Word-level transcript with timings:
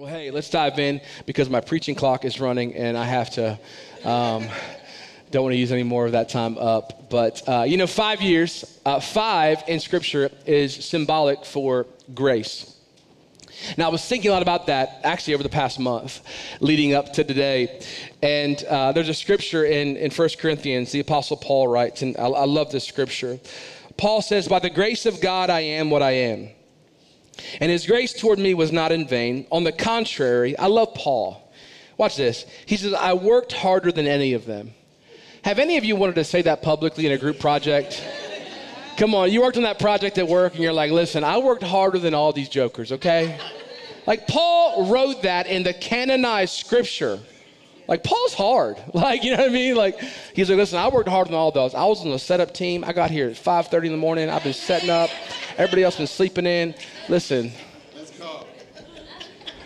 Well, 0.00 0.08
hey, 0.08 0.30
let's 0.30 0.48
dive 0.48 0.78
in 0.78 1.02
because 1.26 1.50
my 1.50 1.60
preaching 1.60 1.94
clock 1.94 2.24
is 2.24 2.40
running 2.40 2.74
and 2.74 2.96
I 2.96 3.04
have 3.04 3.28
to. 3.32 3.58
Um, 4.02 4.48
don't 5.30 5.42
want 5.42 5.52
to 5.52 5.58
use 5.58 5.72
any 5.72 5.82
more 5.82 6.06
of 6.06 6.12
that 6.12 6.30
time 6.30 6.56
up. 6.56 7.10
But, 7.10 7.46
uh, 7.46 7.64
you 7.64 7.76
know, 7.76 7.86
five 7.86 8.22
years, 8.22 8.80
uh, 8.86 8.98
five 9.00 9.62
in 9.68 9.78
Scripture 9.78 10.30
is 10.46 10.86
symbolic 10.86 11.44
for 11.44 11.86
grace. 12.14 12.78
Now, 13.76 13.88
I 13.88 13.90
was 13.90 14.02
thinking 14.02 14.30
a 14.30 14.32
lot 14.32 14.40
about 14.40 14.68
that 14.68 15.00
actually 15.04 15.34
over 15.34 15.42
the 15.42 15.50
past 15.50 15.78
month 15.78 16.22
leading 16.60 16.94
up 16.94 17.12
to 17.12 17.22
today. 17.22 17.82
And 18.22 18.64
uh, 18.70 18.92
there's 18.92 19.10
a 19.10 19.14
scripture 19.14 19.66
in, 19.66 19.98
in 19.98 20.10
1 20.10 20.28
Corinthians, 20.38 20.92
the 20.92 21.00
Apostle 21.00 21.36
Paul 21.36 21.68
writes, 21.68 22.00
and 22.00 22.16
I, 22.16 22.22
I 22.22 22.46
love 22.46 22.72
this 22.72 22.88
scripture. 22.88 23.38
Paul 23.98 24.22
says, 24.22 24.48
By 24.48 24.60
the 24.60 24.70
grace 24.70 25.04
of 25.04 25.20
God, 25.20 25.50
I 25.50 25.60
am 25.60 25.90
what 25.90 26.02
I 26.02 26.12
am. 26.12 26.48
And 27.60 27.70
his 27.70 27.86
grace 27.86 28.12
toward 28.12 28.38
me 28.38 28.54
was 28.54 28.72
not 28.72 28.92
in 28.92 29.06
vain. 29.06 29.46
On 29.50 29.64
the 29.64 29.72
contrary, 29.72 30.56
I 30.58 30.66
love 30.66 30.94
Paul. 30.94 31.50
Watch 31.96 32.16
this. 32.16 32.46
He 32.66 32.76
says, 32.76 32.94
I 32.94 33.12
worked 33.12 33.52
harder 33.52 33.92
than 33.92 34.06
any 34.06 34.32
of 34.32 34.46
them. 34.46 34.72
Have 35.42 35.58
any 35.58 35.76
of 35.76 35.84
you 35.84 35.96
wanted 35.96 36.16
to 36.16 36.24
say 36.24 36.42
that 36.42 36.62
publicly 36.62 37.06
in 37.06 37.12
a 37.12 37.18
group 37.18 37.38
project? 37.38 38.02
Come 38.96 39.14
on, 39.14 39.32
you 39.32 39.40
worked 39.40 39.56
on 39.56 39.62
that 39.62 39.78
project 39.78 40.18
at 40.18 40.28
work 40.28 40.54
and 40.54 40.62
you're 40.62 40.72
like, 40.72 40.92
listen, 40.92 41.24
I 41.24 41.38
worked 41.38 41.62
harder 41.62 41.98
than 41.98 42.12
all 42.12 42.32
these 42.32 42.50
jokers, 42.50 42.92
okay? 42.92 43.38
Like 44.06 44.26
Paul 44.26 44.90
wrote 44.90 45.22
that 45.22 45.46
in 45.46 45.62
the 45.62 45.72
canonized 45.72 46.54
scripture. 46.54 47.18
Like 47.88 48.04
Paul's 48.04 48.34
hard. 48.34 48.76
Like, 48.94 49.24
you 49.24 49.30
know 49.30 49.42
what 49.42 49.50
I 49.50 49.52
mean? 49.52 49.74
Like 49.74 49.98
he's 50.34 50.50
like, 50.50 50.58
listen, 50.58 50.78
I 50.78 50.88
worked 50.88 51.08
harder 51.08 51.30
than 51.30 51.38
all 51.38 51.50
those. 51.50 51.74
I 51.74 51.84
was 51.84 52.04
on 52.04 52.10
the 52.10 52.18
setup 52.18 52.52
team. 52.52 52.84
I 52.84 52.92
got 52.92 53.10
here 53.10 53.28
at 53.28 53.36
5:30 53.36 53.86
in 53.86 53.92
the 53.92 53.98
morning. 53.98 54.28
I've 54.28 54.44
been 54.44 54.52
setting 54.52 54.90
up. 54.90 55.10
Everybody 55.56 55.84
else 55.84 55.96
been 55.96 56.06
sleeping 56.06 56.46
in. 56.46 56.74
Listen. 57.10 57.50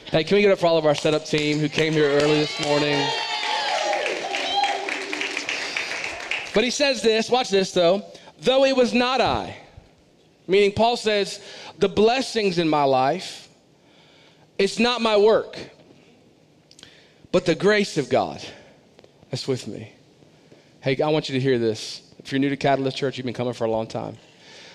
Hey, 0.06 0.24
can 0.24 0.36
we 0.36 0.40
get 0.40 0.50
up 0.50 0.58
for 0.58 0.66
all 0.66 0.78
of 0.78 0.86
our 0.86 0.94
setup 0.94 1.26
team 1.26 1.58
who 1.58 1.68
came 1.68 1.92
here 1.92 2.08
early 2.08 2.38
this 2.38 2.64
morning? 2.64 3.06
But 6.54 6.64
he 6.64 6.70
says 6.70 7.02
this, 7.02 7.28
watch 7.28 7.50
this 7.50 7.72
though 7.72 8.02
though 8.40 8.64
it 8.64 8.74
was 8.74 8.94
not 8.94 9.20
I. 9.20 9.58
Meaning, 10.46 10.72
Paul 10.72 10.96
says, 10.96 11.38
the 11.78 11.88
blessings 11.88 12.58
in 12.58 12.66
my 12.66 12.84
life, 12.84 13.48
it's 14.56 14.78
not 14.78 15.02
my 15.02 15.18
work, 15.18 15.58
but 17.30 17.44
the 17.44 17.54
grace 17.54 17.98
of 17.98 18.08
God 18.08 18.42
that's 19.30 19.46
with 19.46 19.66
me. 19.66 19.92
Hey, 20.80 20.98
I 21.02 21.08
want 21.08 21.28
you 21.28 21.34
to 21.34 21.40
hear 21.40 21.58
this. 21.58 22.10
If 22.18 22.32
you're 22.32 22.38
new 22.38 22.48
to 22.48 22.56
Catalyst 22.56 22.96
Church, 22.96 23.18
you've 23.18 23.26
been 23.26 23.34
coming 23.34 23.52
for 23.52 23.64
a 23.64 23.70
long 23.70 23.86
time. 23.86 24.16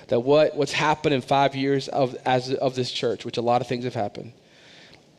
That 0.10 0.20
what, 0.20 0.56
what's 0.56 0.72
happened 0.72 1.16
in 1.16 1.22
five 1.22 1.56
years 1.56 1.88
of, 1.88 2.16
as, 2.26 2.54
of 2.54 2.76
this 2.76 2.92
church, 2.92 3.26
which 3.26 3.38
a 3.38 3.42
lot 3.42 3.62
of 3.62 3.68
things 3.68 3.86
have 3.86 3.94
happened, 3.94 4.34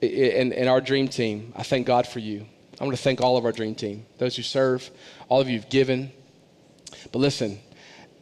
and, 0.03 0.53
in 0.53 0.69
our 0.69 0.81
dream 0.81 1.09
team, 1.09 1.53
I 1.57 1.63
thank 1.63 1.87
God 1.87 2.07
for 2.07 2.19
you. 2.19 2.47
I 2.81 2.85
want 2.85 2.97
to 2.97 3.03
thank 3.03 3.21
all 3.21 3.37
of 3.37 3.45
our 3.45 3.53
dream 3.53 3.75
team, 3.75 4.07
those 4.19 4.37
who 4.37 4.43
serve, 4.43 4.91
all 5.29 5.41
of 5.41 5.49
you 5.49 5.59
who've 5.59 5.69
given. 5.69 6.13
But 7.13 7.19
listen, 7.19 7.61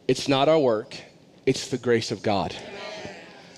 it's 0.07 0.27
not 0.27 0.49
our 0.49 0.59
work, 0.59 0.95
it's 1.45 1.69
the 1.69 1.77
grace 1.77 2.11
of 2.11 2.21
God. 2.21 2.55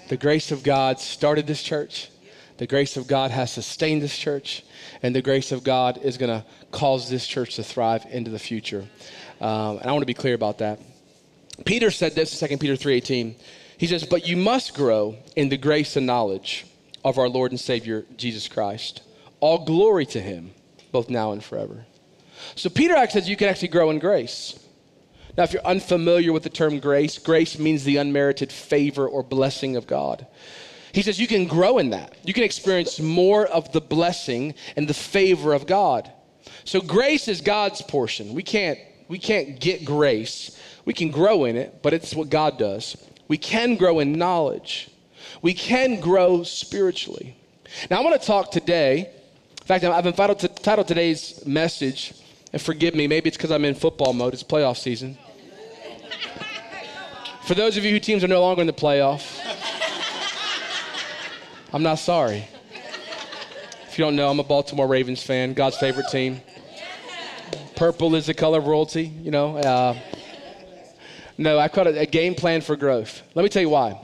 The 0.10 0.18
grace 0.18 0.52
of 0.52 0.62
God 0.64 1.00
started 1.00 1.48
this 1.48 1.64
church. 1.64 2.10
The 2.58 2.68
grace 2.68 2.96
of 2.96 3.08
God 3.08 3.32
has 3.32 3.52
sustained 3.52 4.04
this 4.04 4.16
church, 4.16 4.64
and 5.02 5.16
the 5.16 5.22
grace 5.22 5.52
of 5.52 5.64
God 5.64 5.98
is 5.98 6.18
going 6.18 6.30
to 6.30 6.46
cause 6.70 7.10
this 7.10 7.26
church 7.26 7.56
to 7.56 7.64
thrive 7.64 8.06
into 8.12 8.30
the 8.30 8.38
future. 8.38 8.86
Um, 9.40 9.80
and 9.80 9.88
I 9.88 9.92
want 9.92 10.04
to 10.04 10.06
be 10.06 10.14
clear 10.14 10.36
about 10.36 10.60
that. 10.60 10.80
Peter 11.66 11.92
said 11.92 12.16
this 12.16 12.34
in 12.34 12.48
2 12.48 12.60
Peter 12.60 12.76
3:18. 12.76 13.36
He 13.78 13.88
says, 13.88 14.06
"But 14.06 14.28
you 14.28 14.38
must 14.38 14.74
grow 14.74 15.16
in 15.36 15.50
the 15.50 15.58
grace 15.58 15.96
and 15.96 16.06
knowledge 16.06 16.66
of 17.04 17.18
our 17.18 17.30
Lord 17.30 17.52
and 17.52 17.60
Savior 17.60 18.06
Jesus 18.18 18.48
Christ. 18.48 19.02
All 19.40 19.60
glory 19.60 20.06
to 20.08 20.22
him, 20.22 20.52
both 20.92 21.10
now 21.10 21.32
and 21.32 21.44
forever." 21.44 21.86
So 22.56 22.70
Peter 22.70 22.96
actually 22.96 23.22
says 23.22 23.30
you 23.30 23.38
can 23.38 23.50
actually 23.50 23.70
grow 23.70 23.90
in 23.90 24.00
grace. 24.00 24.56
Now, 25.38 25.44
if 25.44 25.54
you're 25.54 25.66
unfamiliar 25.66 26.34
with 26.34 26.44
the 26.44 26.50
term 26.50 26.80
grace, 26.80 27.18
grace 27.18 27.58
means 27.58 27.84
the 27.84 27.98
unmerited 27.98 28.52
favor 28.52 29.08
or 29.08 29.24
blessing 29.24 29.76
of 29.76 29.88
God. 29.88 30.28
He 30.94 31.02
says 31.02 31.20
you 31.20 31.28
can 31.28 31.46
grow 31.46 31.78
in 31.78 31.92
that. 31.92 32.16
You 32.26 32.34
can 32.34 32.44
experience 32.44 33.00
more 33.00 33.46
of 33.46 33.72
the 33.72 33.80
blessing 33.82 34.56
and 34.76 34.88
the 34.88 34.94
favor 34.94 35.54
of 35.54 35.66
God. 35.66 36.12
So 36.66 36.82
grace 36.82 37.28
is 37.28 37.42
God's 37.42 37.82
portion. 37.82 38.34
We 38.34 38.44
can't 38.44 38.78
we 39.08 39.20
can't 39.20 39.60
get 39.60 39.84
grace. 39.84 40.58
We 40.86 40.94
can 40.94 41.12
grow 41.12 41.46
in 41.46 41.56
it, 41.56 41.82
but 41.82 41.94
it's 41.94 42.16
what 42.16 42.30
God 42.30 42.58
does. 42.58 42.98
We 43.28 43.38
can 43.38 43.76
grow 43.76 44.00
in 44.00 44.14
knowledge. 44.14 44.90
We 45.42 45.54
can 45.54 46.00
grow 46.00 46.44
spiritually. 46.44 47.36
Now 47.90 48.00
I 48.00 48.04
want 48.04 48.20
to 48.20 48.26
talk 48.26 48.52
today. 48.52 49.10
In 49.62 49.68
fact, 49.68 49.84
I've 49.84 50.06
entitled 50.06 50.40
to, 50.40 50.48
titled 50.48 50.88
today's 50.88 51.46
message 51.46 52.14
and 52.54 52.62
forgive 52.62 52.96
me, 52.96 53.08
maybe 53.08 53.30
it's 53.30 53.38
because 53.38 53.52
I'm 53.52 53.64
in 53.64 53.76
football 53.76 54.14
mode. 54.14 54.34
It's 54.34 54.44
playoff 54.44 54.78
season. 54.78 55.18
For 57.44 57.54
those 57.54 57.78
of 57.78 57.86
you 57.86 57.92
whose 57.92 58.02
teams 58.02 58.24
are 58.24 58.28
no 58.28 58.42
longer 58.42 58.62
in 58.62 58.68
the 58.68 58.74
playoff, 58.74 59.40
I'm 61.74 61.84
not 61.84 62.00
sorry. 62.00 62.46
If 63.88 63.98
you 63.98 64.06
don't 64.06 64.16
know, 64.16 64.30
I'm 64.30 64.40
a 64.40 64.44
Baltimore 64.44 64.88
Ravens 64.88 65.24
fan, 65.24 65.54
God's 65.54 65.78
favorite 65.78 66.08
team. 66.12 66.42
Purple 67.76 68.16
is 68.16 68.26
the 68.26 68.34
color 68.34 68.60
of 68.60 68.68
royalty, 68.68 69.04
you 69.04 69.32
know. 69.32 69.58
Uh, 69.58 69.98
no, 71.42 71.58
I 71.58 71.68
call 71.68 71.88
it 71.88 71.98
a 71.98 72.06
game 72.06 72.36
plan 72.36 72.62
for 72.62 72.76
growth. 72.76 73.24
Let 73.34 73.42
me 73.42 73.50
tell 73.50 73.64
you 73.64 73.70
why. 73.70 74.00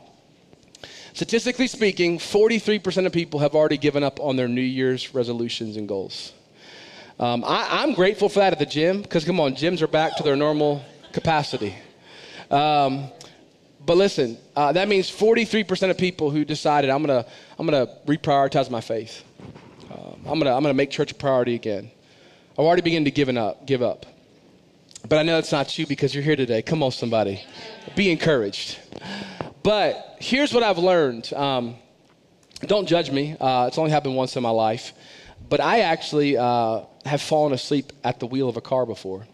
Statistically 1.13 1.67
speaking, 1.67 2.17
43% 2.17 3.05
of 3.05 3.11
people 3.11 3.39
have 3.39 3.53
already 3.53 3.77
given 3.77 4.03
up 4.03 4.19
on 4.19 4.35
their 4.35 4.47
New 4.47 4.61
Year's 4.61 5.13
resolutions 5.13 5.77
and 5.77 5.87
goals. 5.87 6.33
Um, 7.19 7.43
I, 7.45 7.83
am 7.83 7.93
grateful 7.93 8.27
for 8.27 8.39
that 8.39 8.53
at 8.53 8.59
the 8.59 8.65
gym 8.65 9.01
because, 9.03 9.23
come 9.23 9.39
on, 9.39 9.53
gyms 9.53 9.81
are 9.81 9.87
back 9.87 10.15
to 10.17 10.23
their 10.23 10.35
normal 10.35 10.83
capacity. 11.13 11.75
Um, 12.49 13.09
but 13.85 13.97
listen, 13.97 14.37
uh, 14.55 14.71
that 14.73 14.87
means 14.87 15.09
43% 15.09 15.91
of 15.91 15.97
people 15.97 16.29
who 16.31 16.43
decided 16.43 16.89
I'm 16.89 17.03
gonna 17.03 17.25
I'm 17.57 17.65
gonna 17.65 17.87
reprioritize 18.05 18.69
my 18.69 18.81
faith. 18.81 19.23
Uh, 19.89 20.11
I'm 20.25 20.39
gonna 20.39 20.55
I'm 20.55 20.61
gonna 20.61 20.73
make 20.73 20.91
church 20.91 21.11
a 21.11 21.15
priority 21.15 21.55
again. 21.55 21.89
I've 22.53 22.65
already 22.65 22.81
begun 22.81 23.05
to 23.05 23.11
give 23.11 23.29
up, 23.29 23.65
give 23.65 23.81
up. 23.81 24.05
But 25.07 25.19
I 25.19 25.23
know 25.23 25.37
it's 25.37 25.53
not 25.53 25.77
you 25.77 25.87
because 25.87 26.13
you're 26.13 26.23
here 26.23 26.35
today. 26.35 26.61
Come 26.61 26.83
on, 26.83 26.91
somebody, 26.91 27.41
be 27.95 28.11
encouraged. 28.11 28.77
But 29.63 30.17
here's 30.19 30.53
what 30.53 30.63
I've 30.63 30.79
learned. 30.79 31.31
Um, 31.33 31.75
don't 32.61 32.87
judge 32.87 33.09
me. 33.09 33.37
Uh, 33.39 33.67
it's 33.67 33.77
only 33.77 33.91
happened 33.91 34.17
once 34.17 34.35
in 34.35 34.43
my 34.43 34.49
life. 34.49 34.91
But 35.47 35.61
I 35.61 35.81
actually 35.81 36.35
uh, 36.35 36.81
have 37.05 37.21
fallen 37.21 37.53
asleep 37.53 37.93
at 38.03 38.19
the 38.19 38.25
wheel 38.25 38.49
of 38.49 38.57
a 38.57 38.61
car 38.61 38.85
before. 38.85 39.25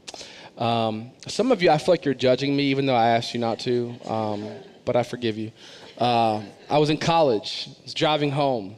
Um, 0.60 1.10
some 1.28 1.52
of 1.52 1.64
you, 1.64 1.72
I 1.72 1.80
feel 1.80 1.94
like 1.94 2.06
you're 2.06 2.14
judging 2.14 2.56
me, 2.56 2.66
even 2.66 2.86
though 2.86 2.96
I 2.96 3.10
asked 3.10 3.34
you 3.34 3.40
not 3.40 3.60
to, 3.62 3.96
um, 4.06 4.48
but 4.86 4.96
I 4.96 5.02
forgive 5.02 5.38
you. 5.38 5.52
Uh, 5.98 6.44
I 6.70 6.78
was 6.78 6.92
in 6.92 6.98
college, 6.98 7.68
I 7.80 7.84
was 7.84 7.94
driving 7.96 8.30
home 8.30 8.76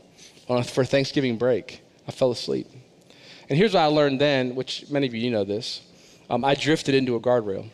a, 0.48 0.64
for 0.64 0.86
Thanksgiving 0.86 1.38
break. 1.38 1.82
I 2.08 2.12
fell 2.12 2.32
asleep. 2.32 2.68
And 3.50 3.58
here's 3.58 3.74
what 3.74 3.82
I 3.82 3.88
learned 3.88 4.22
then, 4.22 4.56
which 4.56 4.90
many 4.90 5.08
of 5.08 5.14
you 5.14 5.30
know 5.30 5.44
this. 5.44 5.82
Um, 6.30 6.44
I 6.44 6.56
drifted 6.56 6.96
into 6.96 7.16
a 7.16 7.20
guardrail. 7.20 7.70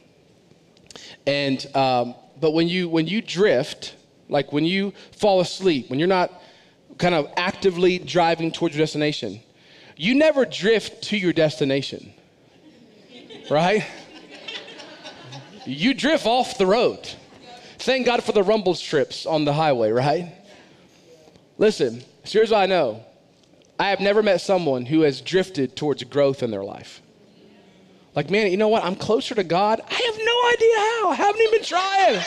And, 1.25 1.65
um, 1.75 2.15
but 2.39 2.51
when 2.51 2.67
you, 2.67 2.89
when 2.89 3.07
you 3.07 3.21
drift, 3.21 3.95
like 4.29 4.51
when 4.51 4.65
you 4.65 4.93
fall 5.11 5.41
asleep, 5.41 5.89
when 5.89 5.99
you're 5.99 6.07
not 6.07 6.31
kind 6.97 7.15
of 7.15 7.31
actively 7.37 7.99
driving 7.99 8.51
towards 8.51 8.75
your 8.75 8.83
destination, 8.83 9.41
you 9.95 10.15
never 10.15 10.45
drift 10.45 11.03
to 11.03 11.17
your 11.17 11.33
destination, 11.33 12.13
right? 13.49 13.85
You 15.65 15.93
drift 15.93 16.25
off 16.25 16.57
the 16.57 16.65
road. 16.65 17.07
Thank 17.79 18.05
God 18.05 18.23
for 18.23 18.31
the 18.31 18.43
rumble 18.43 18.73
strips 18.73 19.25
on 19.25 19.45
the 19.45 19.53
highway, 19.53 19.91
right? 19.91 20.33
Listen, 21.57 22.03
here's 22.23 22.51
what 22.51 22.59
I 22.59 22.65
know 22.65 23.03
I 23.79 23.89
have 23.89 23.99
never 23.99 24.21
met 24.23 24.41
someone 24.41 24.85
who 24.85 25.01
has 25.01 25.21
drifted 25.21 25.75
towards 25.75 26.03
growth 26.03 26.43
in 26.43 26.51
their 26.51 26.63
life. 26.63 27.01
Like, 28.15 28.29
man, 28.29 28.51
you 28.51 28.57
know 28.57 28.67
what? 28.67 28.83
I'm 28.83 28.95
closer 28.95 29.35
to 29.35 29.43
God. 29.43 29.79
I 29.89 29.93
have 29.93 30.17
no 30.17 30.49
idea 30.53 30.75
how. 30.77 31.09
I 31.09 31.15
haven't 31.15 31.41
even 31.41 31.63
tried. 31.63 32.25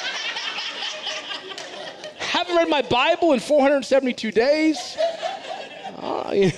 haven't 2.18 2.56
read 2.56 2.68
my 2.68 2.82
Bible 2.82 3.32
in 3.32 3.40
472 3.40 4.32
days. 4.32 4.96
You 6.32 6.46
know. 6.46 6.52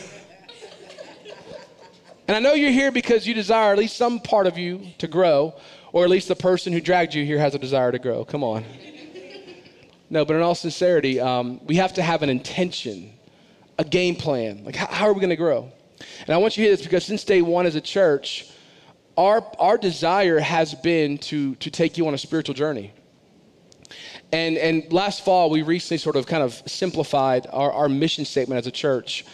And 2.29 2.37
I 2.37 2.41
know 2.41 2.55
you're 2.55 2.73
here 2.73 2.91
because 2.91 3.27
you 3.27 3.35
desire 3.35 3.73
at 3.73 3.79
least 3.79 3.97
some 3.97 4.19
part 4.19 4.49
of 4.49 4.59
you 4.59 4.81
to 4.99 5.07
grow, 5.07 5.55
or 5.93 6.03
at 6.03 6.11
least 6.11 6.27
the 6.27 6.35
person 6.35 6.73
who 6.73 6.81
dragged 6.81 7.15
you 7.15 7.25
here 7.25 7.39
has 7.39 7.55
a 7.55 7.59
desire 7.59 7.93
to 7.93 8.01
grow. 8.01 8.25
Come 8.25 8.43
on. 8.43 8.65
No, 10.11 10.25
but 10.25 10.35
in 10.35 10.43
all 10.43 10.55
sincerity, 10.55 11.21
um, 11.21 11.61
we 11.67 11.77
have 11.77 11.95
to 11.95 12.03
have 12.03 12.23
an 12.23 12.31
intention, 12.31 13.13
a 13.79 13.85
game 13.85 14.17
plan. 14.17 14.65
Like, 14.65 14.77
how, 14.77 14.87
how 14.87 15.09
are 15.09 15.13
we 15.13 15.21
going 15.21 15.31
to 15.31 15.37
grow? 15.37 15.71
And 16.27 16.31
I 16.31 16.37
want 16.37 16.57
you 16.57 16.65
to 16.65 16.69
hear 16.69 16.77
this 16.77 16.85
because 16.85 17.05
since 17.05 17.23
day 17.25 17.43
one 17.43 17.67
as 17.67 17.75
a 17.75 17.81
church, 17.81 18.51
our, 19.17 19.45
our 19.59 19.79
desire 19.79 20.39
has 20.39 20.75
been 20.75 21.19
to, 21.19 21.55
to 21.57 21.71
take 21.71 21.97
you 21.99 22.07
on 22.07 22.15
a 22.15 22.19
spiritual 22.19 22.55
journey. 22.55 22.93
And, 24.33 24.59
and 24.59 24.93
last 24.93 25.25
fall, 25.25 25.51
we 25.51 25.63
recently 25.63 25.99
sort 25.99 26.17
of 26.17 26.27
kind 26.27 26.43
of 26.43 26.63
simplified 26.67 27.47
our, 27.53 27.73
our 27.73 27.89
mission 27.89 28.25
statement 28.25 28.59
as 28.59 28.67
a 28.67 28.73
church 28.73 29.25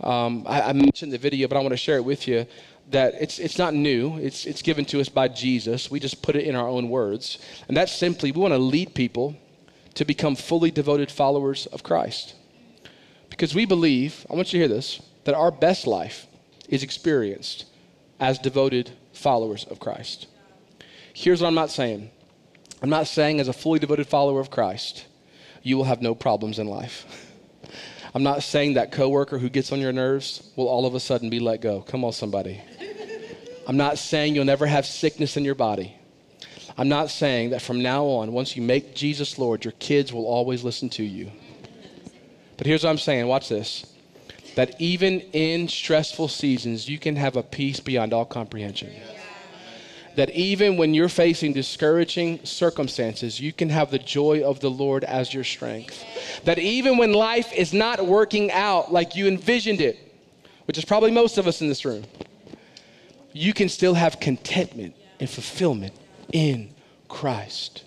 Um, 0.00 0.44
I, 0.46 0.62
I 0.70 0.72
mentioned 0.72 1.12
the 1.12 1.18
video, 1.18 1.46
but 1.48 1.56
I 1.56 1.60
want 1.60 1.72
to 1.72 1.76
share 1.76 1.96
it 1.96 2.04
with 2.04 2.26
you 2.26 2.46
that 2.90 3.14
it's, 3.20 3.38
it's 3.38 3.58
not 3.58 3.74
new. 3.74 4.18
It's, 4.18 4.46
it's 4.46 4.62
given 4.62 4.84
to 4.86 5.00
us 5.00 5.08
by 5.08 5.28
Jesus. 5.28 5.90
We 5.90 6.00
just 6.00 6.22
put 6.22 6.36
it 6.36 6.44
in 6.44 6.56
our 6.56 6.68
own 6.68 6.88
words. 6.88 7.38
And 7.68 7.76
that's 7.76 7.92
simply 7.92 8.32
we 8.32 8.40
want 8.40 8.54
to 8.54 8.58
lead 8.58 8.94
people 8.94 9.36
to 9.94 10.04
become 10.04 10.36
fully 10.36 10.70
devoted 10.70 11.10
followers 11.10 11.66
of 11.66 11.82
Christ. 11.82 12.34
Because 13.28 13.54
we 13.54 13.66
believe, 13.66 14.26
I 14.30 14.34
want 14.34 14.52
you 14.52 14.58
to 14.58 14.66
hear 14.66 14.76
this, 14.76 15.00
that 15.24 15.34
our 15.34 15.50
best 15.52 15.86
life 15.86 16.26
is 16.68 16.82
experienced 16.82 17.66
as 18.18 18.38
devoted 18.38 18.90
followers 19.20 19.64
of 19.64 19.78
Christ. 19.78 20.26
Here's 21.12 21.40
what 21.40 21.48
I'm 21.48 21.54
not 21.54 21.70
saying 21.70 22.10
I'm 22.82 22.90
not 22.90 23.06
saying 23.06 23.40
as 23.40 23.48
a 23.48 23.52
fully 23.52 23.78
devoted 23.78 24.06
follower 24.06 24.40
of 24.40 24.50
Christ, 24.50 25.06
you 25.62 25.76
will 25.76 25.84
have 25.84 26.00
no 26.00 26.14
problems 26.14 26.58
in 26.58 26.66
life. 26.66 27.06
I'm 28.14 28.22
not 28.22 28.42
saying 28.42 28.74
that 28.74 28.90
coworker 28.90 29.38
who 29.38 29.48
gets 29.48 29.70
on 29.70 29.80
your 29.80 29.92
nerves 29.92 30.50
will 30.56 30.66
all 30.66 30.86
of 30.86 30.94
a 30.94 31.00
sudden 31.00 31.30
be 31.30 31.38
let 31.38 31.60
go. 31.60 31.82
Come 31.82 32.04
on, 32.04 32.12
somebody. 32.12 32.60
I'm 33.68 33.76
not 33.76 33.98
saying 33.98 34.34
you'll 34.34 34.44
never 34.44 34.66
have 34.66 34.84
sickness 34.84 35.36
in 35.36 35.44
your 35.44 35.54
body. 35.54 35.94
I'm 36.76 36.88
not 36.88 37.10
saying 37.10 37.50
that 37.50 37.62
from 37.62 37.82
now 37.82 38.06
on, 38.06 38.32
once 38.32 38.56
you 38.56 38.62
make 38.62 38.94
Jesus 38.94 39.38
Lord, 39.38 39.64
your 39.64 39.72
kids 39.72 40.12
will 40.12 40.26
always 40.26 40.64
listen 40.64 40.88
to 40.90 41.04
you. 41.04 41.30
But 42.56 42.66
here's 42.66 42.82
what 42.82 42.90
I'm 42.90 42.98
saying 42.98 43.26
watch 43.28 43.48
this 43.48 43.86
that 44.56 44.80
even 44.80 45.20
in 45.32 45.68
stressful 45.68 46.28
seasons, 46.28 46.88
you 46.88 46.98
can 46.98 47.16
have 47.16 47.36
a 47.36 47.42
peace 47.42 47.80
beyond 47.80 48.12
all 48.12 48.24
comprehension. 48.24 48.90
That 50.16 50.30
even 50.30 50.76
when 50.76 50.92
you're 50.92 51.08
facing 51.08 51.52
discouraging 51.52 52.44
circumstances, 52.44 53.40
you 53.40 53.52
can 53.52 53.70
have 53.70 53.90
the 53.90 53.98
joy 53.98 54.42
of 54.42 54.60
the 54.60 54.70
Lord 54.70 55.04
as 55.04 55.32
your 55.32 55.44
strength. 55.44 56.04
That 56.44 56.58
even 56.58 56.98
when 56.98 57.12
life 57.12 57.52
is 57.52 57.72
not 57.72 58.04
working 58.04 58.50
out 58.50 58.92
like 58.92 59.14
you 59.14 59.28
envisioned 59.28 59.80
it, 59.80 59.98
which 60.66 60.76
is 60.78 60.84
probably 60.84 61.10
most 61.10 61.38
of 61.38 61.46
us 61.46 61.60
in 61.60 61.68
this 61.68 61.84
room, 61.84 62.04
you 63.32 63.54
can 63.54 63.68
still 63.68 63.94
have 63.94 64.20
contentment 64.20 64.94
and 65.20 65.30
fulfillment 65.30 65.94
in 66.32 66.74
Christ. 67.08 67.84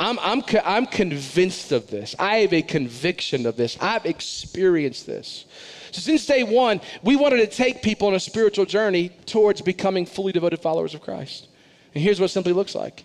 I'm, 0.00 0.18
I'm, 0.18 0.42
I'm 0.64 0.86
convinced 0.86 1.70
of 1.72 1.88
this. 1.88 2.16
I 2.18 2.36
have 2.38 2.52
a 2.52 2.62
conviction 2.62 3.46
of 3.46 3.56
this. 3.56 3.76
I've 3.80 4.06
experienced 4.06 5.06
this. 5.06 5.44
So, 5.92 6.00
since 6.00 6.26
day 6.26 6.42
one, 6.42 6.80
we 7.02 7.14
wanted 7.14 7.38
to 7.38 7.46
take 7.46 7.82
people 7.82 8.08
on 8.08 8.14
a 8.14 8.20
spiritual 8.20 8.64
journey 8.64 9.10
towards 9.26 9.62
becoming 9.62 10.04
fully 10.04 10.32
devoted 10.32 10.60
followers 10.60 10.94
of 10.94 11.00
Christ. 11.00 11.48
And 11.94 12.02
here's 12.02 12.18
what 12.18 12.26
it 12.26 12.32
simply 12.32 12.52
looks 12.52 12.74
like 12.74 13.04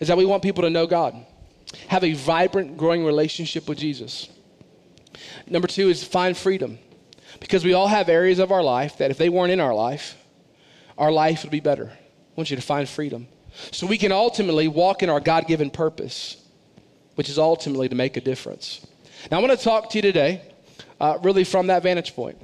is 0.00 0.06
that 0.06 0.16
we 0.16 0.24
want 0.24 0.44
people 0.44 0.62
to 0.62 0.70
know 0.70 0.86
God, 0.86 1.26
have 1.88 2.04
a 2.04 2.12
vibrant, 2.12 2.76
growing 2.76 3.04
relationship 3.04 3.68
with 3.68 3.78
Jesus. 3.78 4.28
Number 5.48 5.66
two 5.66 5.88
is 5.88 6.04
find 6.04 6.36
freedom. 6.36 6.78
Because 7.40 7.64
we 7.64 7.74
all 7.74 7.88
have 7.88 8.08
areas 8.08 8.38
of 8.38 8.52
our 8.52 8.62
life 8.62 8.98
that 8.98 9.10
if 9.10 9.18
they 9.18 9.28
weren't 9.28 9.52
in 9.52 9.60
our 9.60 9.74
life, 9.74 10.16
our 10.96 11.10
life 11.10 11.42
would 11.42 11.50
be 11.50 11.60
better. 11.60 11.90
I 11.92 11.98
want 12.36 12.50
you 12.50 12.56
to 12.56 12.62
find 12.62 12.88
freedom 12.88 13.26
so 13.70 13.86
we 13.86 13.98
can 13.98 14.12
ultimately 14.12 14.68
walk 14.68 15.02
in 15.02 15.10
our 15.10 15.20
God 15.20 15.46
given 15.46 15.70
purpose, 15.70 16.36
which 17.14 17.28
is 17.28 17.38
ultimately 17.38 17.88
to 17.88 17.94
make 17.94 18.16
a 18.16 18.20
difference. 18.20 18.86
Now, 19.30 19.38
I 19.38 19.40
want 19.40 19.58
to 19.58 19.64
talk 19.64 19.90
to 19.90 19.98
you 19.98 20.02
today, 20.02 20.42
uh, 21.00 21.18
really 21.22 21.44
from 21.44 21.68
that 21.68 21.82
vantage 21.82 22.14
point. 22.14 22.38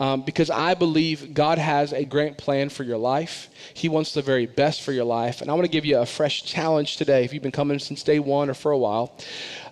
Um, 0.00 0.22
because 0.22 0.50
I 0.50 0.74
believe 0.74 1.34
God 1.34 1.58
has 1.58 1.92
a 1.92 2.04
great 2.04 2.36
plan 2.36 2.68
for 2.68 2.82
your 2.82 2.98
life. 2.98 3.48
He 3.74 3.88
wants 3.88 4.12
the 4.12 4.22
very 4.22 4.44
best 4.44 4.82
for 4.82 4.90
your 4.90 5.04
life. 5.04 5.40
And 5.40 5.48
I 5.48 5.54
want 5.54 5.66
to 5.66 5.70
give 5.70 5.84
you 5.84 5.98
a 5.98 6.06
fresh 6.06 6.42
challenge 6.42 6.96
today. 6.96 7.24
If 7.24 7.32
you've 7.32 7.44
been 7.44 7.52
coming 7.52 7.78
since 7.78 8.02
day 8.02 8.18
one 8.18 8.50
or 8.50 8.54
for 8.54 8.72
a 8.72 8.78
while, 8.78 9.16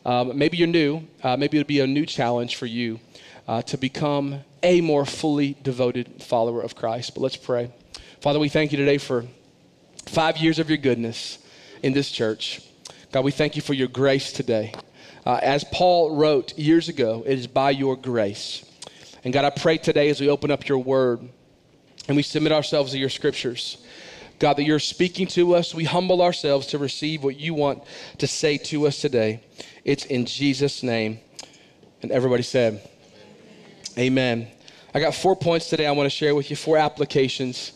um, 0.06 0.38
maybe 0.38 0.56
you're 0.56 0.68
new, 0.68 1.02
uh, 1.24 1.36
maybe 1.36 1.58
it'll 1.58 1.66
be 1.66 1.80
a 1.80 1.88
new 1.88 2.06
challenge 2.06 2.54
for 2.54 2.66
you 2.66 3.00
uh, 3.48 3.62
to 3.62 3.76
become 3.76 4.44
a 4.62 4.80
more 4.80 5.04
fully 5.04 5.56
devoted 5.62 6.22
follower 6.22 6.62
of 6.62 6.76
Christ. 6.76 7.14
But 7.14 7.22
let's 7.22 7.36
pray. 7.36 7.72
Father, 8.20 8.38
we 8.38 8.48
thank 8.48 8.70
you 8.70 8.78
today 8.78 8.98
for 8.98 9.26
five 10.06 10.36
years 10.38 10.58
of 10.58 10.68
your 10.68 10.78
goodness 10.78 11.38
in 11.82 11.92
this 11.92 12.10
church. 12.10 12.60
God, 13.12 13.24
we 13.24 13.30
thank 13.30 13.56
you 13.56 13.62
for 13.62 13.74
your 13.74 13.88
grace 13.88 14.32
today. 14.32 14.72
Uh, 15.24 15.38
as 15.42 15.64
Paul 15.64 16.16
wrote 16.16 16.56
years 16.58 16.88
ago, 16.88 17.22
it 17.26 17.38
is 17.38 17.46
by 17.46 17.70
your 17.70 17.96
grace. 17.96 18.64
And 19.24 19.32
God, 19.32 19.44
I 19.44 19.50
pray 19.50 19.78
today 19.78 20.08
as 20.08 20.20
we 20.20 20.28
open 20.28 20.50
up 20.50 20.66
your 20.68 20.78
word 20.78 21.20
and 22.08 22.16
we 22.16 22.22
submit 22.22 22.52
ourselves 22.52 22.92
to 22.92 22.98
your 22.98 23.08
scriptures, 23.08 23.78
God, 24.38 24.54
that 24.54 24.64
you're 24.64 24.80
speaking 24.80 25.28
to 25.28 25.54
us. 25.54 25.74
We 25.74 25.84
humble 25.84 26.22
ourselves 26.22 26.66
to 26.68 26.78
receive 26.78 27.22
what 27.22 27.38
you 27.38 27.54
want 27.54 27.84
to 28.18 28.26
say 28.26 28.58
to 28.58 28.86
us 28.88 29.00
today. 29.00 29.40
It's 29.84 30.06
in 30.06 30.26
Jesus' 30.26 30.82
name. 30.82 31.20
And 32.02 32.10
everybody 32.10 32.42
said, 32.42 32.82
Amen. 33.96 34.48
I 34.94 35.00
got 35.00 35.14
four 35.14 35.36
points 35.36 35.68
today 35.68 35.86
I 35.86 35.92
want 35.92 36.06
to 36.06 36.10
share 36.10 36.34
with 36.34 36.50
you, 36.50 36.56
four 36.56 36.76
applications 36.78 37.72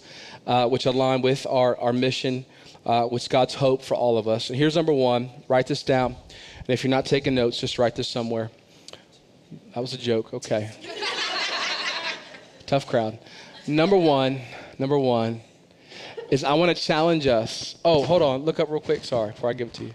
uh, 0.47 0.69
which 0.69 0.87
align 0.87 1.23
with 1.23 1.47
our, 1.47 1.77
our 1.79 1.93
mission, 1.93 2.45
uh, 2.85 3.05
which 3.05 3.29
God's 3.29 3.55
hope 3.55 3.83
for 3.83 3.95
all 3.95 4.17
of 4.17 4.29
us. 4.29 4.49
And 4.49 4.59
here's 4.59 4.77
number 4.77 4.93
one 4.93 5.31
write 5.49 5.67
this 5.67 5.83
down. 5.83 6.17
And 6.59 6.71
if 6.71 6.85
you're 6.85 6.91
not 6.91 7.07
taking 7.07 7.35
notes, 7.35 7.59
just 7.59 7.79
write 7.79 7.97
this 7.97 8.09
somewhere. 8.09 8.51
That 9.75 9.81
was 9.81 9.93
a 9.93 9.99
joke. 9.99 10.33
Okay. 10.35 10.71
Tough 12.67 12.87
crowd. 12.87 13.19
Number 13.67 13.97
one, 13.97 14.41
number 14.79 14.99
one 14.99 15.41
is 16.31 16.43
I 16.43 16.55
want 16.55 16.77
to 16.77 16.83
challenge 16.83 17.27
us. 17.27 17.77
Oh, 17.85 18.03
hold 18.03 18.23
on. 18.23 18.43
Look 18.43 18.59
up 18.59 18.69
real 18.71 18.81
quick. 18.81 19.05
Sorry, 19.05 19.31
before 19.31 19.51
I 19.51 19.53
give 19.53 19.69
it 19.69 19.75
to 19.75 19.85
you. 19.85 19.95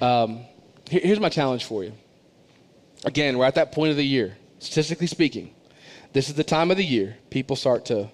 Um, 0.00 0.40
here, 0.88 1.00
here's 1.02 1.20
my 1.20 1.28
challenge 1.28 1.64
for 1.64 1.84
you. 1.84 1.92
Again, 3.04 3.38
we're 3.38 3.44
at 3.44 3.54
that 3.56 3.72
point 3.72 3.90
of 3.90 3.96
the 3.96 4.04
year. 4.04 4.36
Statistically 4.58 5.06
speaking, 5.06 5.54
this 6.12 6.28
is 6.28 6.34
the 6.34 6.44
time 6.44 6.70
of 6.70 6.76
the 6.76 6.84
year 6.84 7.16
people 7.30 7.54
start 7.54 7.84
to, 7.86 8.10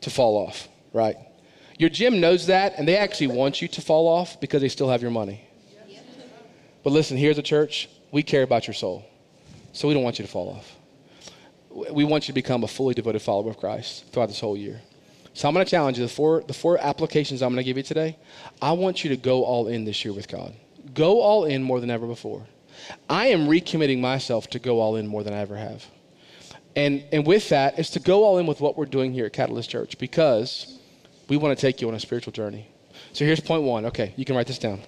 to 0.00 0.10
fall 0.10 0.36
off 0.36 0.68
right? 0.92 1.16
Your 1.78 1.90
gym 1.90 2.20
knows 2.20 2.46
that, 2.46 2.74
and 2.76 2.86
they 2.86 2.96
actually 2.96 3.28
want 3.28 3.62
you 3.62 3.68
to 3.68 3.80
fall 3.80 4.06
off 4.06 4.40
because 4.40 4.60
they 4.60 4.68
still 4.68 4.90
have 4.90 5.02
your 5.02 5.10
money. 5.10 5.44
But 6.82 6.90
listen, 6.90 7.16
here's 7.16 7.38
a 7.38 7.42
church. 7.42 7.88
We 8.10 8.22
care 8.22 8.42
about 8.42 8.66
your 8.66 8.74
soul, 8.74 9.04
so 9.72 9.88
we 9.88 9.94
don't 9.94 10.02
want 10.02 10.18
you 10.18 10.24
to 10.24 10.30
fall 10.30 10.50
off. 10.50 10.76
We 11.92 12.04
want 12.04 12.24
you 12.24 12.32
to 12.32 12.34
become 12.34 12.64
a 12.64 12.68
fully 12.68 12.94
devoted 12.94 13.22
follower 13.22 13.50
of 13.50 13.58
Christ 13.58 14.06
throughout 14.12 14.26
this 14.26 14.40
whole 14.40 14.56
year. 14.56 14.80
So 15.34 15.46
I'm 15.46 15.54
going 15.54 15.64
to 15.64 15.70
challenge 15.70 15.98
you. 15.98 16.04
The 16.04 16.12
four, 16.12 16.42
the 16.42 16.52
four 16.52 16.78
applications 16.78 17.42
I'm 17.42 17.50
going 17.50 17.58
to 17.58 17.64
give 17.64 17.76
you 17.76 17.82
today, 17.82 18.18
I 18.60 18.72
want 18.72 19.04
you 19.04 19.10
to 19.10 19.16
go 19.16 19.44
all 19.44 19.68
in 19.68 19.84
this 19.84 20.04
year 20.04 20.12
with 20.12 20.26
God. 20.28 20.52
Go 20.92 21.20
all 21.20 21.44
in 21.44 21.62
more 21.62 21.80
than 21.80 21.90
ever 21.90 22.06
before. 22.06 22.44
I 23.08 23.26
am 23.26 23.46
recommitting 23.46 24.00
myself 24.00 24.50
to 24.50 24.58
go 24.58 24.80
all 24.80 24.96
in 24.96 25.06
more 25.06 25.22
than 25.22 25.32
I 25.32 25.38
ever 25.38 25.56
have. 25.56 25.86
And, 26.74 27.04
and 27.12 27.26
with 27.26 27.48
that 27.50 27.78
is 27.78 27.90
to 27.90 28.00
go 28.00 28.24
all 28.24 28.38
in 28.38 28.46
with 28.46 28.60
what 28.60 28.76
we're 28.76 28.86
doing 28.86 29.12
here 29.12 29.26
at 29.26 29.32
Catalyst 29.32 29.70
Church 29.70 29.98
because 29.98 30.79
we 31.30 31.36
want 31.36 31.56
to 31.56 31.60
take 31.60 31.80
you 31.80 31.88
on 31.88 31.94
a 31.94 32.00
spiritual 32.00 32.32
journey. 32.32 32.68
So 33.12 33.24
here's 33.24 33.40
point 33.40 33.62
one. 33.62 33.86
Okay, 33.86 34.12
you 34.16 34.24
can 34.26 34.36
write 34.36 34.48
this 34.48 34.58
down. 34.58 34.80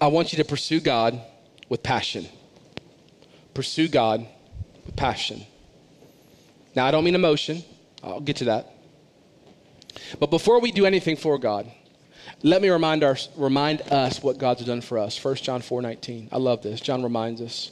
I 0.00 0.08
want 0.08 0.32
you 0.32 0.36
to 0.38 0.44
pursue 0.44 0.80
God 0.80 1.18
with 1.68 1.82
passion. 1.82 2.26
Pursue 3.54 3.88
God 3.88 4.26
with 4.84 4.96
passion. 4.96 5.46
Now, 6.74 6.84
I 6.84 6.90
don't 6.90 7.04
mean 7.04 7.14
emotion, 7.14 7.62
I'll 8.02 8.20
get 8.20 8.36
to 8.36 8.44
that. 8.46 8.70
But 10.20 10.30
before 10.30 10.60
we 10.60 10.72
do 10.72 10.84
anything 10.84 11.16
for 11.16 11.38
God, 11.38 11.70
let 12.42 12.60
me 12.60 12.68
remind, 12.68 13.02
our, 13.02 13.16
remind 13.36 13.80
us 13.82 14.22
what 14.22 14.36
God's 14.36 14.64
done 14.64 14.82
for 14.82 14.98
us. 14.98 15.22
1 15.24 15.36
John 15.36 15.62
4 15.62 15.80
19. 15.80 16.28
I 16.30 16.36
love 16.36 16.62
this. 16.62 16.80
John 16.80 17.02
reminds 17.02 17.40
us. 17.40 17.70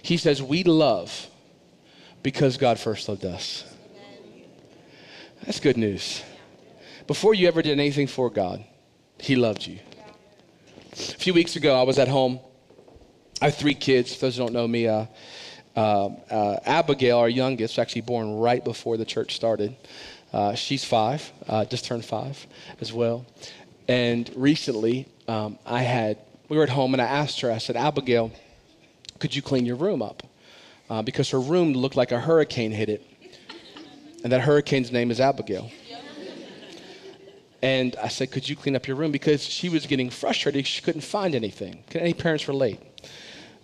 He 0.00 0.16
says, 0.16 0.42
We 0.42 0.62
love 0.62 1.26
because 2.22 2.56
God 2.56 2.78
first 2.78 3.08
loved 3.08 3.24
us. 3.24 3.64
That's 5.44 5.60
good 5.60 5.76
news. 5.76 6.22
Before 7.06 7.34
you 7.34 7.46
ever 7.46 7.62
did 7.62 7.78
anything 7.78 8.08
for 8.08 8.30
God, 8.30 8.64
He 9.18 9.36
loved 9.36 9.64
you. 9.64 9.78
A 10.92 10.96
few 10.96 11.34
weeks 11.34 11.54
ago, 11.54 11.78
I 11.78 11.84
was 11.84 11.98
at 11.98 12.08
home. 12.08 12.40
I 13.40 13.46
have 13.46 13.54
three 13.54 13.74
kids. 13.74 14.14
For 14.14 14.22
those 14.22 14.36
who 14.36 14.44
don't 14.44 14.52
know 14.52 14.66
me, 14.66 14.88
uh, 14.88 15.06
uh, 15.76 16.06
uh, 16.30 16.58
Abigail, 16.64 17.18
our 17.18 17.28
youngest, 17.28 17.78
actually 17.78 18.00
born 18.00 18.34
right 18.34 18.64
before 18.64 18.96
the 18.96 19.04
church 19.04 19.36
started. 19.36 19.76
Uh, 20.32 20.54
she's 20.54 20.84
five, 20.84 21.30
uh, 21.48 21.64
just 21.64 21.84
turned 21.84 22.04
five 22.04 22.44
as 22.80 22.92
well. 22.92 23.24
And 23.86 24.28
recently, 24.34 25.06
um, 25.28 25.58
I 25.64 25.82
had 25.82 26.18
we 26.48 26.56
were 26.56 26.64
at 26.64 26.70
home, 26.70 26.92
and 26.92 27.00
I 27.00 27.06
asked 27.06 27.40
her. 27.40 27.52
I 27.52 27.58
said, 27.58 27.76
Abigail, 27.76 28.32
could 29.18 29.34
you 29.34 29.42
clean 29.42 29.66
your 29.66 29.76
room 29.76 30.02
up? 30.02 30.22
Uh, 30.88 31.02
because 31.02 31.30
her 31.30 31.40
room 31.40 31.72
looked 31.72 31.96
like 31.96 32.10
a 32.10 32.20
hurricane 32.20 32.70
hit 32.72 32.88
it, 32.88 33.04
and 34.24 34.32
that 34.32 34.40
hurricane's 34.40 34.90
name 34.90 35.10
is 35.10 35.20
Abigail. 35.20 35.70
And 37.66 37.96
I 38.00 38.06
said, 38.06 38.30
Could 38.30 38.48
you 38.48 38.54
clean 38.54 38.76
up 38.76 38.86
your 38.86 38.96
room? 38.96 39.10
Because 39.10 39.42
she 39.42 39.68
was 39.68 39.86
getting 39.86 40.08
frustrated. 40.08 40.68
She 40.68 40.82
couldn't 40.82 41.00
find 41.00 41.34
anything. 41.34 41.82
Can 41.90 42.00
any 42.00 42.14
parents 42.14 42.46
relate? 42.46 42.78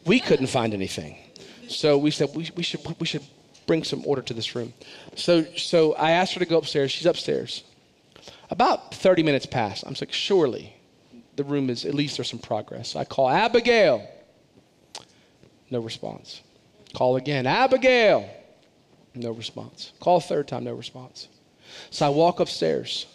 We 0.04 0.18
couldn't 0.18 0.49
find 0.49 0.75
anything. 0.75 1.18
So 1.68 1.97
we 1.97 2.11
said, 2.11 2.30
we, 2.35 2.50
we, 2.56 2.64
should, 2.64 2.80
we 2.99 3.06
should 3.06 3.23
bring 3.68 3.85
some 3.85 4.04
order 4.04 4.21
to 4.23 4.35
this 4.35 4.56
room. 4.56 4.75
So, 5.14 5.44
so 5.56 5.94
I 5.94 6.11
asked 6.11 6.35
her 6.35 6.40
to 6.40 6.47
go 6.47 6.59
upstairs. 6.59 6.90
She's 6.90 7.06
upstairs. 7.06 7.62
About 8.50 8.92
30 8.92 9.23
minutes 9.23 9.47
passed. 9.47 9.85
I'm 9.87 9.94
like, 10.00 10.12
Surely 10.12 10.75
the 11.37 11.44
room 11.44 11.71
is, 11.71 11.85
at 11.85 11.94
least 11.94 12.16
there's 12.16 12.28
some 12.28 12.40
progress. 12.40 12.97
I 12.97 13.04
call 13.04 13.28
Abigail. 13.30 14.04
No 15.71 15.78
response. 15.78 16.40
Call 16.92 17.14
again. 17.14 17.47
Abigail. 17.47 18.28
No 19.14 19.30
response. 19.30 19.92
Call 20.00 20.18
third 20.18 20.49
time, 20.49 20.64
no 20.64 20.75
response. 20.75 21.28
So 21.90 22.04
I 22.04 22.09
walk 22.09 22.40
upstairs, 22.40 23.06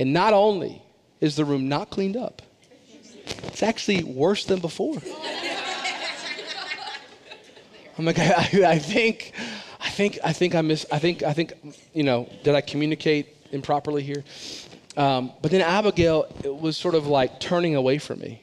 and 0.00 0.14
not 0.14 0.32
only 0.32 0.82
is 1.20 1.36
the 1.36 1.44
room 1.44 1.68
not 1.68 1.90
cleaned 1.90 2.16
up, 2.16 2.40
it's 3.44 3.62
actually 3.62 4.02
worse 4.02 4.46
than 4.46 4.58
before. 4.58 4.96
I'm 7.98 8.06
like, 8.06 8.18
I, 8.18 8.48
I, 8.66 8.78
think, 8.78 9.34
I 9.78 9.90
think, 9.90 10.18
I 10.24 10.32
think 10.32 10.54
I 10.54 10.62
miss, 10.62 10.86
I 10.90 10.98
think, 10.98 11.22
I 11.22 11.34
think, 11.34 11.52
you 11.92 12.02
know, 12.02 12.30
did 12.42 12.54
I 12.54 12.62
communicate 12.62 13.36
improperly 13.52 14.02
here? 14.02 14.24
Um, 14.96 15.32
but 15.42 15.50
then 15.50 15.60
Abigail 15.60 16.34
was 16.44 16.78
sort 16.78 16.94
of 16.94 17.06
like 17.06 17.38
turning 17.38 17.74
away 17.74 17.98
from 17.98 18.20
me. 18.20 18.42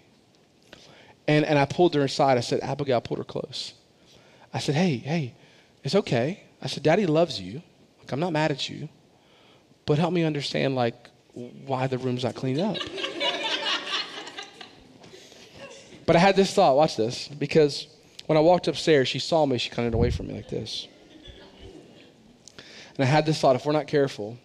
And, 1.27 1.43
and 1.43 1.57
I 1.57 1.65
pulled 1.65 1.95
her 1.95 2.03
aside. 2.03 2.37
I 2.37 2.41
said, 2.41 2.59
Abigail, 2.59 2.97
I 2.97 2.99
pulled 2.99 3.17
her 3.17 3.23
close. 3.23 3.73
I 4.53 4.59
said, 4.59 4.75
hey, 4.75 4.97
hey, 4.97 5.33
it's 5.83 5.95
okay. 5.95 6.43
I 6.61 6.67
said, 6.67 6.83
Daddy 6.83 7.07
loves 7.07 7.41
you. 7.41 7.63
Like, 7.97 8.11
I'm 8.11 8.19
not 8.19 8.31
mad 8.31 8.51
at 8.51 8.69
you. 8.69 8.89
But 9.87 9.97
help 9.97 10.13
me 10.13 10.23
understand, 10.23 10.75
like, 10.75 11.09
why 11.37 11.85
the 11.87 11.97
room's 11.97 12.23
not 12.23 12.35
cleaned 12.35 12.59
up. 12.59 12.77
but 16.05 16.15
I 16.15 16.19
had 16.19 16.35
this 16.35 16.53
thought, 16.53 16.75
watch 16.75 16.95
this, 16.95 17.27
because 17.27 17.87
when 18.25 18.37
I 18.37 18.41
walked 18.41 18.67
upstairs, 18.67 19.07
she 19.07 19.19
saw 19.19 19.45
me, 19.45 19.57
she 19.57 19.69
kind 19.69 19.87
of 19.87 19.93
away 19.93 20.09
from 20.09 20.27
me 20.27 20.35
like 20.35 20.49
this. 20.49 20.87
And 22.97 23.05
I 23.05 23.05
had 23.05 23.25
this 23.25 23.39
thought 23.39 23.55
if 23.55 23.65
we're 23.65 23.73
not 23.73 23.87
careful, 23.87 24.37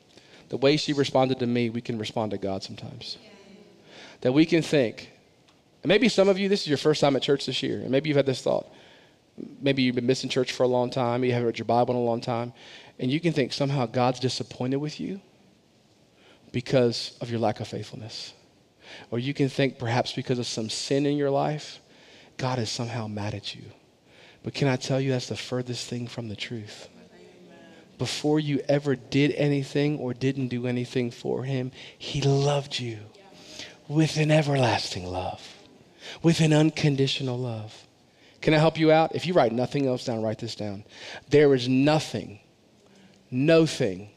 the 0.50 0.58
way 0.58 0.76
she 0.76 0.92
responded 0.92 1.38
to 1.38 1.46
me, 1.46 1.70
we 1.70 1.80
can 1.80 1.98
respond 1.98 2.32
to 2.32 2.38
God 2.38 2.62
sometimes. 2.62 3.16
That 4.20 4.32
we 4.32 4.44
can 4.44 4.60
think, 4.62 5.10
and 5.82 5.88
maybe 5.88 6.08
some 6.08 6.28
of 6.28 6.38
you, 6.38 6.48
this 6.48 6.60
is 6.60 6.68
your 6.68 6.76
first 6.76 7.00
time 7.00 7.16
at 7.16 7.22
church 7.22 7.46
this 7.46 7.62
year, 7.62 7.80
and 7.80 7.90
maybe 7.90 8.10
you've 8.10 8.16
had 8.16 8.26
this 8.26 8.42
thought. 8.42 8.70
Maybe 9.62 9.82
you've 9.82 9.94
been 9.94 10.06
missing 10.06 10.28
church 10.28 10.52
for 10.52 10.64
a 10.64 10.68
long 10.68 10.90
time, 10.90 11.24
you 11.24 11.32
haven't 11.32 11.46
read 11.46 11.58
your 11.58 11.64
Bible 11.64 11.94
in 11.94 12.00
a 12.00 12.04
long 12.04 12.20
time, 12.20 12.52
and 12.98 13.10
you 13.10 13.18
can 13.18 13.32
think 13.32 13.54
somehow 13.54 13.86
God's 13.86 14.20
disappointed 14.20 14.76
with 14.76 15.00
you 15.00 15.22
because 16.52 17.16
of 17.20 17.30
your 17.30 17.40
lack 17.40 17.60
of 17.60 17.68
faithfulness. 17.68 18.34
Or 19.10 19.18
you 19.18 19.34
can 19.34 19.48
think 19.48 19.78
perhaps 19.78 20.12
because 20.12 20.38
of 20.38 20.46
some 20.46 20.68
sin 20.68 21.06
in 21.06 21.16
your 21.16 21.30
life, 21.30 21.80
God 22.36 22.58
is 22.58 22.70
somehow 22.70 23.06
mad 23.06 23.34
at 23.34 23.54
you. 23.54 23.64
But 24.42 24.54
can 24.54 24.68
I 24.68 24.76
tell 24.76 25.00
you 25.00 25.10
that's 25.10 25.28
the 25.28 25.36
furthest 25.36 25.88
thing 25.88 26.06
from 26.06 26.28
the 26.28 26.36
truth? 26.36 26.88
Before 27.98 28.40
you 28.40 28.60
ever 28.68 28.96
did 28.96 29.32
anything 29.32 29.98
or 29.98 30.12
didn't 30.12 30.48
do 30.48 30.66
anything 30.66 31.10
for 31.10 31.44
him, 31.44 31.70
he 31.96 32.20
loved 32.20 32.78
you 32.78 32.98
with 33.86 34.16
an 34.16 34.30
everlasting 34.30 35.06
love, 35.06 35.56
with 36.22 36.40
an 36.40 36.52
unconditional 36.52 37.38
love. 37.38 37.86
Can 38.40 38.54
I 38.54 38.58
help 38.58 38.78
you 38.78 38.90
out? 38.90 39.14
If 39.14 39.26
you 39.26 39.34
write 39.34 39.52
nothing 39.52 39.86
else 39.86 40.04
down, 40.04 40.22
write 40.22 40.38
this 40.38 40.56
down. 40.56 40.84
There 41.28 41.54
is 41.54 41.68
nothing, 41.68 42.40
no 43.30 43.66
thing 43.66 44.10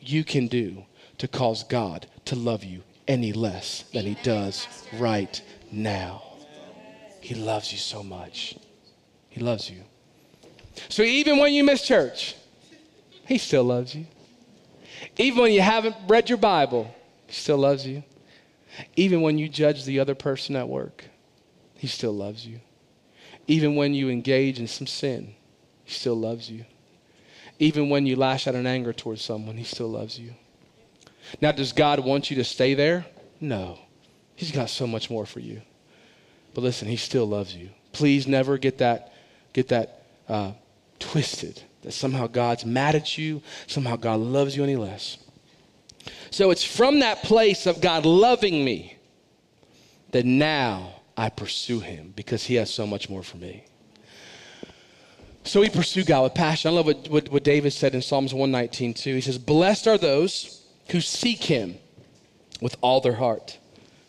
you 0.00 0.22
can 0.22 0.46
do 0.46 0.84
to 1.18 1.28
cause 1.28 1.64
God 1.64 2.06
to 2.26 2.36
love 2.36 2.64
you 2.64 2.82
any 3.08 3.32
less 3.32 3.84
than 3.92 4.06
he 4.06 4.16
does 4.22 4.66
right 4.98 5.40
now. 5.70 6.22
He 7.20 7.34
loves 7.34 7.72
you 7.72 7.78
so 7.78 8.02
much. 8.02 8.56
He 9.28 9.40
loves 9.40 9.70
you. 9.70 9.82
So 10.88 11.02
even 11.02 11.38
when 11.38 11.52
you 11.52 11.64
miss 11.64 11.86
church, 11.86 12.34
he 13.26 13.38
still 13.38 13.64
loves 13.64 13.94
you. 13.94 14.06
Even 15.18 15.42
when 15.42 15.52
you 15.52 15.60
haven't 15.60 15.96
read 16.08 16.28
your 16.28 16.38
Bible, 16.38 16.94
he 17.26 17.32
still 17.32 17.58
loves 17.58 17.86
you. 17.86 18.02
Even 18.96 19.20
when 19.20 19.38
you 19.38 19.48
judge 19.48 19.84
the 19.84 20.00
other 20.00 20.14
person 20.14 20.56
at 20.56 20.68
work, 20.68 21.04
he 21.76 21.86
still 21.86 22.12
loves 22.12 22.46
you. 22.46 22.60
Even 23.46 23.76
when 23.76 23.92
you 23.92 24.08
engage 24.08 24.58
in 24.58 24.66
some 24.66 24.86
sin, 24.86 25.34
he 25.84 25.92
still 25.92 26.14
loves 26.14 26.50
you. 26.50 26.64
Even 27.58 27.90
when 27.90 28.06
you 28.06 28.16
lash 28.16 28.46
out 28.46 28.54
in 28.54 28.66
anger 28.66 28.92
towards 28.92 29.22
someone, 29.22 29.56
he 29.56 29.64
still 29.64 29.88
loves 29.88 30.18
you. 30.18 30.34
Now, 31.40 31.52
does 31.52 31.72
God 31.72 32.00
want 32.00 32.30
you 32.30 32.36
to 32.36 32.44
stay 32.44 32.74
there? 32.74 33.06
No. 33.40 33.78
He's 34.36 34.52
got 34.52 34.70
so 34.70 34.86
much 34.86 35.10
more 35.10 35.26
for 35.26 35.40
you. 35.40 35.62
But 36.54 36.62
listen, 36.62 36.88
he 36.88 36.96
still 36.96 37.26
loves 37.26 37.54
you. 37.54 37.70
Please 37.92 38.26
never 38.26 38.58
get 38.58 38.78
that, 38.78 39.12
get 39.52 39.68
that 39.68 40.02
uh, 40.28 40.52
twisted 40.98 41.62
that 41.82 41.92
somehow 41.92 42.26
God's 42.26 42.64
mad 42.64 42.94
at 42.94 43.18
you, 43.18 43.42
somehow 43.66 43.96
God 43.96 44.20
loves 44.20 44.56
you 44.56 44.62
any 44.62 44.76
less. 44.76 45.18
So 46.30 46.50
it's 46.50 46.64
from 46.64 47.00
that 47.00 47.22
place 47.22 47.66
of 47.66 47.80
God 47.80 48.06
loving 48.06 48.64
me 48.64 48.96
that 50.12 50.24
now 50.24 51.00
I 51.16 51.28
pursue 51.28 51.80
him 51.80 52.12
because 52.16 52.44
he 52.44 52.54
has 52.56 52.72
so 52.72 52.86
much 52.86 53.10
more 53.10 53.22
for 53.22 53.36
me. 53.36 53.64
So 55.44 55.60
we 55.60 55.68
pursue 55.68 56.04
God 56.04 56.22
with 56.22 56.34
passion. 56.34 56.70
I 56.70 56.74
love 56.74 56.86
what, 56.86 57.08
what, 57.08 57.28
what 57.28 57.44
David 57.44 57.72
said 57.72 57.94
in 57.94 58.02
Psalms 58.02 58.32
119 58.32 58.94
too. 58.94 59.14
He 59.14 59.20
says, 59.20 59.38
Blessed 59.38 59.88
are 59.88 59.98
those 59.98 60.61
who 60.92 61.00
seek 61.00 61.44
Him 61.44 61.76
with 62.60 62.76
all 62.80 63.00
their 63.00 63.14
heart, 63.14 63.58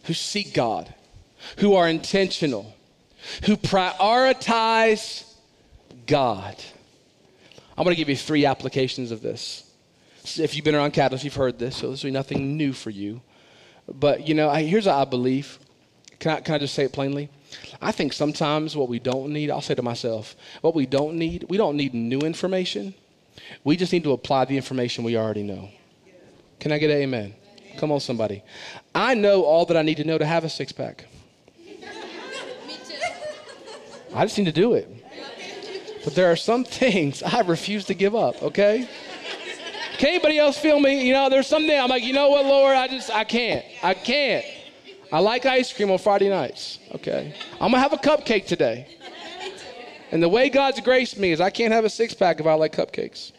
who 0.04 0.14
seek 0.14 0.54
God, 0.54 0.94
who 1.58 1.74
are 1.76 1.90
intentional, 1.90 2.76
who 3.46 3.58
prioritize 3.58 5.24
God. 6.06 6.56
I'm 7.78 7.84
going 7.84 7.96
to 7.96 8.00
give 8.00 8.10
you 8.10 8.18
three 8.18 8.46
applications 8.46 9.12
of 9.12 9.22
this. 9.22 9.72
If 10.38 10.56
you've 10.56 10.66
been 10.66 10.76
around 10.76 10.92
Catalyst, 10.92 11.24
you've 11.24 11.34
heard 11.36 11.58
this, 11.58 11.78
so 11.78 11.90
this 11.90 12.04
will 12.04 12.10
be 12.10 12.14
nothing 12.14 12.56
new 12.58 12.74
for 12.74 12.90
you. 12.90 13.22
But, 13.88 14.28
you 14.28 14.36
know, 14.36 14.50
I, 14.50 14.64
here's 14.64 14.86
what 14.86 14.96
I 14.96 15.06
believe. 15.06 15.60
Can 16.20 16.32
I, 16.34 16.42
can 16.42 16.56
I 16.56 16.58
just 16.58 16.74
say 16.74 16.86
it 16.86 16.94
plainly? 16.94 17.30
I 17.82 17.92
think 17.92 18.14
sometimes 18.14 18.76
what 18.76 18.90
we 18.90 19.00
don't 19.00 19.32
need, 19.32 19.50
I'll 19.50 19.62
say 19.62 19.76
to 19.76 19.82
myself, 19.82 20.36
what 20.62 20.76
we 20.76 20.86
don't 20.86 21.16
need, 21.16 21.46
we 21.50 21.58
don't 21.58 21.76
need 21.76 21.94
new 21.94 22.20
information. 22.20 22.94
We 23.64 23.76
just 23.76 23.92
need 23.92 24.04
to 24.04 24.12
apply 24.12 24.46
the 24.46 24.56
information 24.56 25.04
we 25.04 25.18
already 25.18 25.44
know. 25.44 25.70
Can 26.60 26.72
I 26.72 26.78
get 26.78 26.90
an 26.90 26.98
amen? 26.98 27.34
Come 27.78 27.92
on, 27.92 28.00
somebody. 28.00 28.44
I 28.94 29.16
know 29.16 29.44
all 29.44 29.66
that 29.66 29.78
I 29.78 29.82
need 29.82 29.98
to 29.98 30.04
know 30.04 30.18
to 30.18 30.26
have 30.26 30.44
a 30.44 30.50
six 30.50 30.72
pack. 30.72 31.06
I 34.16 34.26
just 34.26 34.38
need 34.38 34.46
to 34.46 34.52
do 34.52 34.74
it. 34.74 34.90
But 36.04 36.16
there 36.16 36.32
are 36.32 36.36
some 36.36 36.64
things 36.64 37.24
I 37.24 37.42
refuse 37.42 37.86
to 37.86 37.94
give 37.94 38.16
up, 38.16 38.42
okay? 38.44 38.88
Can 39.98 40.10
anybody 40.10 40.38
else 40.38 40.58
feel 40.58 40.80
me? 40.80 41.08
You 41.08 41.14
know, 41.14 41.30
there's 41.30 41.48
something 41.48 41.80
I'm 41.80 41.90
like, 41.90 42.04
you 42.04 42.14
know 42.14 42.30
what, 42.30 42.46
Lord, 42.46 42.76
I 42.76 42.88
just, 42.88 43.10
I 43.10 43.24
can't. 43.24 43.64
I 43.82 43.94
can't. 43.94 44.46
I 45.12 45.20
like 45.20 45.46
ice 45.46 45.72
cream 45.72 45.92
on 45.92 46.00
Friday 46.00 46.30
nights, 46.30 46.80
okay? 46.96 47.36
I'm 47.54 47.72
gonna 47.72 47.80
have 47.80 47.94
a 47.94 47.98
cupcake 47.98 48.48
today. 48.48 48.88
And 50.12 50.22
the 50.22 50.30
way 50.30 50.50
God's 50.50 50.80
graced 50.82 51.18
me 51.18 51.32
is 51.32 51.40
I 51.40 51.50
can't 51.50 51.72
have 51.72 51.86
a 51.86 51.90
six 51.90 52.14
pack 52.14 52.40
if 52.40 52.46
I 52.46 52.54
like 52.56 52.76
cupcakes. 52.76 53.32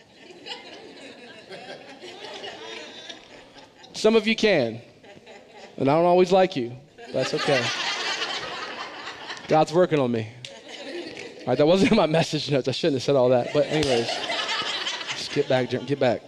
Some 3.94 4.16
of 4.16 4.26
you 4.26 4.36
can. 4.36 4.80
And 5.76 5.88
I 5.88 5.94
don't 5.94 6.04
always 6.04 6.30
like 6.30 6.56
you. 6.56 6.76
That's 7.12 7.32
okay. 7.34 7.64
God's 9.48 9.72
working 9.72 9.98
on 9.98 10.10
me. 10.10 10.28
All 11.40 11.48
right, 11.48 11.58
that 11.58 11.66
wasn't 11.66 11.92
in 11.92 11.96
my 11.96 12.06
message 12.06 12.50
notes. 12.50 12.68
I 12.68 12.72
shouldn't 12.72 12.96
have 12.96 13.02
said 13.02 13.16
all 13.16 13.28
that. 13.30 13.48
But 13.52 13.66
anyways, 13.66 14.08
just 15.10 15.32
get 15.32 15.48
back, 15.48 15.70
get 15.70 16.00
back. 16.00 16.22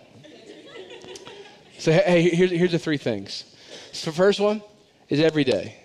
So 1.79 1.93
hey, 1.93 2.31
here's, 2.31 2.51
here's 2.51 2.73
the 2.73 2.79
three 2.79 2.99
things. 2.99 3.45
So 3.93 4.13
first 4.13 4.41
one 4.41 4.63
is 5.09 5.21
every 5.21 5.45
day. 5.45 5.77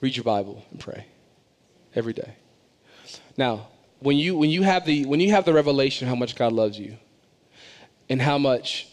Read 0.00 0.16
your 0.16 0.24
Bible 0.24 0.64
and 0.70 0.80
pray. 0.80 1.06
Every 1.94 2.12
day. 2.12 2.34
Now, 3.36 3.68
when 4.00 4.16
you 4.16 4.36
when 4.36 4.50
you 4.50 4.62
have 4.62 4.84
the 4.84 5.06
when 5.06 5.20
you 5.20 5.30
have 5.30 5.44
the 5.44 5.52
revelation 5.52 6.08
how 6.08 6.14
much 6.14 6.36
God 6.36 6.52
loves 6.52 6.78
you 6.78 6.96
and 8.08 8.20
how 8.20 8.38
much 8.38 8.88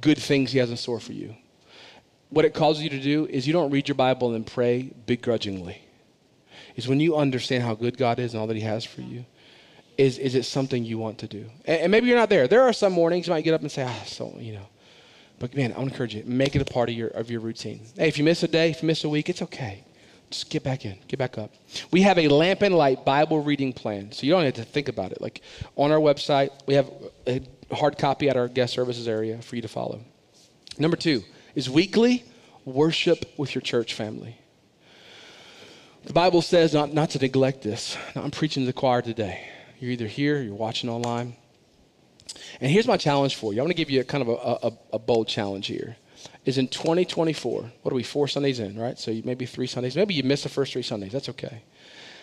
good 0.00 0.18
things 0.18 0.52
He 0.52 0.58
has 0.58 0.70
in 0.70 0.76
store 0.76 1.00
for 1.00 1.12
you. 1.12 1.36
What 2.30 2.44
it 2.44 2.54
causes 2.54 2.82
you 2.82 2.90
to 2.90 3.00
do 3.00 3.26
is 3.26 3.46
you 3.46 3.52
don't 3.52 3.70
read 3.70 3.88
your 3.88 3.94
Bible 3.94 4.34
and 4.34 4.46
pray 4.46 4.90
begrudgingly. 5.06 5.80
Is 6.76 6.86
when 6.86 7.00
you 7.00 7.16
understand 7.16 7.64
how 7.64 7.74
good 7.74 7.96
God 7.96 8.18
is 8.18 8.34
and 8.34 8.40
all 8.40 8.46
that 8.46 8.56
He 8.56 8.62
has 8.62 8.84
for 8.84 9.00
you, 9.00 9.24
is, 9.96 10.18
is 10.18 10.34
it 10.34 10.44
something 10.44 10.84
you 10.84 10.98
want 10.98 11.18
to 11.18 11.26
do? 11.26 11.46
And, 11.64 11.82
and 11.82 11.90
maybe 11.90 12.06
you're 12.06 12.18
not 12.18 12.28
there. 12.28 12.46
There 12.46 12.62
are 12.62 12.72
some 12.72 12.92
mornings 12.92 13.26
you 13.26 13.32
might 13.32 13.42
get 13.42 13.54
up 13.54 13.62
and 13.62 13.70
say, 13.70 13.82
ah, 13.82 14.02
so, 14.06 14.34
you 14.38 14.52
know. 14.52 14.66
But 15.40 15.54
man, 15.56 15.72
I 15.72 15.78
want 15.78 15.88
to 15.88 15.94
encourage 15.94 16.14
you, 16.14 16.24
make 16.24 16.54
it 16.56 16.62
a 16.62 16.64
part 16.64 16.88
of 16.88 16.94
your, 16.94 17.08
of 17.08 17.30
your 17.30 17.40
routine. 17.40 17.80
Hey, 17.96 18.08
if 18.08 18.18
you 18.18 18.24
miss 18.24 18.42
a 18.42 18.48
day, 18.48 18.70
if 18.70 18.82
you 18.82 18.86
miss 18.86 19.04
a 19.04 19.08
week, 19.08 19.28
it's 19.28 19.42
okay. 19.42 19.84
Just 20.30 20.50
get 20.50 20.62
back 20.62 20.84
in, 20.84 20.98
get 21.08 21.18
back 21.18 21.38
up. 21.38 21.52
We 21.90 22.02
have 22.02 22.18
a 22.18 22.28
lamp 22.28 22.62
and 22.62 22.74
light 22.74 23.04
Bible 23.04 23.42
reading 23.42 23.72
plan, 23.72 24.12
so 24.12 24.26
you 24.26 24.32
don't 24.32 24.44
have 24.44 24.54
to 24.54 24.64
think 24.64 24.88
about 24.88 25.12
it. 25.12 25.20
Like 25.20 25.40
on 25.76 25.90
our 25.90 25.98
website, 25.98 26.50
we 26.66 26.74
have 26.74 26.90
a 27.26 27.40
hard 27.74 27.98
copy 27.98 28.28
at 28.28 28.36
our 28.36 28.48
guest 28.48 28.74
services 28.74 29.08
area 29.08 29.40
for 29.42 29.56
you 29.56 29.62
to 29.62 29.68
follow. 29.68 30.00
Number 30.78 30.96
two 30.96 31.22
is 31.54 31.68
weekly 31.68 32.24
worship 32.64 33.24
with 33.36 33.54
your 33.54 33.62
church 33.62 33.94
family. 33.94 34.38
The 36.04 36.12
Bible 36.12 36.42
says 36.42 36.72
not, 36.72 36.92
not 36.92 37.10
to 37.10 37.18
neglect 37.18 37.62
this. 37.62 37.96
Now, 38.14 38.22
I'm 38.22 38.30
preaching 38.30 38.62
to 38.62 38.66
the 38.66 38.72
choir 38.72 39.02
today. 39.02 39.48
You're 39.78 39.90
either 39.90 40.06
here, 40.06 40.40
you're 40.40 40.54
watching 40.54 40.88
online. 40.88 41.36
And 42.60 42.70
here's 42.70 42.86
my 42.86 42.96
challenge 42.96 43.36
for 43.36 43.52
you. 43.52 43.60
I 43.60 43.62
want 43.62 43.70
to 43.70 43.76
give 43.76 43.90
you 43.90 44.00
a 44.00 44.04
kind 44.04 44.22
of 44.22 44.28
a, 44.28 44.66
a, 44.68 44.72
a 44.94 44.98
bold 44.98 45.28
challenge 45.28 45.66
here. 45.66 45.96
Is 46.44 46.58
in 46.58 46.68
2024, 46.68 47.72
what 47.82 47.92
are 47.92 47.94
we, 47.94 48.02
four 48.02 48.26
Sundays 48.26 48.58
in, 48.58 48.78
right? 48.78 48.98
So 48.98 49.12
maybe 49.24 49.46
three 49.46 49.66
Sundays. 49.66 49.96
Maybe 49.96 50.14
you 50.14 50.22
missed 50.22 50.42
the 50.44 50.48
first 50.48 50.72
three 50.72 50.82
Sundays. 50.82 51.12
That's 51.12 51.28
okay. 51.28 51.62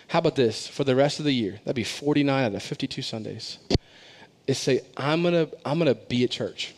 How 0.08 0.18
about 0.18 0.36
this? 0.36 0.66
For 0.66 0.84
the 0.84 0.94
rest 0.94 1.18
of 1.18 1.24
the 1.24 1.32
year, 1.32 1.60
that'd 1.64 1.76
be 1.76 1.84
49 1.84 2.44
out 2.44 2.54
of 2.54 2.62
52 2.62 3.02
Sundays 3.02 3.58
is 4.46 4.58
say, 4.58 4.82
I'm 4.96 5.22
gonna, 5.22 5.48
I'm 5.64 5.78
gonna 5.78 5.94
be 5.94 6.24
at 6.24 6.30
church. 6.30 6.74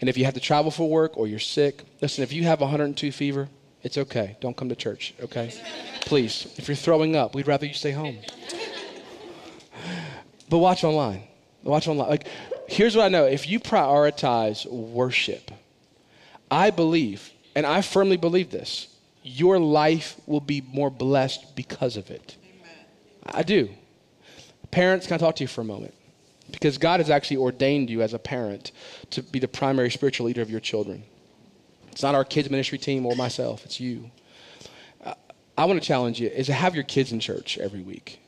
And 0.00 0.08
if 0.08 0.16
you 0.16 0.24
have 0.24 0.34
to 0.34 0.40
travel 0.40 0.70
for 0.70 0.88
work 0.88 1.16
or 1.16 1.26
you're 1.26 1.38
sick, 1.38 1.82
listen, 2.00 2.24
if 2.24 2.32
you 2.32 2.42
have 2.44 2.60
102 2.60 3.12
fever, 3.12 3.48
it's 3.82 3.98
okay. 3.98 4.36
Don't 4.40 4.56
come 4.56 4.68
to 4.68 4.76
church, 4.76 5.14
okay? 5.20 5.52
Please. 6.02 6.52
If 6.56 6.68
you're 6.68 6.76
throwing 6.76 7.16
up, 7.16 7.34
we'd 7.34 7.46
rather 7.46 7.66
you 7.66 7.74
stay 7.74 7.92
home. 7.92 8.18
But 10.48 10.58
watch 10.58 10.84
online. 10.84 11.22
Watch 11.62 11.88
online. 11.88 12.08
Like, 12.08 12.26
here's 12.68 12.96
what 12.96 13.04
I 13.04 13.08
know 13.08 13.26
if 13.26 13.48
you 13.48 13.60
prioritize 13.60 14.66
worship, 14.70 15.50
I 16.50 16.70
believe, 16.70 17.30
and 17.54 17.64
I 17.64 17.82
firmly 17.82 18.16
believe 18.16 18.50
this, 18.50 18.88
your 19.22 19.58
life 19.58 20.20
will 20.26 20.40
be 20.40 20.60
more 20.60 20.90
blessed 20.90 21.54
because 21.54 21.96
of 21.96 22.10
it. 22.10 22.36
Amen. 22.44 22.76
I 23.24 23.42
do. 23.42 23.70
Parents, 24.70 25.06
can 25.06 25.14
I 25.14 25.18
talk 25.18 25.36
to 25.36 25.44
you 25.44 25.48
for 25.48 25.60
a 25.60 25.64
moment? 25.64 25.94
Because 26.52 26.78
God 26.78 27.00
has 27.00 27.10
actually 27.10 27.38
ordained 27.38 27.90
you 27.90 28.02
as 28.02 28.14
a 28.14 28.18
parent 28.18 28.72
to 29.10 29.22
be 29.22 29.38
the 29.38 29.48
primary 29.48 29.90
spiritual 29.90 30.26
leader 30.26 30.42
of 30.42 30.50
your 30.50 30.60
children. 30.60 31.02
It's 31.90 32.02
not 32.02 32.14
our 32.14 32.24
kids' 32.24 32.50
ministry 32.50 32.78
team 32.78 33.04
or 33.04 33.16
myself, 33.16 33.64
it's 33.64 33.80
you. 33.80 34.10
Uh, 35.04 35.14
I 35.58 35.64
want 35.64 35.80
to 35.80 35.86
challenge 35.86 36.20
you 36.20 36.28
is 36.28 36.46
to 36.46 36.52
have 36.52 36.74
your 36.74 36.84
kids 36.84 37.12
in 37.12 37.20
church 37.20 37.58
every 37.58 37.82
week. 37.82 38.20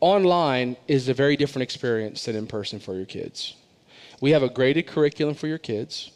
Online 0.00 0.76
is 0.88 1.08
a 1.08 1.14
very 1.14 1.36
different 1.36 1.62
experience 1.62 2.24
than 2.24 2.36
in 2.36 2.46
person 2.46 2.80
for 2.80 2.94
your 2.94 3.06
kids. 3.06 3.54
We 4.20 4.30
have 4.32 4.42
a 4.42 4.48
graded 4.48 4.86
curriculum 4.86 5.34
for 5.34 5.46
your 5.46 5.58
kids. 5.58 6.10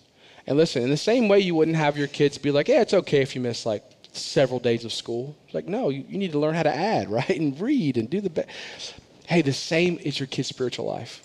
And 0.46 0.56
listen, 0.56 0.82
in 0.82 0.90
the 0.90 0.96
same 0.96 1.28
way 1.28 1.40
you 1.40 1.54
wouldn't 1.54 1.76
have 1.76 1.96
your 1.96 2.08
kids 2.08 2.38
be 2.38 2.50
like, 2.50 2.68
yeah, 2.68 2.80
it's 2.80 2.94
okay 2.94 3.20
if 3.20 3.34
you 3.34 3.40
miss 3.40 3.64
like 3.64 3.84
several 4.12 4.58
days 4.58 4.84
of 4.84 4.92
school. 4.92 5.36
It's 5.44 5.54
like, 5.54 5.66
no, 5.66 5.88
you, 5.88 6.04
you 6.08 6.18
need 6.18 6.32
to 6.32 6.38
learn 6.38 6.54
how 6.54 6.62
to 6.62 6.74
add, 6.74 7.10
right? 7.10 7.28
And 7.28 7.58
read 7.60 7.96
and 7.96 8.10
do 8.10 8.20
the 8.20 8.30
best. 8.30 8.94
Hey, 9.30 9.42
the 9.42 9.52
same 9.52 9.96
is 10.02 10.18
your 10.18 10.26
kid's 10.26 10.48
spiritual 10.48 10.86
life. 10.86 11.22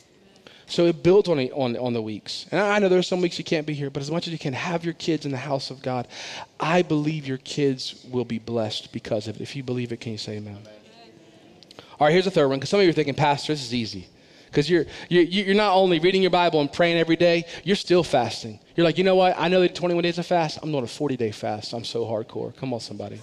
So 0.67 0.85
it 0.85 1.01
builds 1.01 1.27
on, 1.27 1.39
on, 1.39 1.75
on 1.75 1.93
the 1.93 2.03
weeks. 2.03 2.45
And 2.51 2.61
I 2.61 2.77
know 2.77 2.87
there's 2.87 3.07
some 3.07 3.19
weeks 3.19 3.39
you 3.39 3.43
can't 3.43 3.65
be 3.65 3.73
here, 3.73 3.89
but 3.89 4.03
as 4.03 4.11
much 4.11 4.27
as 4.27 4.31
you 4.31 4.37
can 4.37 4.53
have 4.53 4.85
your 4.85 4.93
kids 4.93 5.25
in 5.25 5.31
the 5.31 5.39
house 5.39 5.71
of 5.71 5.81
God, 5.81 6.07
I 6.59 6.83
believe 6.83 7.25
your 7.25 7.39
kids 7.39 8.05
will 8.11 8.23
be 8.23 8.37
blessed 8.37 8.93
because 8.93 9.27
of 9.27 9.37
it. 9.37 9.41
If 9.41 9.55
you 9.55 9.63
believe 9.63 9.91
it, 9.91 10.01
can 10.01 10.11
you 10.11 10.19
say 10.19 10.33
amen? 10.33 10.55
amen. 10.61 10.73
All 11.99 12.05
right, 12.05 12.13
here's 12.13 12.27
a 12.27 12.31
third 12.31 12.47
one, 12.47 12.59
because 12.59 12.69
some 12.69 12.79
of 12.79 12.83
you 12.83 12.91
are 12.91 12.93
thinking, 12.93 13.15
Pastor, 13.15 13.53
this 13.53 13.63
is 13.63 13.73
easy. 13.73 14.07
Because 14.45 14.69
you're, 14.69 14.85
you're, 15.09 15.23
you're 15.23 15.55
not 15.55 15.73
only 15.73 15.97
reading 15.97 16.21
your 16.21 16.29
Bible 16.29 16.61
and 16.61 16.71
praying 16.71 16.99
every 16.99 17.15
day, 17.15 17.45
you're 17.63 17.75
still 17.75 18.03
fasting. 18.03 18.59
You're 18.75 18.85
like, 18.85 18.99
you 18.99 19.03
know 19.03 19.15
what? 19.15 19.33
I 19.35 19.47
know 19.47 19.61
that 19.61 19.73
21 19.73 20.03
days 20.03 20.19
of 20.19 20.27
fast. 20.27 20.59
I'm 20.61 20.71
doing 20.71 20.83
a 20.83 20.87
40 20.87 21.17
day 21.17 21.31
fast. 21.31 21.73
I'm 21.73 21.83
so 21.83 22.05
hardcore. 22.05 22.55
Come 22.55 22.71
on, 22.71 22.81
somebody. 22.81 23.19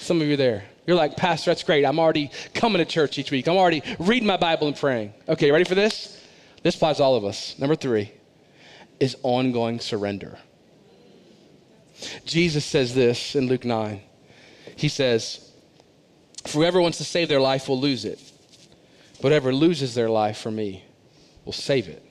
Some 0.00 0.22
of 0.22 0.26
you 0.26 0.36
there. 0.36 0.64
You're 0.86 0.96
like, 0.96 1.16
Pastor, 1.16 1.50
that's 1.50 1.62
great. 1.62 1.84
I'm 1.84 1.98
already 1.98 2.30
coming 2.54 2.78
to 2.78 2.86
church 2.86 3.18
each 3.18 3.30
week. 3.30 3.46
I'm 3.46 3.56
already 3.56 3.82
reading 3.98 4.26
my 4.26 4.38
Bible 4.38 4.66
and 4.66 4.74
praying. 4.74 5.12
Okay, 5.28 5.50
ready 5.50 5.64
for 5.64 5.74
this? 5.74 6.18
This 6.62 6.74
applies 6.74 6.96
to 6.96 7.02
all 7.02 7.16
of 7.16 7.24
us. 7.24 7.58
Number 7.58 7.76
three 7.76 8.10
is 8.98 9.16
ongoing 9.22 9.78
surrender. 9.78 10.38
Jesus 12.24 12.64
says 12.64 12.94
this 12.94 13.36
in 13.36 13.46
Luke 13.46 13.64
9. 13.64 14.00
He 14.74 14.88
says, 14.88 15.52
For 16.46 16.58
whoever 16.58 16.80
wants 16.80 16.96
to 16.98 17.04
save 17.04 17.28
their 17.28 17.40
life 17.40 17.68
will 17.68 17.78
lose 17.78 18.06
it. 18.06 18.18
But 19.20 19.28
whoever 19.28 19.52
loses 19.52 19.94
their 19.94 20.08
life 20.08 20.38
for 20.38 20.50
me 20.50 20.82
will 21.44 21.52
save 21.52 21.88
it. 21.88 22.02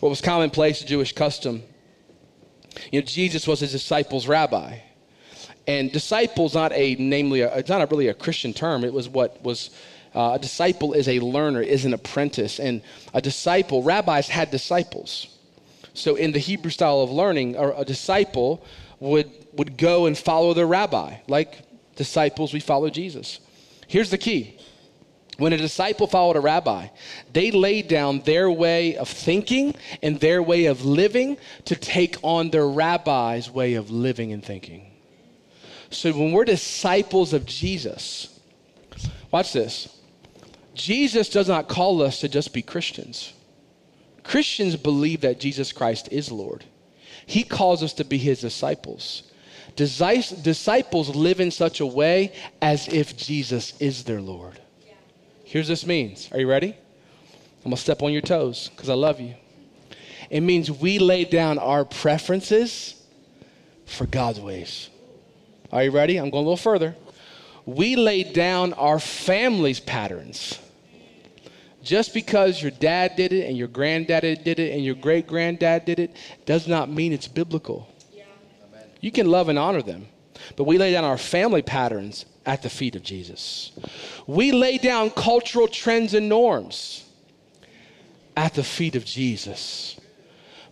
What 0.00 0.08
was 0.08 0.20
commonplace 0.20 0.82
Jewish 0.82 1.12
custom, 1.12 1.62
you 2.90 3.00
know, 3.00 3.06
Jesus 3.06 3.46
was 3.46 3.60
his 3.60 3.70
disciples' 3.70 4.26
rabbi. 4.26 4.78
And 5.66 5.92
disciples, 5.92 6.54
not 6.54 6.72
a 6.72 6.96
namely, 6.98 7.42
a, 7.42 7.54
it's 7.56 7.68
not 7.68 7.82
a 7.82 7.86
really 7.86 8.08
a 8.08 8.14
Christian 8.14 8.52
term. 8.52 8.84
It 8.84 8.92
was 8.92 9.08
what 9.08 9.42
was 9.42 9.70
uh, 10.14 10.32
a 10.34 10.38
disciple 10.38 10.92
is 10.92 11.08
a 11.08 11.20
learner, 11.20 11.62
is 11.62 11.84
an 11.84 11.94
apprentice. 11.94 12.58
And 12.58 12.82
a 13.14 13.20
disciple, 13.20 13.82
rabbis 13.82 14.28
had 14.28 14.50
disciples. 14.50 15.28
So 15.94 16.16
in 16.16 16.32
the 16.32 16.38
Hebrew 16.38 16.70
style 16.70 17.00
of 17.00 17.10
learning, 17.10 17.56
a, 17.56 17.70
a 17.70 17.84
disciple 17.84 18.64
would, 19.00 19.30
would 19.54 19.76
go 19.76 20.06
and 20.06 20.16
follow 20.16 20.54
their 20.54 20.66
rabbi. 20.66 21.16
Like 21.28 21.58
disciples, 21.96 22.52
we 22.52 22.60
follow 22.60 22.90
Jesus. 22.90 23.40
Here's 23.86 24.10
the 24.10 24.18
key. 24.18 24.58
When 25.38 25.52
a 25.52 25.56
disciple 25.56 26.06
followed 26.06 26.36
a 26.36 26.40
rabbi, 26.40 26.88
they 27.32 27.50
laid 27.50 27.88
down 27.88 28.20
their 28.20 28.50
way 28.50 28.96
of 28.96 29.08
thinking 29.08 29.74
and 30.02 30.20
their 30.20 30.42
way 30.42 30.66
of 30.66 30.84
living 30.84 31.38
to 31.64 31.74
take 31.74 32.16
on 32.22 32.50
their 32.50 32.68
rabbi's 32.68 33.50
way 33.50 33.74
of 33.74 33.90
living 33.90 34.32
and 34.32 34.44
thinking. 34.44 34.91
So 35.92 36.12
when 36.12 36.32
we're 36.32 36.44
disciples 36.44 37.32
of 37.32 37.46
Jesus, 37.46 38.40
watch 39.30 39.52
this. 39.52 40.00
Jesus 40.74 41.28
does 41.28 41.48
not 41.48 41.68
call 41.68 42.02
us 42.02 42.20
to 42.20 42.28
just 42.28 42.52
be 42.52 42.62
Christians. 42.62 43.32
Christians 44.24 44.74
believe 44.76 45.20
that 45.20 45.38
Jesus 45.38 45.70
Christ 45.72 46.08
is 46.10 46.32
Lord. 46.32 46.64
He 47.26 47.44
calls 47.44 47.82
us 47.82 47.92
to 47.94 48.04
be 48.04 48.18
his 48.18 48.40
disciples. 48.40 49.24
Disciples 49.76 51.14
live 51.14 51.40
in 51.40 51.50
such 51.50 51.80
a 51.80 51.86
way 51.86 52.32
as 52.60 52.88
if 52.88 53.16
Jesus 53.16 53.78
is 53.80 54.04
their 54.04 54.20
Lord. 54.20 54.58
Here's 55.44 55.66
what 55.66 55.72
this 55.72 55.86
means. 55.86 56.28
Are 56.32 56.40
you 56.40 56.48
ready? 56.48 56.68
I'm 57.64 57.70
going 57.70 57.76
to 57.76 57.82
step 57.82 58.02
on 58.02 58.12
your 58.12 58.22
toes 58.22 58.70
because 58.70 58.88
I 58.88 58.94
love 58.94 59.20
you. 59.20 59.34
It 60.30 60.40
means 60.40 60.70
we 60.70 60.98
lay 60.98 61.24
down 61.24 61.58
our 61.58 61.84
preferences 61.84 62.94
for 63.84 64.06
God's 64.06 64.40
ways. 64.40 64.88
Are 65.72 65.82
you 65.84 65.90
ready? 65.90 66.18
I'm 66.18 66.30
going 66.30 66.44
a 66.44 66.48
little 66.48 66.56
further 66.56 66.94
we 67.66 67.96
lay 67.96 68.24
down 68.24 68.72
our 68.74 68.98
family's 68.98 69.80
patterns. 69.80 70.58
Just 71.82 72.14
because 72.14 72.62
your 72.62 72.70
dad 72.70 73.16
did 73.16 73.32
it 73.32 73.48
and 73.48 73.56
your 73.56 73.68
granddad 73.68 74.44
did 74.44 74.58
it 74.58 74.72
and 74.72 74.84
your 74.84 74.94
great 74.94 75.26
granddad 75.26 75.84
did 75.84 75.98
it 75.98 76.16
does 76.46 76.68
not 76.68 76.88
mean 76.88 77.12
it's 77.12 77.26
biblical. 77.26 77.88
Yeah. 78.12 78.24
You 79.00 79.10
can 79.10 79.26
love 79.26 79.48
and 79.48 79.58
honor 79.58 79.82
them, 79.82 80.06
but 80.56 80.64
we 80.64 80.78
lay 80.78 80.92
down 80.92 81.04
our 81.04 81.18
family 81.18 81.62
patterns 81.62 82.24
at 82.46 82.62
the 82.62 82.70
feet 82.70 82.94
of 82.94 83.02
Jesus. 83.02 83.72
We 84.26 84.52
lay 84.52 84.78
down 84.78 85.10
cultural 85.10 85.66
trends 85.66 86.14
and 86.14 86.28
norms 86.28 87.04
at 88.36 88.54
the 88.54 88.64
feet 88.64 88.94
of 88.94 89.04
Jesus 89.04 90.00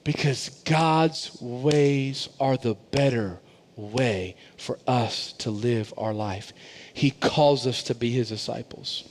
because 0.05 0.63
God's 0.65 1.37
ways 1.41 2.29
are 2.39 2.57
the 2.57 2.75
better 2.93 3.41
way 3.81 4.37
for 4.57 4.79
us 4.87 5.33
to 5.39 5.51
live 5.51 5.93
our 5.97 6.15
life. 6.15 6.53
He 6.95 7.11
calls 7.11 7.67
us 7.67 7.83
to 7.85 7.95
be 7.95 8.11
his 8.11 8.29
disciples. 8.29 9.09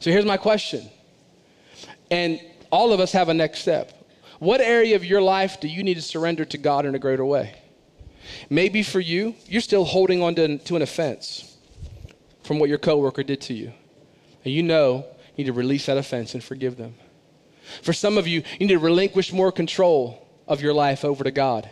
So 0.00 0.10
here's 0.10 0.24
my 0.24 0.36
question. 0.36 0.88
And 2.10 2.40
all 2.70 2.92
of 2.92 3.00
us 3.00 3.12
have 3.12 3.28
a 3.28 3.34
next 3.34 3.60
step. 3.60 3.92
What 4.38 4.60
area 4.60 4.96
of 4.96 5.04
your 5.04 5.20
life 5.20 5.60
do 5.60 5.68
you 5.68 5.82
need 5.82 5.94
to 5.94 6.02
surrender 6.02 6.44
to 6.46 6.58
God 6.58 6.86
in 6.86 6.94
a 6.94 6.98
greater 6.98 7.24
way? 7.24 7.54
Maybe 8.48 8.82
for 8.82 9.00
you, 9.00 9.34
you're 9.46 9.60
still 9.60 9.84
holding 9.84 10.22
on 10.22 10.34
to, 10.36 10.58
to 10.58 10.76
an 10.76 10.82
offense 10.82 11.56
from 12.42 12.58
what 12.58 12.68
your 12.68 12.78
coworker 12.78 13.22
did 13.22 13.40
to 13.42 13.54
you. 13.54 13.72
And 14.44 14.54
you 14.54 14.62
know 14.62 15.04
you 15.36 15.44
need 15.44 15.46
to 15.46 15.52
release 15.52 15.86
that 15.86 15.98
offense 15.98 16.34
and 16.34 16.42
forgive 16.42 16.76
them. 16.76 16.94
For 17.82 17.92
some 17.92 18.18
of 18.18 18.26
you, 18.26 18.42
you 18.58 18.66
need 18.66 18.74
to 18.74 18.78
relinquish 18.78 19.32
more 19.32 19.52
control 19.52 20.26
of 20.48 20.60
your 20.60 20.72
life 20.72 21.04
over 21.04 21.22
to 21.22 21.30
God 21.30 21.68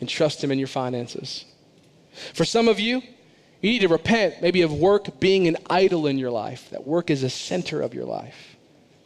and 0.00 0.08
trust 0.08 0.42
Him 0.42 0.50
in 0.50 0.58
your 0.58 0.68
finances. 0.68 1.44
For 2.34 2.44
some 2.44 2.68
of 2.68 2.80
you, 2.80 3.02
you 3.60 3.70
need 3.70 3.80
to 3.80 3.88
repent 3.88 4.40
maybe 4.40 4.62
of 4.62 4.72
work 4.72 5.20
being 5.20 5.46
an 5.46 5.56
idol 5.68 6.06
in 6.06 6.18
your 6.18 6.30
life, 6.30 6.70
that 6.70 6.86
work 6.86 7.10
is 7.10 7.22
a 7.22 7.30
center 7.30 7.82
of 7.82 7.94
your 7.94 8.06
life, 8.06 8.56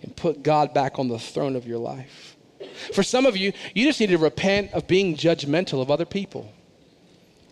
and 0.02 0.14
put 0.14 0.42
God 0.42 0.72
back 0.72 0.98
on 0.98 1.08
the 1.08 1.18
throne 1.18 1.56
of 1.56 1.66
your 1.66 1.78
life. 1.78 2.36
For 2.92 3.02
some 3.02 3.26
of 3.26 3.36
you, 3.36 3.52
you 3.74 3.86
just 3.86 4.00
need 4.00 4.10
to 4.10 4.18
repent 4.18 4.72
of 4.72 4.86
being 4.86 5.16
judgmental 5.16 5.82
of 5.82 5.90
other 5.90 6.04
people 6.04 6.52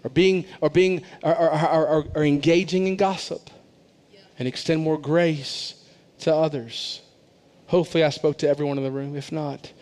or 0.05 0.11
being 0.11 0.46
or 0.61 0.70
being 0.70 1.02
or, 1.22 1.37
or, 1.37 1.87
or, 1.87 2.07
or 2.14 2.24
engaging 2.24 2.87
in 2.87 2.96
gossip 2.96 3.50
and 4.38 4.48
extend 4.48 4.81
more 4.81 4.98
grace 4.98 5.74
to 6.20 6.35
others. 6.35 7.02
Hopefully 7.66 8.05
I 8.05 8.11
spoke 8.11 8.38
to 8.38 8.48
everyone 8.48 8.78
in 8.78 8.85
the 8.85 8.90
room. 8.90 9.16
If 9.16 9.33
not, 9.33 9.72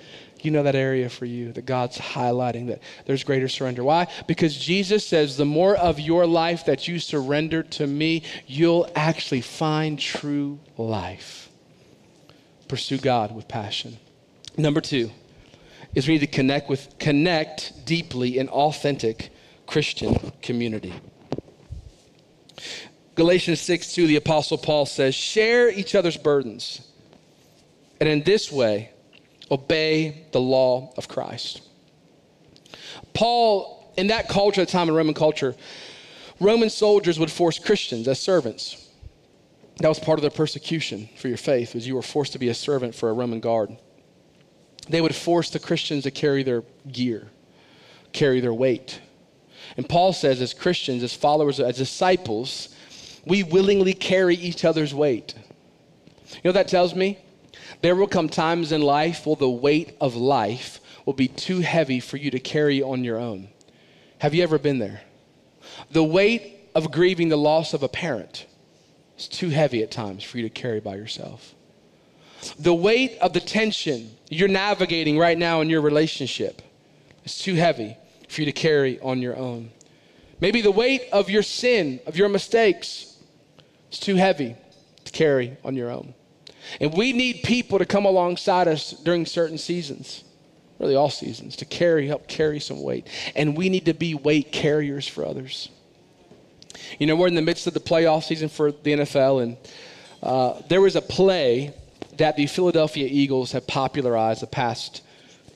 you 0.44 0.50
know 0.50 0.62
that 0.62 0.74
area 0.74 1.09
for 1.09 1.24
you 1.24 1.53
that 1.53 1.66
God's 1.66 1.98
highlighting 1.98 2.68
that 2.68 2.83
there's 3.07 3.24
greater 3.24 3.48
surrender. 3.48 3.85
Why? 3.85 4.07
Because 4.26 4.57
Jesus 4.57 5.07
says 5.07 5.37
the 5.37 5.44
more 5.44 5.76
of 5.76 6.00
your 6.00 6.26
life 6.26 6.66
that 6.66 6.88
you 6.88 6.98
surrender 6.98 7.62
to 7.62 7.87
me, 7.87 8.22
you'll 8.46 8.88
actually 8.94 9.40
find 9.40 9.98
true 9.98 10.59
life. 10.76 11.48
Pursue 12.68 12.98
God 12.98 13.35
with 13.35 13.48
passion. 13.48 13.98
Number 14.57 14.81
two 14.81 15.11
is 15.94 16.07
we 16.07 16.14
need 16.14 16.20
to 16.20 16.26
connect 16.26 16.68
with 16.68 16.98
connect 16.98 17.85
deeply 17.85 18.38
in 18.38 18.48
authentic 18.48 19.31
Christian 19.66 20.33
community. 20.42 20.94
Galatians 23.14 23.61
6 23.61 23.94
2, 23.94 24.07
the 24.07 24.16
Apostle 24.16 24.59
Paul 24.59 24.87
says, 24.87 25.14
share 25.14 25.70
each 25.70 25.94
other's 25.94 26.16
burdens. 26.16 26.81
And 28.00 28.09
in 28.09 28.22
this 28.22 28.50
way, 28.50 28.90
obey 29.51 30.27
the 30.33 30.41
law 30.41 30.93
of 30.97 31.09
Christ. 31.09 31.63
Paul, 33.15 33.93
in 33.97 34.09
that 34.09 34.29
culture, 34.29 34.61
at 34.61 34.69
the 34.69 34.73
time 34.73 34.89
in 34.89 34.95
Roman 34.95 35.15
culture, 35.15 35.55
Roman 36.39 36.71
soldiers 36.71 37.19
would 37.19 37.31
force 37.31 37.59
Christians 37.59 38.09
as 38.09 38.21
servants. 38.21 38.89
That 39.79 39.89
was 39.89 39.99
part 39.99 40.19
of 40.19 40.23
their 40.23 40.31
persecution 40.31 41.09
for 41.17 41.29
your 41.29 41.37
faith, 41.37 41.75
was 41.75 41.87
you 41.87 41.95
were 41.95 42.03
forced 42.03 42.33
to 42.33 42.39
be 42.39 42.49
a 42.49 42.55
servant 42.55 42.95
for 42.95 43.11
a 43.11 43.13
Roman 43.13 43.41
guard. 43.41 43.77
They 44.89 45.01
would 45.01 45.15
force 45.15 45.51
the 45.51 45.59
Christians 45.59 46.05
to 46.05 46.11
carry 46.11 46.43
their 46.43 46.65
gear, 46.91 47.29
carry 48.13 48.41
their 48.41 48.55
weight. 48.55 49.01
And 49.77 49.89
Paul 49.89 50.13
says, 50.13 50.41
as 50.41 50.55
Christians, 50.55 51.03
as 51.03 51.15
followers, 51.15 51.61
as 51.61 51.77
disciples, 51.77 52.75
we 53.25 53.43
willingly 53.43 53.93
carry 53.93 54.35
each 54.35 54.65
other's 54.65 54.95
weight. 54.95 55.35
You 55.37 56.41
know 56.45 56.51
what 56.51 56.55
that 56.55 56.69
tells 56.69 56.95
me? 56.95 57.19
There 57.83 57.97
will 57.97 58.07
come 58.07 58.29
times 58.29 58.73
in 58.73 58.83
life 58.83 59.27
where 59.27 59.37
the 59.37 59.49
weight 59.49 59.97
of 60.01 60.14
life 60.14 60.81
will 61.07 61.14
be 61.14 61.29
too 61.29 61.61
heavy 61.61 62.01
for 62.01 62.16
you 62.16 62.31
to 62.31 62.38
carry 62.38 62.83
on 62.83 63.05
your 63.05 63.19
own. 63.19 63.49
Have 64.19 64.35
you 64.35 64.43
ever 64.43 64.59
been 64.59 64.79
there? 64.79 65.01
The 65.90 66.05
weight 66.05 66.71
of 66.75 66.93
grieving 66.93 67.31
the 67.31 67.38
loss 67.38 67.73
of 67.73 67.83
a 67.83 67.88
parent 67.88 68.47
is 69.19 69.29
too 69.29 69.49
heavy 69.49 69.83
at 69.83 69.90
times 69.90 70.23
for 70.23 70.37
you 70.38 70.43
to 70.45 70.51
carry 70.51 70.81
by 70.81 70.97
yourself. 70.97 71.55
The 72.59 72.75
weight 72.75 73.19
of 73.19 73.33
the 73.33 73.40
tension 73.40 74.11
you're 74.29 74.49
navigating 74.49 75.19
right 75.19 75.37
now 75.37 75.61
in 75.61 75.71
your 75.71 75.81
relationship 75.81 76.62
is 77.25 77.38
too 77.38 77.55
heavy 77.55 77.97
for 78.29 78.43
you 78.43 78.47
to 78.47 78.53
carry 78.53 79.01
on 79.01 79.21
your 79.21 79.37
own. 79.37 79.71
Maybe 80.40 80.62
the 80.62 80.71
weight 80.71 81.03
of 81.12 81.29
your 81.29 81.43
sin, 81.43 82.01
of 82.07 82.16
your 82.16 82.29
mistakes, 82.29 83.16
is 83.93 83.99
too 83.99 84.16
heavy 84.16 84.57
to 85.05 85.12
carry 85.12 85.57
on 85.64 85.77
your 85.77 85.90
own. 85.90 86.14
And 86.81 86.93
we 86.93 87.13
need 87.13 87.43
people 87.43 87.79
to 87.79 87.87
come 87.87 88.05
alongside 88.05 88.69
us 88.69 88.91
during 88.91 89.27
certain 89.27 89.59
seasons, 89.59 90.25
really 90.79 90.95
all 90.95 91.11
seasons, 91.11 91.57
to 91.57 91.65
carry, 91.65 92.07
help 92.07 92.29
carry 92.29 92.61
some 92.61 92.83
weight. 92.83 93.09
And 93.35 93.57
we 93.57 93.69
need 93.69 93.87
to 93.87 93.95
be 93.95 94.15
weight 94.15 94.53
carriers 94.53 95.09
for 95.09 95.25
others. 95.25 95.69
You 96.99 97.07
know, 97.07 97.17
we're 97.17 97.29
in 97.29 97.35
the 97.35 97.43
midst 97.43 97.67
of 97.67 97.75
the 97.75 97.81
playoff 97.81 98.25
season 98.25 98.49
for 98.49 98.73
the 98.73 98.93
NFL, 98.93 99.43
and 99.43 99.57
uh, 100.23 100.61
there 100.69 100.81
was 100.81 100.97
a 100.97 101.03
play 101.03 101.75
that 102.19 102.37
the 102.37 102.47
Philadelphia 102.47 103.09
Eagles 103.11 103.53
have 103.53 103.67
popularized 103.67 104.43
the 104.43 104.47
past 104.47 105.03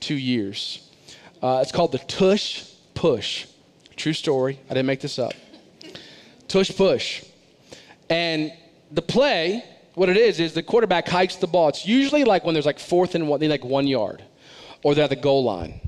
two 0.01 0.15
years. 0.15 0.91
Uh, 1.43 1.61
it's 1.63 1.73
called 1.73 1.93
the 1.93 1.99
Tush 1.99 2.65
Push. 2.95 3.47
True 3.97 4.13
story. 4.13 4.59
I 4.67 4.75
didn't 4.75 4.87
make 4.87 5.01
this 5.01 5.19
up. 5.19 5.35
Tush 6.49 6.75
Push. 6.75 7.25
And 8.09 8.53
the 8.91 9.03
play, 9.03 9.65
what 9.95 10.09
it 10.09 10.17
is, 10.17 10.41
is 10.41 10.55
the 10.55 10.63
quarterback 10.63 11.09
hikes 11.09 11.37
the 11.37 11.47
ball. 11.47 11.69
It's 11.69 11.87
usually 11.87 12.25
like 12.25 12.45
when 12.45 12.55
there's 12.55 12.67
like 12.67 12.79
fourth 12.79 13.15
and 13.15 13.29
one, 13.29 13.41
like 13.41 13.65
one 13.65 13.87
yard, 13.87 14.25
or 14.83 14.95
they're 14.95 15.05
at 15.05 15.11
the 15.11 15.17
goal 15.17 15.45
line. 15.45 15.81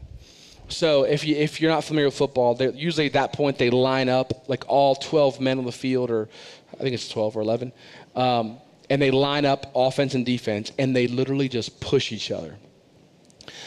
So 0.68 1.04
if 1.04 1.24
you 1.24 1.36
if 1.36 1.60
you're 1.60 1.70
not 1.70 1.84
familiar 1.84 2.08
with 2.08 2.16
football, 2.16 2.56
usually 2.74 3.06
at 3.06 3.12
that 3.12 3.32
point 3.32 3.58
they 3.58 3.70
line 3.70 4.08
up 4.08 4.48
like 4.48 4.64
all 4.68 4.94
12 4.96 5.40
men 5.40 5.58
on 5.58 5.64
the 5.64 5.72
field, 5.72 6.10
or 6.10 6.28
I 6.74 6.78
think 6.78 6.94
it's 6.94 7.08
12 7.08 7.36
or 7.36 7.40
11, 7.40 7.72
um, 8.16 8.58
and 8.90 9.00
they 9.00 9.10
line 9.10 9.44
up 9.44 9.70
offense 9.74 10.14
and 10.14 10.26
defense, 10.26 10.72
and 10.78 10.94
they 10.94 11.06
literally 11.06 11.48
just 11.48 11.80
push 11.80 12.10
each 12.10 12.30
other. 12.30 12.56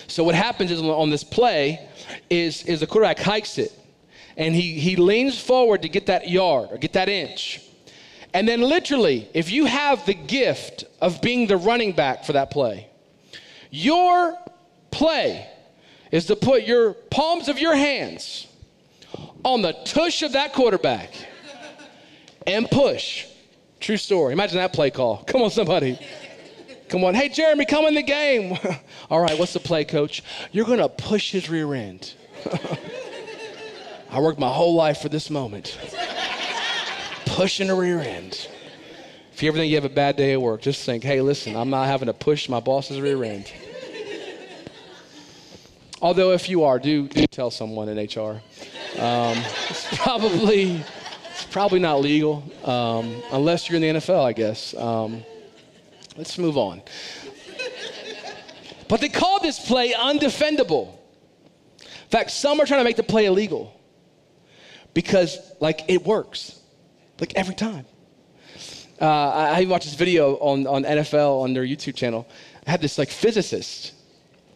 So 0.07 0.23
what 0.23 0.35
happens 0.35 0.71
is 0.71 0.81
on 0.81 1.09
this 1.09 1.23
play 1.23 1.87
is 2.29 2.63
is 2.63 2.81
the 2.81 2.87
quarterback 2.87 3.19
hikes 3.19 3.57
it, 3.57 3.71
and 4.35 4.53
he 4.53 4.73
he 4.79 4.95
leans 4.95 5.39
forward 5.39 5.81
to 5.83 5.89
get 5.89 6.07
that 6.07 6.29
yard 6.29 6.69
or 6.71 6.77
get 6.77 6.93
that 6.93 7.07
inch. 7.07 7.61
And 8.33 8.47
then, 8.47 8.61
literally, 8.61 9.27
if 9.33 9.51
you 9.51 9.65
have 9.65 10.05
the 10.05 10.13
gift 10.13 10.85
of 11.01 11.21
being 11.21 11.47
the 11.47 11.57
running 11.57 11.93
back 11.93 12.25
for 12.25 12.33
that 12.33 12.51
play, 12.51 12.87
your 13.71 14.37
play 14.91 15.47
is 16.11 16.25
to 16.27 16.35
put 16.35 16.63
your 16.63 16.93
palms 16.93 17.47
of 17.47 17.59
your 17.59 17.75
hands 17.75 18.47
on 19.43 19.61
the 19.61 19.73
tush 19.85 20.21
of 20.21 20.33
that 20.33 20.53
quarterback 20.53 21.13
and 22.45 22.69
push. 22.69 23.25
True 23.79 23.97
story. 23.97 24.33
Imagine 24.33 24.57
that 24.57 24.73
play 24.73 24.91
call. 24.91 25.17
Come 25.27 25.41
on, 25.41 25.49
somebody. 25.49 25.99
Come 26.89 27.03
on. 27.03 27.13
Hey, 27.13 27.29
Jeremy, 27.29 27.65
come 27.65 27.85
in 27.85 27.93
the 27.93 28.01
game. 28.01 28.57
All 29.11 29.21
right, 29.21 29.37
what's 29.37 29.53
the 29.53 29.59
play, 29.59 29.85
coach? 29.85 30.23
You're 30.51 30.65
going 30.65 30.79
to 30.79 30.89
push 30.89 31.31
his 31.31 31.47
rear 31.47 31.73
end. 31.75 32.13
I 34.09 34.19
worked 34.19 34.39
my 34.39 34.49
whole 34.49 34.73
life 34.73 35.01
for 35.01 35.09
this 35.09 35.29
moment. 35.29 35.77
Pushing 37.39 37.67
the 37.67 37.73
rear 37.73 38.01
end. 38.01 38.49
If 39.31 39.41
you 39.41 39.47
ever 39.47 39.57
think 39.57 39.69
you 39.69 39.77
have 39.77 39.85
a 39.85 39.95
bad 39.95 40.17
day 40.17 40.33
at 40.33 40.41
work, 40.41 40.61
just 40.61 40.85
think, 40.85 41.05
hey, 41.05 41.21
listen, 41.21 41.55
I'm 41.55 41.69
not 41.69 41.87
having 41.87 42.07
to 42.07 42.13
push 42.13 42.49
my 42.49 42.59
boss's 42.59 42.99
rear 42.99 43.23
end. 43.23 43.49
Although, 46.01 46.33
if 46.33 46.49
you 46.49 46.65
are, 46.65 46.79
do, 46.79 47.07
do 47.07 47.25
tell 47.27 47.49
someone 47.49 47.87
in 47.87 47.97
HR. 47.97 48.41
Um, 49.01 49.37
it's 49.69 49.87
probably 49.99 50.83
it's 51.31 51.45
probably 51.49 51.79
not 51.79 52.01
legal 52.01 52.43
um, 52.65 53.23
unless 53.31 53.69
you're 53.69 53.77
in 53.77 53.83
the 53.83 54.01
NFL, 54.01 54.21
I 54.21 54.33
guess. 54.33 54.75
Um, 54.75 55.23
let's 56.17 56.37
move 56.37 56.57
on. 56.57 56.81
But 58.89 58.99
they 58.99 59.07
call 59.07 59.39
this 59.39 59.65
play 59.65 59.93
undefendable. 59.93 60.89
In 61.79 62.09
fact, 62.09 62.31
some 62.31 62.59
are 62.59 62.65
trying 62.65 62.81
to 62.81 62.83
make 62.83 62.97
the 62.97 63.03
play 63.03 63.27
illegal 63.27 63.79
because, 64.93 65.37
like, 65.61 65.85
it 65.87 66.05
works, 66.05 66.58
like 67.19 67.33
every 67.35 67.55
time. 67.55 67.85
Uh, 69.01 69.05
I, 69.05 69.61
I 69.61 69.65
watched 69.65 69.85
this 69.85 69.95
video 69.95 70.35
on, 70.37 70.67
on 70.67 70.83
NFL 70.83 71.43
on 71.43 71.53
their 71.53 71.63
YouTube 71.63 71.95
channel. 71.95 72.27
I 72.67 72.71
had 72.71 72.81
this 72.81 72.97
like 72.97 73.09
physicist 73.09 73.93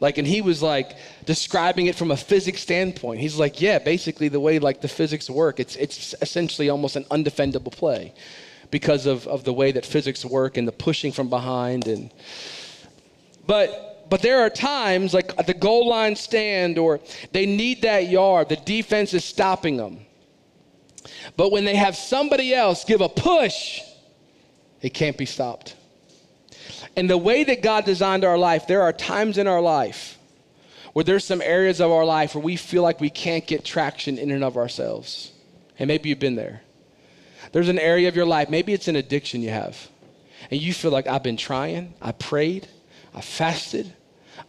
like, 0.03 0.17
and 0.17 0.27
he 0.27 0.41
was 0.41 0.61
like 0.61 0.97
describing 1.25 1.85
it 1.85 1.95
from 1.95 2.11
a 2.11 2.17
physics 2.17 2.61
standpoint. 2.61 3.21
He's 3.21 3.37
like, 3.37 3.61
yeah, 3.61 3.79
basically 3.79 4.27
the 4.27 4.39
way 4.39 4.59
like 4.59 4.81
the 4.81 4.89
physics 4.89 5.29
work, 5.29 5.61
it's 5.61 5.77
it's 5.77 6.13
essentially 6.21 6.67
almost 6.67 6.97
an 6.97 7.05
undefendable 7.05 7.71
play 7.71 8.13
because 8.69 9.05
of, 9.05 9.25
of 9.27 9.45
the 9.45 9.53
way 9.53 9.71
that 9.71 9.85
physics 9.85 10.25
work 10.25 10.57
and 10.57 10.67
the 10.67 10.73
pushing 10.73 11.13
from 11.13 11.29
behind 11.29 11.87
and 11.87 12.11
but 13.47 14.09
but 14.09 14.21
there 14.21 14.41
are 14.41 14.49
times 14.49 15.13
like 15.13 15.33
the 15.45 15.53
goal 15.53 15.87
line 15.87 16.17
stand 16.17 16.77
or 16.77 16.99
they 17.31 17.45
need 17.45 17.83
that 17.83 18.09
yard, 18.09 18.49
the 18.49 18.57
defense 18.57 19.13
is 19.13 19.23
stopping 19.23 19.77
them. 19.77 19.99
But 21.35 21.51
when 21.51 21.65
they 21.65 21.75
have 21.75 21.95
somebody 21.95 22.53
else 22.53 22.83
give 22.83 23.01
a 23.01 23.09
push, 23.09 23.81
it 24.81 24.93
can't 24.93 25.17
be 25.17 25.25
stopped. 25.25 25.75
And 26.95 27.09
the 27.09 27.17
way 27.17 27.43
that 27.43 27.61
God 27.61 27.85
designed 27.85 28.23
our 28.23 28.37
life, 28.37 28.67
there 28.67 28.81
are 28.83 28.93
times 28.93 29.37
in 29.37 29.47
our 29.47 29.61
life 29.61 30.17
where 30.93 31.03
there's 31.03 31.25
some 31.25 31.41
areas 31.41 31.81
of 31.81 31.91
our 31.91 32.05
life 32.05 32.35
where 32.35 32.43
we 32.43 32.55
feel 32.55 32.83
like 32.83 33.01
we 33.01 33.09
can't 33.09 33.47
get 33.47 33.65
traction 33.65 34.17
in 34.17 34.31
and 34.31 34.43
of 34.43 34.57
ourselves. 34.57 35.31
And 35.79 35.87
maybe 35.87 36.09
you've 36.09 36.19
been 36.19 36.35
there. 36.35 36.61
There's 37.51 37.69
an 37.69 37.79
area 37.79 38.07
of 38.07 38.15
your 38.15 38.25
life, 38.25 38.49
maybe 38.49 38.73
it's 38.73 38.87
an 38.87 38.95
addiction 38.95 39.41
you 39.41 39.49
have. 39.49 39.89
And 40.51 40.61
you 40.61 40.73
feel 40.73 40.91
like 40.91 41.07
I've 41.07 41.23
been 41.23 41.37
trying, 41.37 41.93
I 42.01 42.11
prayed, 42.11 42.67
I 43.13 43.21
fasted, 43.21 43.93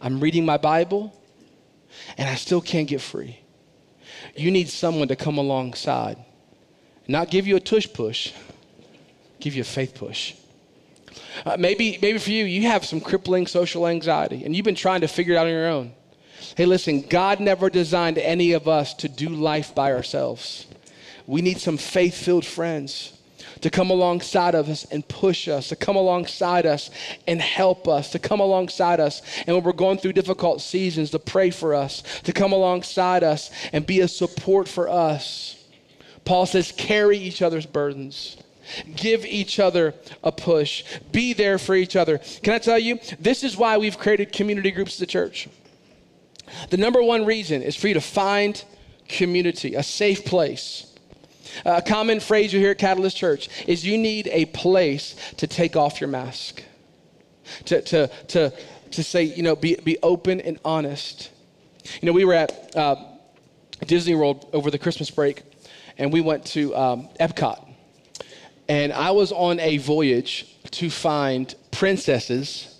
I'm 0.01 0.19
reading 0.19 0.45
my 0.45 0.57
Bible, 0.57 1.19
and 2.17 2.29
I 2.29 2.35
still 2.35 2.61
can't 2.61 2.87
get 2.87 3.01
free. 3.01 3.39
You 4.35 4.51
need 4.51 4.69
someone 4.69 5.07
to 5.07 5.15
come 5.15 5.37
alongside, 5.37 6.17
not 7.07 7.29
give 7.29 7.47
you 7.47 7.55
a 7.55 7.59
tush 7.59 7.87
push, 7.91 8.33
give 9.39 9.55
you 9.55 9.61
a 9.61 9.65
faith 9.65 9.95
push. 9.95 10.33
Uh, 11.45 11.57
maybe, 11.57 11.97
maybe 12.01 12.17
for 12.17 12.31
you, 12.31 12.45
you 12.45 12.63
have 12.63 12.85
some 12.85 12.99
crippling 12.99 13.47
social 13.47 13.87
anxiety 13.87 14.43
and 14.43 14.55
you've 14.55 14.65
been 14.65 14.75
trying 14.75 15.01
to 15.01 15.07
figure 15.07 15.33
it 15.33 15.37
out 15.37 15.47
on 15.47 15.53
your 15.53 15.67
own. 15.67 15.93
Hey, 16.55 16.65
listen, 16.65 17.01
God 17.01 17.39
never 17.39 17.69
designed 17.69 18.17
any 18.17 18.53
of 18.53 18.67
us 18.67 18.93
to 18.95 19.09
do 19.09 19.29
life 19.29 19.73
by 19.73 19.93
ourselves. 19.93 20.67
We 21.27 21.41
need 21.41 21.59
some 21.59 21.77
faith 21.77 22.15
filled 22.15 22.45
friends 22.45 23.13
to 23.61 23.69
come 23.69 23.89
alongside 23.89 24.53
of 24.53 24.69
us 24.69 24.85
and 24.85 25.07
push 25.07 25.47
us, 25.47 25.69
to 25.69 25.75
come 25.75 25.95
alongside 25.95 26.65
us 26.65 26.89
and 27.27 27.41
help 27.41 27.87
us, 27.87 28.11
to 28.11 28.19
come 28.19 28.39
alongside 28.39 28.99
us. 28.99 29.21
And 29.47 29.55
when 29.55 29.63
we're 29.63 29.73
going 29.73 29.97
through 29.97 30.13
difficult 30.13 30.61
seasons, 30.61 31.11
to 31.11 31.19
pray 31.19 31.49
for 31.49 31.73
us, 31.73 32.03
to 32.23 32.33
come 32.33 32.51
alongside 32.51 33.23
us 33.23 33.49
and 33.73 33.85
be 33.85 34.01
a 34.01 34.07
support 34.07 34.67
for 34.67 34.89
us. 34.89 35.55
Paul 36.25 36.45
says, 36.45 36.71
carry 36.71 37.17
each 37.17 37.41
other's 37.41 37.65
burdens. 37.65 38.37
Give 38.95 39.25
each 39.25 39.59
other 39.59 39.93
a 40.23 40.31
push. 40.31 40.83
Be 41.11 41.33
there 41.33 41.57
for 41.59 41.75
each 41.75 41.95
other. 41.95 42.17
Can 42.17 42.53
I 42.53 42.57
tell 42.57 42.79
you? 42.79 42.99
This 43.19 43.43
is 43.43 43.55
why 43.55 43.77
we've 43.77 43.97
created 43.97 44.31
community 44.31 44.71
groups 44.71 44.95
at 44.95 44.99
the 45.01 45.05
church. 45.05 45.47
The 46.69 46.77
number 46.77 47.01
one 47.01 47.25
reason 47.25 47.61
is 47.61 47.75
for 47.75 47.87
you 47.87 47.93
to 47.93 48.01
find 48.01 48.63
community, 49.07 49.75
a 49.75 49.83
safe 49.83 50.25
place. 50.25 50.91
A 51.63 51.81
common 51.81 52.19
phrase 52.19 52.51
you 52.51 52.59
hear 52.59 52.71
at 52.71 52.79
Catalyst 52.79 53.15
Church 53.15 53.49
is 53.67 53.85
you 53.85 53.97
need 53.97 54.27
a 54.27 54.45
place 54.45 55.15
to 55.37 55.47
take 55.47 55.75
off 55.75 56.01
your 56.01 56.09
mask, 56.09 56.63
to, 57.65 57.81
to, 57.83 58.07
to, 58.27 58.53
to 58.91 59.03
say, 59.03 59.23
you 59.23 59.43
know, 59.43 59.55
be, 59.55 59.75
be 59.75 59.97
open 60.01 60.41
and 60.41 60.59
honest. 60.65 61.29
You 62.01 62.07
know, 62.07 62.13
we 62.13 62.25
were 62.25 62.33
at 62.33 62.75
uh, 62.75 62.95
Disney 63.85 64.15
World 64.15 64.49
over 64.53 64.71
the 64.71 64.79
Christmas 64.79 65.09
break, 65.09 65.43
and 65.97 66.11
we 66.11 66.21
went 66.21 66.45
to 66.45 66.75
um, 66.75 67.09
Epcot. 67.19 67.61
And 68.67 68.91
I 68.93 69.11
was 69.11 69.31
on 69.31 69.59
a 69.59 69.77
voyage 69.77 70.47
to 70.71 70.89
find 70.89 71.53
princesses 71.71 72.79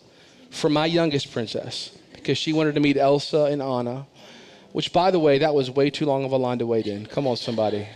for 0.50 0.70
my 0.70 0.86
youngest 0.86 1.32
princess 1.32 1.96
because 2.14 2.38
she 2.38 2.54
wanted 2.54 2.76
to 2.76 2.82
meet 2.82 2.98
Elsa 2.98 3.46
and 3.46 3.62
Anna, 3.62 4.08
which, 4.72 4.92
by 4.92 5.12
the 5.12 5.20
way, 5.20 5.38
that 5.40 5.54
was 5.54 5.70
way 5.70 5.90
too 5.90 6.06
long 6.06 6.26
of 6.26 6.32
a 6.32 6.38
line 6.38 6.60
to 6.60 6.66
wait 6.66 6.88
in. 6.88 7.06
Come 7.06 7.28
on, 7.28 7.38
somebody. 7.38 7.88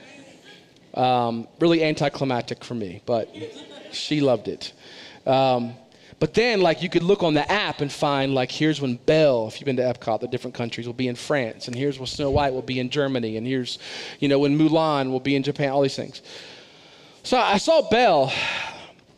Um, 0.93 1.47
really 1.60 1.84
anticlimactic 1.84 2.63
for 2.63 2.75
me, 2.75 3.01
but 3.05 3.29
She 3.91 4.21
loved 4.21 4.47
it. 4.47 4.73
Um, 5.25 5.73
but 6.19 6.34
then, 6.34 6.60
like, 6.60 6.84
you 6.84 6.89
could 6.89 7.03
look 7.03 7.23
on 7.23 7.34
the 7.34 7.49
app 7.49 7.79
and 7.79 7.89
find, 7.89 8.36
like, 8.36 8.51
here's 8.51 8.82
when 8.82 8.95
Belle, 8.95 9.47
if 9.47 9.60
you've 9.60 9.65
been 9.65 9.77
to 9.77 9.84
Epcot, 9.84 10.19
the 10.19 10.27
different 10.27 10.53
countries 10.53 10.86
will 10.86 10.93
be 10.93 11.08
in 11.08 11.15
France, 11.15 11.67
and 11.67 11.75
here's 11.75 11.97
when 11.97 12.08
Snow 12.08 12.29
White 12.29 12.53
will 12.53 12.62
be 12.62 12.79
in 12.79 12.89
Germany, 12.89 13.38
and 13.38 13.47
here's, 13.47 13.79
you 14.19 14.27
know, 14.27 14.38
when 14.38 14.58
Mulan 14.58 15.12
will 15.12 15.21
be 15.21 15.38
in 15.38 15.43
Japan, 15.43 15.69
all 15.69 15.82
these 15.82 15.95
things. 15.95 16.21
So 17.23 17.38
I 17.38 17.58
saw 17.58 17.89
Belle, 17.89 18.34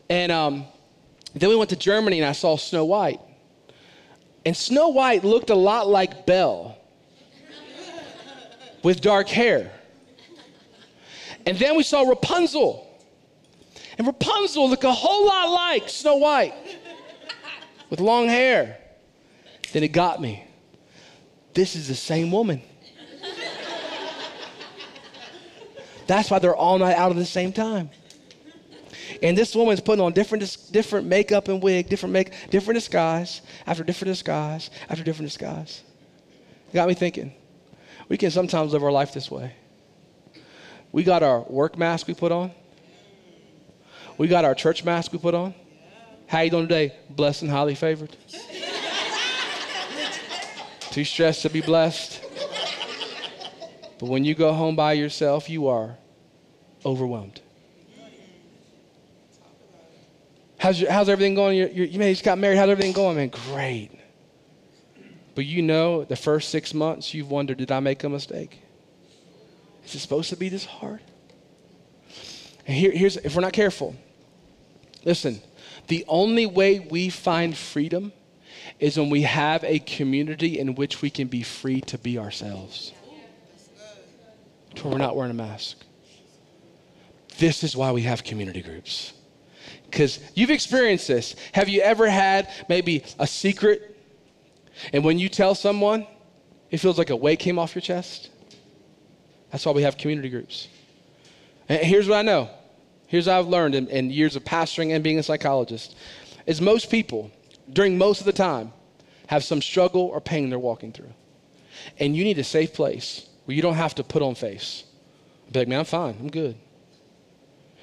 and 0.08 0.30
um, 0.30 0.64
then 1.34 1.48
we 1.48 1.56
went 1.56 1.70
to 1.70 1.76
Germany, 1.76 2.20
and 2.20 2.28
I 2.28 2.32
saw 2.32 2.56
Snow 2.56 2.84
White. 2.84 3.20
And 4.44 4.56
Snow 4.56 4.88
White 4.88 5.24
looked 5.24 5.50
a 5.50 5.56
lot 5.56 5.88
like 5.88 6.24
Belle 6.24 6.78
with 8.84 9.00
dark 9.00 9.28
hair. 9.28 9.72
And 11.46 11.58
then 11.58 11.76
we 11.76 11.82
saw 11.82 12.02
Rapunzel. 12.02 12.88
And 13.98 14.06
Rapunzel 14.06 14.70
looked 14.70 14.84
a 14.84 14.92
whole 14.92 15.26
lot 15.26 15.50
like 15.50 15.88
Snow 15.88 16.16
White 16.16 16.54
with 17.92 18.00
long 18.00 18.26
hair. 18.26 18.78
Then 19.74 19.82
it 19.82 19.92
got 19.92 20.18
me. 20.18 20.42
This 21.52 21.76
is 21.76 21.88
the 21.88 21.94
same 21.94 22.32
woman. 22.32 22.62
That's 26.06 26.30
why 26.30 26.38
they're 26.38 26.56
all 26.56 26.78
night 26.78 26.96
out 26.96 27.10
at 27.10 27.18
the 27.18 27.26
same 27.26 27.52
time. 27.52 27.90
And 29.22 29.36
this 29.36 29.54
woman's 29.54 29.82
putting 29.82 30.02
on 30.02 30.14
different, 30.14 30.56
different 30.70 31.06
makeup 31.06 31.48
and 31.48 31.62
wig, 31.62 31.90
different 31.90 32.14
make, 32.14 32.32
different 32.48 32.76
disguise 32.76 33.42
after 33.66 33.84
different 33.84 34.10
disguise 34.10 34.70
after 34.88 35.04
different 35.04 35.28
disguise. 35.28 35.82
It 36.70 36.74
got 36.74 36.88
me 36.88 36.94
thinking. 36.94 37.34
We 38.08 38.16
can 38.16 38.30
sometimes 38.30 38.72
live 38.72 38.82
our 38.82 38.90
life 38.90 39.12
this 39.12 39.30
way. 39.30 39.52
We 40.92 41.02
got 41.02 41.22
our 41.22 41.42
work 41.42 41.76
mask 41.76 42.08
we 42.08 42.14
put 42.14 42.32
on. 42.32 42.52
We 44.16 44.28
got 44.28 44.46
our 44.46 44.54
church 44.54 44.82
mask 44.82 45.12
we 45.12 45.18
put 45.18 45.34
on. 45.34 45.54
How 46.32 46.40
you 46.40 46.48
doing 46.48 46.66
today? 46.66 46.94
Blessed 47.10 47.42
and 47.42 47.50
highly 47.50 47.74
favored. 47.74 48.16
Too 50.90 51.04
stressed 51.04 51.42
to 51.42 51.50
be 51.50 51.60
blessed. 51.60 52.24
But 53.98 54.08
when 54.08 54.24
you 54.24 54.34
go 54.34 54.54
home 54.54 54.74
by 54.74 54.94
yourself, 54.94 55.50
you 55.50 55.68
are 55.68 55.98
overwhelmed. 56.86 57.42
How's, 60.56 60.80
your, 60.80 60.90
how's 60.90 61.10
everything 61.10 61.34
going? 61.34 61.58
You're, 61.58 61.68
you're, 61.68 61.86
you 61.86 61.98
may 61.98 62.10
just 62.10 62.24
got 62.24 62.38
married. 62.38 62.56
How's 62.56 62.70
everything 62.70 62.92
going, 62.92 63.18
man? 63.18 63.28
Great. 63.28 63.90
But 65.34 65.44
you 65.44 65.60
know, 65.60 66.04
the 66.04 66.16
first 66.16 66.48
six 66.48 66.72
months, 66.72 67.12
you've 67.12 67.30
wondered, 67.30 67.58
did 67.58 67.70
I 67.70 67.80
make 67.80 68.04
a 68.04 68.08
mistake? 68.08 68.62
Is 69.84 69.94
it 69.94 69.98
supposed 69.98 70.30
to 70.30 70.36
be 70.36 70.48
this 70.48 70.64
hard? 70.64 71.00
And 72.66 72.74
here, 72.74 72.90
here's, 72.90 73.18
if 73.18 73.34
we're 73.34 73.42
not 73.42 73.52
careful, 73.52 73.94
listen, 75.04 75.42
the 75.88 76.04
only 76.08 76.46
way 76.46 76.78
we 76.80 77.08
find 77.08 77.56
freedom 77.56 78.12
is 78.78 78.98
when 78.98 79.10
we 79.10 79.22
have 79.22 79.62
a 79.64 79.78
community 79.80 80.58
in 80.58 80.74
which 80.74 81.02
we 81.02 81.10
can 81.10 81.28
be 81.28 81.42
free 81.42 81.80
to 81.82 81.98
be 81.98 82.18
ourselves. 82.18 82.92
To 84.76 84.84
where 84.84 84.92
we're 84.92 84.98
not 84.98 85.16
wearing 85.16 85.30
a 85.30 85.34
mask. 85.34 85.78
This 87.38 87.62
is 87.64 87.76
why 87.76 87.92
we 87.92 88.02
have 88.02 88.24
community 88.24 88.62
groups. 88.62 89.12
Because 89.84 90.20
you've 90.34 90.50
experienced 90.50 91.08
this. 91.08 91.36
Have 91.52 91.68
you 91.68 91.82
ever 91.82 92.08
had 92.08 92.48
maybe 92.68 93.04
a 93.18 93.26
secret, 93.26 93.96
and 94.92 95.04
when 95.04 95.18
you 95.18 95.28
tell 95.28 95.54
someone, 95.54 96.06
it 96.70 96.78
feels 96.78 96.96
like 96.98 97.10
a 97.10 97.16
weight 97.16 97.38
came 97.38 97.58
off 97.58 97.74
your 97.74 97.82
chest? 97.82 98.30
That's 99.50 99.66
why 99.66 99.72
we 99.72 99.82
have 99.82 99.98
community 99.98 100.30
groups. 100.30 100.68
And 101.68 101.80
here's 101.80 102.08
what 102.08 102.18
I 102.18 102.22
know. 102.22 102.48
Here's 103.12 103.26
what 103.26 103.34
I've 103.34 103.48
learned 103.48 103.74
in, 103.74 103.88
in 103.88 104.08
years 104.08 104.36
of 104.36 104.44
pastoring 104.44 104.94
and 104.94 105.04
being 105.04 105.18
a 105.18 105.22
psychologist 105.22 105.94
is 106.46 106.62
most 106.62 106.90
people, 106.90 107.30
during 107.70 107.98
most 107.98 108.20
of 108.20 108.24
the 108.24 108.32
time, 108.32 108.72
have 109.26 109.44
some 109.44 109.60
struggle 109.60 110.04
or 110.04 110.18
pain 110.18 110.48
they're 110.48 110.58
walking 110.58 110.94
through. 110.94 111.12
And 111.98 112.16
you 112.16 112.24
need 112.24 112.38
a 112.38 112.44
safe 112.44 112.72
place 112.72 113.28
where 113.44 113.54
you 113.54 113.60
don't 113.60 113.74
have 113.74 113.94
to 113.96 114.02
put 114.02 114.22
on 114.22 114.34
face. 114.34 114.84
Be 115.52 115.58
like, 115.58 115.68
man, 115.68 115.80
I'm 115.80 115.84
fine. 115.84 116.16
I'm 116.18 116.30
good. 116.30 116.56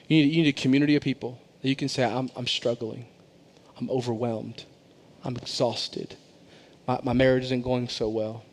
You 0.07 0.23
need, 0.23 0.33
you 0.33 0.41
need 0.41 0.49
a 0.49 0.61
community 0.61 0.95
of 0.95 1.03
people 1.03 1.39
that 1.61 1.69
you 1.69 1.75
can 1.75 1.89
say, 1.89 2.03
I'm, 2.03 2.31
I'm 2.35 2.47
struggling. 2.47 3.05
I'm 3.77 3.87
overwhelmed. 3.91 4.65
I'm 5.23 5.35
exhausted. 5.35 6.15
My, 6.87 7.01
my 7.03 7.13
marriage 7.13 7.43
isn't 7.43 7.61
going 7.61 7.87
so 7.87 8.09
well. 8.09 8.43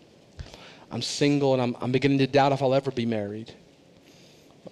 I'm 0.90 1.00
single 1.00 1.54
and 1.54 1.62
I'm, 1.62 1.74
I'm 1.80 1.90
beginning 1.90 2.18
to 2.18 2.26
doubt 2.26 2.52
if 2.52 2.60
I'll 2.60 2.74
ever 2.74 2.90
be 2.90 3.06
married. 3.06 3.54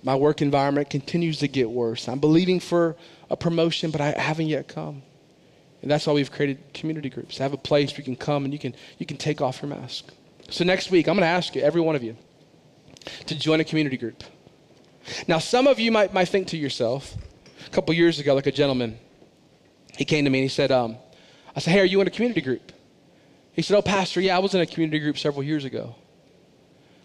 My 0.04 0.14
work 0.14 0.40
environment 0.42 0.90
continues 0.90 1.38
to 1.38 1.48
get 1.48 1.68
worse. 1.68 2.08
I'm 2.08 2.20
believing 2.20 2.60
for 2.60 2.96
a 3.30 3.36
promotion, 3.36 3.90
but 3.90 4.00
I 4.00 4.12
haven't 4.12 4.46
yet 4.46 4.68
come. 4.68 5.02
And 5.82 5.90
that's 5.90 6.06
why 6.06 6.12
we've 6.12 6.30
created 6.30 6.58
community 6.72 7.10
groups. 7.10 7.36
To 7.36 7.42
have 7.42 7.52
a 7.52 7.58
place 7.58 7.90
where 7.90 7.98
you 7.98 8.04
can 8.04 8.16
come 8.16 8.44
and 8.44 8.52
you 8.52 8.58
can, 8.58 8.74
you 8.98 9.06
can 9.06 9.16
take 9.16 9.40
off 9.40 9.60
your 9.60 9.68
mask. 9.68 10.12
So 10.50 10.62
next 10.64 10.90
week, 10.90 11.08
I'm 11.08 11.14
going 11.14 11.22
to 11.22 11.26
ask 11.26 11.56
you, 11.56 11.62
every 11.62 11.80
one 11.80 11.96
of 11.96 12.02
you, 12.02 12.16
to 13.26 13.34
join 13.34 13.60
a 13.60 13.64
community 13.64 13.96
group. 13.96 14.22
Now, 15.26 15.38
some 15.38 15.66
of 15.66 15.80
you 15.80 15.90
might, 15.90 16.14
might 16.14 16.28
think 16.28 16.48
to 16.48 16.56
yourself, 16.56 17.14
a 17.66 17.70
couple 17.70 17.92
years 17.94 18.18
ago, 18.20 18.34
like 18.34 18.46
a 18.46 18.52
gentleman, 18.52 18.98
he 19.96 20.04
came 20.04 20.24
to 20.24 20.30
me 20.30 20.38
and 20.40 20.44
he 20.44 20.48
said, 20.48 20.70
um, 20.70 20.96
I 21.56 21.60
said, 21.60 21.72
hey, 21.72 21.80
are 21.80 21.84
you 21.84 22.00
in 22.00 22.06
a 22.06 22.10
community 22.10 22.40
group? 22.40 22.72
He 23.52 23.62
said, 23.62 23.76
oh, 23.76 23.82
pastor, 23.82 24.20
yeah, 24.20 24.36
I 24.36 24.40
was 24.40 24.54
in 24.54 24.60
a 24.60 24.66
community 24.66 24.98
group 24.98 25.18
several 25.18 25.42
years 25.42 25.64
ago. 25.64 25.94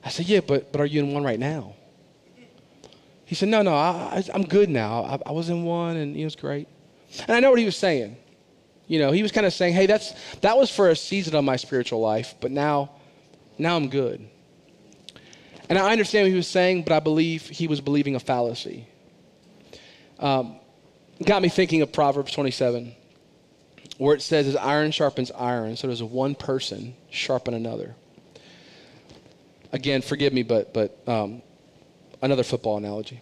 I 0.04 0.10
said, 0.10 0.28
Yeah, 0.28 0.40
but, 0.40 0.72
but 0.72 0.82
are 0.82 0.86
you 0.86 1.04
in 1.04 1.14
one 1.14 1.24
right 1.24 1.40
now? 1.40 1.76
He 3.30 3.36
said, 3.36 3.50
No, 3.50 3.62
no, 3.62 3.76
I, 3.76 4.24
am 4.34 4.44
good 4.44 4.70
now. 4.70 5.04
I, 5.04 5.30
I, 5.30 5.32
was 5.32 5.52
in 5.52 5.64
one 5.64 5.98
and 5.98 6.18
it 6.18 6.24
was 6.24 6.36
great. 6.36 6.68
And 7.28 7.38
I 7.38 7.40
know 7.40 7.52
what 7.52 7.60
he 7.60 7.66
was 7.66 7.78
saying. 7.78 8.18
You 8.88 8.98
know, 8.98 9.12
he 9.12 9.22
was 9.22 9.32
kind 9.32 9.46
of 9.46 9.54
saying, 9.54 9.76
Hey, 9.76 9.86
that's, 9.86 10.16
that 10.42 10.58
was 10.58 10.72
for 10.72 10.90
a 10.90 10.96
season 10.96 11.36
of 11.36 11.44
my 11.44 11.56
spiritual 11.56 12.00
life, 12.00 12.34
but 12.42 12.50
now, 12.50 12.90
now 13.60 13.76
I'm 13.76 13.88
good. 13.88 14.28
And 15.70 15.78
I 15.78 15.92
understand 15.92 16.26
what 16.26 16.32
he 16.32 16.38
was 16.38 16.48
saying, 16.48 16.82
but 16.82 16.92
I 16.92 17.00
believe 17.00 17.48
he 17.48 17.68
was 17.68 17.82
believing 17.82 18.16
a 18.16 18.20
fallacy. 18.20 18.88
Um, 20.18 20.56
got 21.24 21.44
me 21.44 21.50
thinking 21.50 21.84
of 21.84 21.94
Proverbs 21.94 22.32
27, 22.32 22.96
where 24.00 24.16
it 24.16 24.24
says, 24.24 24.48
As 24.48 24.56
iron 24.56 24.90
sharpens 24.90 25.30
iron, 25.38 25.78
so 25.78 25.88
does 25.88 26.02
one 26.02 26.34
person 26.34 26.96
sharpen 27.12 27.54
another 27.54 27.96
again, 29.72 30.02
forgive 30.02 30.34
me, 30.34 30.44
but, 30.44 30.74
but 30.74 30.98
um, 31.08 31.42
another 32.22 32.44
football 32.44 32.78
analogy. 32.78 33.22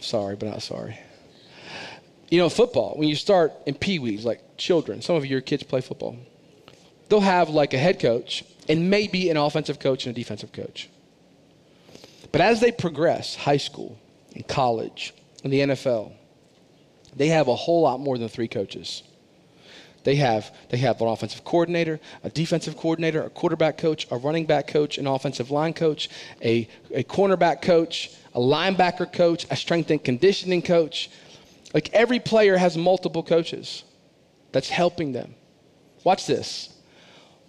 sorry, 0.00 0.36
but 0.36 0.46
not 0.48 0.62
sorry. 0.62 0.98
You 2.30 2.38
know, 2.38 2.48
football, 2.48 2.94
when 2.96 3.08
you 3.08 3.16
start 3.16 3.52
in 3.66 3.74
pee 3.74 3.98
wees, 3.98 4.24
like 4.24 4.56
children, 4.56 5.02
some 5.02 5.16
of 5.16 5.26
your 5.26 5.40
kids 5.40 5.62
play 5.64 5.80
football, 5.80 6.16
they'll 7.08 7.20
have 7.20 7.48
like 7.50 7.74
a 7.74 7.78
head 7.78 7.98
coach 7.98 8.44
and 8.68 8.88
maybe 8.88 9.30
an 9.30 9.36
offensive 9.36 9.80
coach 9.80 10.06
and 10.06 10.14
a 10.14 10.18
defensive 10.18 10.52
coach. 10.52 10.88
But 12.30 12.40
as 12.40 12.60
they 12.60 12.70
progress, 12.70 13.34
high 13.34 13.56
school 13.56 13.98
and 14.34 14.46
college 14.46 15.12
and 15.42 15.52
the 15.52 15.60
NFL, 15.60 16.12
they 17.16 17.28
have 17.28 17.48
a 17.48 17.56
whole 17.56 17.82
lot 17.82 17.98
more 17.98 18.16
than 18.16 18.28
three 18.28 18.46
coaches. 18.46 19.02
They 20.02 20.16
have, 20.16 20.54
they 20.70 20.78
have 20.78 21.00
an 21.00 21.08
offensive 21.08 21.44
coordinator, 21.44 22.00
a 22.24 22.30
defensive 22.30 22.76
coordinator, 22.76 23.22
a 23.22 23.30
quarterback 23.30 23.76
coach, 23.76 24.06
a 24.10 24.16
running 24.16 24.46
back 24.46 24.66
coach, 24.66 24.96
an 24.96 25.06
offensive 25.06 25.50
line 25.50 25.74
coach, 25.74 26.08
a, 26.42 26.68
a 26.90 27.04
cornerback 27.04 27.60
coach, 27.60 28.10
a 28.34 28.40
linebacker 28.40 29.12
coach, 29.12 29.46
a 29.50 29.56
strength 29.56 29.90
and 29.90 30.02
conditioning 30.02 30.62
coach. 30.62 31.10
Like 31.74 31.90
every 31.92 32.18
player 32.18 32.56
has 32.56 32.76
multiple 32.78 33.22
coaches 33.22 33.84
that's 34.52 34.70
helping 34.70 35.12
them. 35.12 35.34
Watch 36.02 36.26
this. 36.26 36.74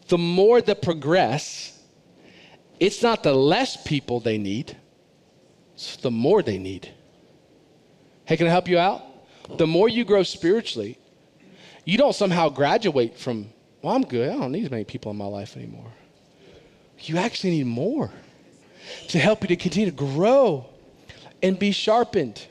The 0.10 0.18
more 0.18 0.62
they 0.62 0.76
progress, 0.76 1.80
it's 2.80 3.02
not 3.02 3.24
the 3.24 3.34
less 3.34 3.82
people 3.82 4.20
they 4.20 4.38
need, 4.38 4.76
it's 5.74 5.96
the 5.98 6.12
more 6.12 6.44
they 6.44 6.58
need. 6.58 6.92
Hey, 8.26 8.36
can 8.36 8.48
I 8.48 8.50
help 8.50 8.68
you 8.68 8.78
out? 8.78 9.04
The 9.58 9.68
more 9.68 9.88
you 9.88 10.04
grow 10.04 10.24
spiritually, 10.24 10.98
you 11.86 11.98
don't 11.98 12.16
somehow 12.16 12.50
graduate 12.50 13.18
from, 13.18 13.50
well, 13.82 13.96
I'm 13.96 14.04
good. 14.04 14.30
I 14.30 14.38
don't 14.38 14.52
need 14.52 14.66
as 14.66 14.72
many 14.72 14.84
people 14.84 15.12
in 15.12 15.18
my 15.18 15.26
life 15.26 15.58
anymore. 15.58 15.92
You 17.00 17.18
actually 17.18 17.52
need 17.52 17.66
more 17.66 18.12
to 19.10 19.20
help 19.20 19.42
you 19.42 19.48
to 19.48 19.56
continue 19.56 19.90
to 19.90 19.96
grow 19.96 20.68
and 21.42 21.58
be 21.58 21.72
sharpened. 21.72 22.46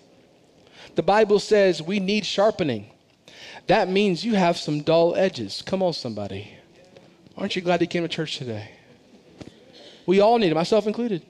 The 0.96 1.02
Bible 1.02 1.38
says 1.38 1.80
we 1.80 2.00
need 2.00 2.26
sharpening. 2.26 2.90
That 3.68 3.88
means 3.88 4.24
you 4.24 4.34
have 4.34 4.56
some 4.56 4.82
dull 4.82 5.14
edges. 5.14 5.62
Come 5.62 5.82
on, 5.82 5.92
somebody. 5.92 6.52
Aren't 7.36 7.54
you 7.54 7.62
glad 7.62 7.80
you 7.80 7.86
came 7.86 8.02
to 8.02 8.08
church 8.08 8.38
today? 8.38 8.70
We 10.06 10.20
all 10.20 10.38
need 10.38 10.50
it, 10.50 10.54
myself 10.54 10.86
included. 10.86 11.22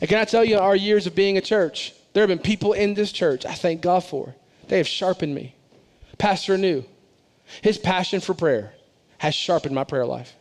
And 0.00 0.08
can 0.08 0.18
I 0.18 0.24
tell 0.24 0.44
you, 0.44 0.58
our 0.58 0.76
years 0.76 1.06
of 1.06 1.14
being 1.14 1.36
a 1.36 1.40
church, 1.40 1.92
there 2.12 2.22
have 2.22 2.28
been 2.28 2.38
people 2.38 2.72
in 2.72 2.94
this 2.94 3.10
church 3.10 3.44
I 3.44 3.54
thank 3.54 3.80
God 3.80 4.04
for. 4.04 4.34
They 4.68 4.78
have 4.78 4.86
sharpened 4.86 5.34
me. 5.34 5.54
Pastor 6.18 6.56
New, 6.56 6.84
his 7.62 7.78
passion 7.78 8.20
for 8.20 8.34
prayer 8.34 8.72
has 9.18 9.34
sharpened 9.34 9.74
my 9.74 9.84
prayer 9.84 10.06
life. 10.06 10.34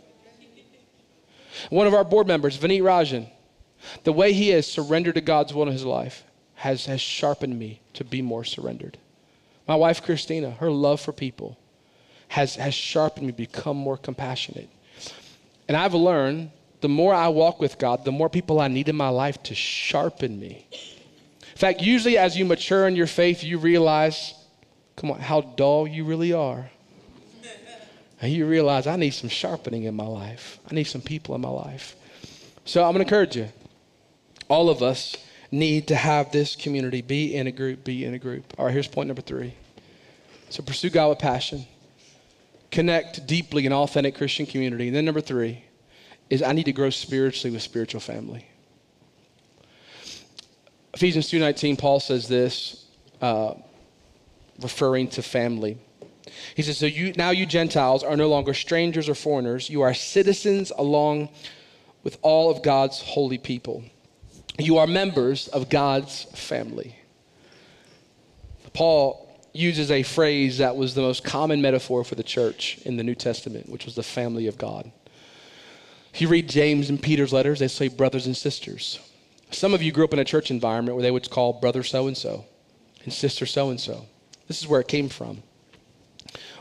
One 1.70 1.88
of 1.88 1.94
our 1.94 2.04
board 2.04 2.28
members, 2.28 2.58
Vineet 2.58 2.82
Rajan, 2.82 3.30
the 4.04 4.14
way 4.14 4.34
he 4.34 4.50
has 4.50 4.68
surrendered 4.68 5.16
to 5.16 5.22
God's 5.22 5.54
will 5.54 5.64
in 5.64 5.72
his 5.72 5.86
life 5.86 6.24
has, 6.56 6.86
has 6.86 7.02
sharpened 7.02 7.58
me 7.58 7.82
to 7.94 8.04
be 8.04 8.22
more 8.22 8.44
surrendered. 8.44 8.98
My 9.68 9.76
wife, 9.76 10.04
Christina, 10.04 10.52
her 10.52 10.70
love 10.70 11.02
for 11.02 11.12
people 11.12 11.58
has, 12.30 12.56
has 12.56 12.74
sharpened 12.74 13.28
me 13.28 13.32
to 13.32 13.38
become 13.38 13.78
more 13.78 13.98
compassionate. 13.98 14.70
And 15.68 15.76
I've 15.76 15.94
learned 15.94 16.52
the 16.82 16.90
more 16.90 17.14
I 17.14 17.30
walk 17.30 17.60
with 17.60 17.78
God, 17.78 18.06
the 18.06 18.12
more 18.12 18.30
people 18.30 18.60
I 18.60 18.68
need 18.68 18.90
in 18.90 18.96
my 18.96 19.10
life 19.10 19.42
to 19.44 19.56
sharpen 19.56 20.40
me. 20.40 20.68
In 20.72 21.58
fact, 21.58 21.82
usually 21.82 22.18
as 22.18 22.38
you 22.38 22.46
mature 22.46 22.88
in 22.88 22.96
your 22.96 23.08
faith, 23.08 23.44
you 23.44 23.58
realize, 23.58 24.34
come 24.96 25.12
on, 25.12 25.20
how 25.20 25.42
dull 25.42 25.88
you 25.88 26.04
really 26.04 26.34
are. 26.34 26.70
And 28.22 28.32
you 28.32 28.46
realize 28.46 28.88
I 28.88 28.96
need 28.96 29.12
some 29.12 29.30
sharpening 29.30 29.84
in 29.84 29.96
my 29.96 30.06
life. 30.06 30.60
I 30.70 30.74
need 30.74 30.86
some 30.86 31.02
people 31.02 31.36
in 31.36 31.42
my 31.42 31.50
life. 31.50 31.96
So 32.64 32.84
I'm 32.84 32.94
going 32.94 33.06
to 33.06 33.14
encourage 33.14 33.36
you. 33.36 33.50
All 34.48 34.70
of 34.70 34.82
us 34.82 35.16
need 35.52 35.88
to 35.88 35.96
have 35.96 36.32
this 36.32 36.56
community. 36.56 37.02
Be 37.02 37.36
in 37.36 37.48
a 37.48 37.52
group, 37.52 37.84
be 37.84 38.06
in 38.06 38.14
a 38.14 38.20
group. 38.20 38.54
All 38.58 38.66
right, 38.66 38.72
here's 38.74 38.88
point 38.88 39.08
number 39.08 39.22
three. 39.22 39.54
So 40.50 40.64
pursue 40.64 40.90
God 40.90 41.10
with 41.10 41.20
passion. 41.20 41.66
Connect 42.72 43.26
deeply 43.26 43.66
in 43.66 43.74
authentic 43.74 44.16
Christian 44.16 44.46
community. 44.46 44.88
And 44.88 44.96
then 44.96 45.06
number 45.06 45.22
three 45.22 45.64
is 46.30 46.42
I 46.42 46.54
need 46.54 46.66
to 46.66 46.74
grow 46.74 46.90
spiritually 46.90 47.54
with 47.54 47.62
spiritual 47.62 48.02
family. 48.02 48.48
Ephesians 50.94 51.30
2.19, 51.30 51.78
Paul 51.78 52.00
says 52.00 52.28
this, 52.28 52.86
uh, 53.22 53.54
referring 54.62 55.10
to 55.10 55.22
family. 55.22 55.78
He 56.56 56.62
says, 56.62 56.78
So 56.78 56.86
you 56.86 57.14
now 57.14 57.32
you 57.32 57.46
Gentiles 57.46 58.04
are 58.04 58.18
no 58.18 58.30
longer 58.30 58.54
strangers 58.54 59.10
or 59.10 59.16
foreigners. 59.16 59.70
You 59.70 59.82
are 59.82 59.94
citizens 59.94 60.72
along 60.78 61.30
with 62.04 62.18
all 62.22 62.50
of 62.52 62.62
God's 62.62 63.02
holy 63.02 63.38
people. 63.38 63.84
You 64.58 64.78
are 64.78 64.88
members 64.88 65.48
of 65.50 65.70
God's 65.70 66.24
family. 66.36 66.98
Paul 68.74 69.22
uses 69.54 69.90
a 69.90 70.04
phrase 70.04 70.58
that 70.58 70.76
was 70.76 70.96
the 70.96 71.02
most 71.02 71.24
common 71.24 71.62
metaphor 71.62 72.04
for 72.04 72.16
the 72.16 72.24
church 72.24 72.78
in 72.84 72.98
the 72.98 73.04
New 73.04 73.16
Testament, 73.16 73.70
which 73.70 73.86
was 73.86 73.96
the 73.96 74.04
family 74.04 74.48
of 74.48 74.58
God. 74.58 74.92
If 76.14 76.22
you 76.22 76.28
read 76.28 76.50
James 76.50 76.90
and 76.90 77.02
Peter's 77.02 77.34
letters, 77.34 77.60
they 77.60 77.68
say 77.68 77.88
brothers 77.88 78.26
and 78.26 78.36
sisters. 78.36 79.00
Some 79.52 79.74
of 79.74 79.82
you 79.82 79.92
grew 79.92 80.04
up 80.04 80.14
in 80.14 80.20
a 80.20 80.26
church 80.26 80.52
environment 80.52 80.96
where 80.96 81.04
they 81.04 81.12
would 81.12 81.30
call 81.30 81.54
brother 81.54 81.84
so 81.84 82.08
and 82.08 82.18
so 82.18 82.46
and 83.04 83.14
sister 83.14 83.46
so 83.46 83.70
and 83.70 83.80
so. 83.80 84.06
This 84.48 84.62
is 84.62 84.68
where 84.68 84.82
it 84.82 84.88
came 84.88 85.10
from. 85.10 85.42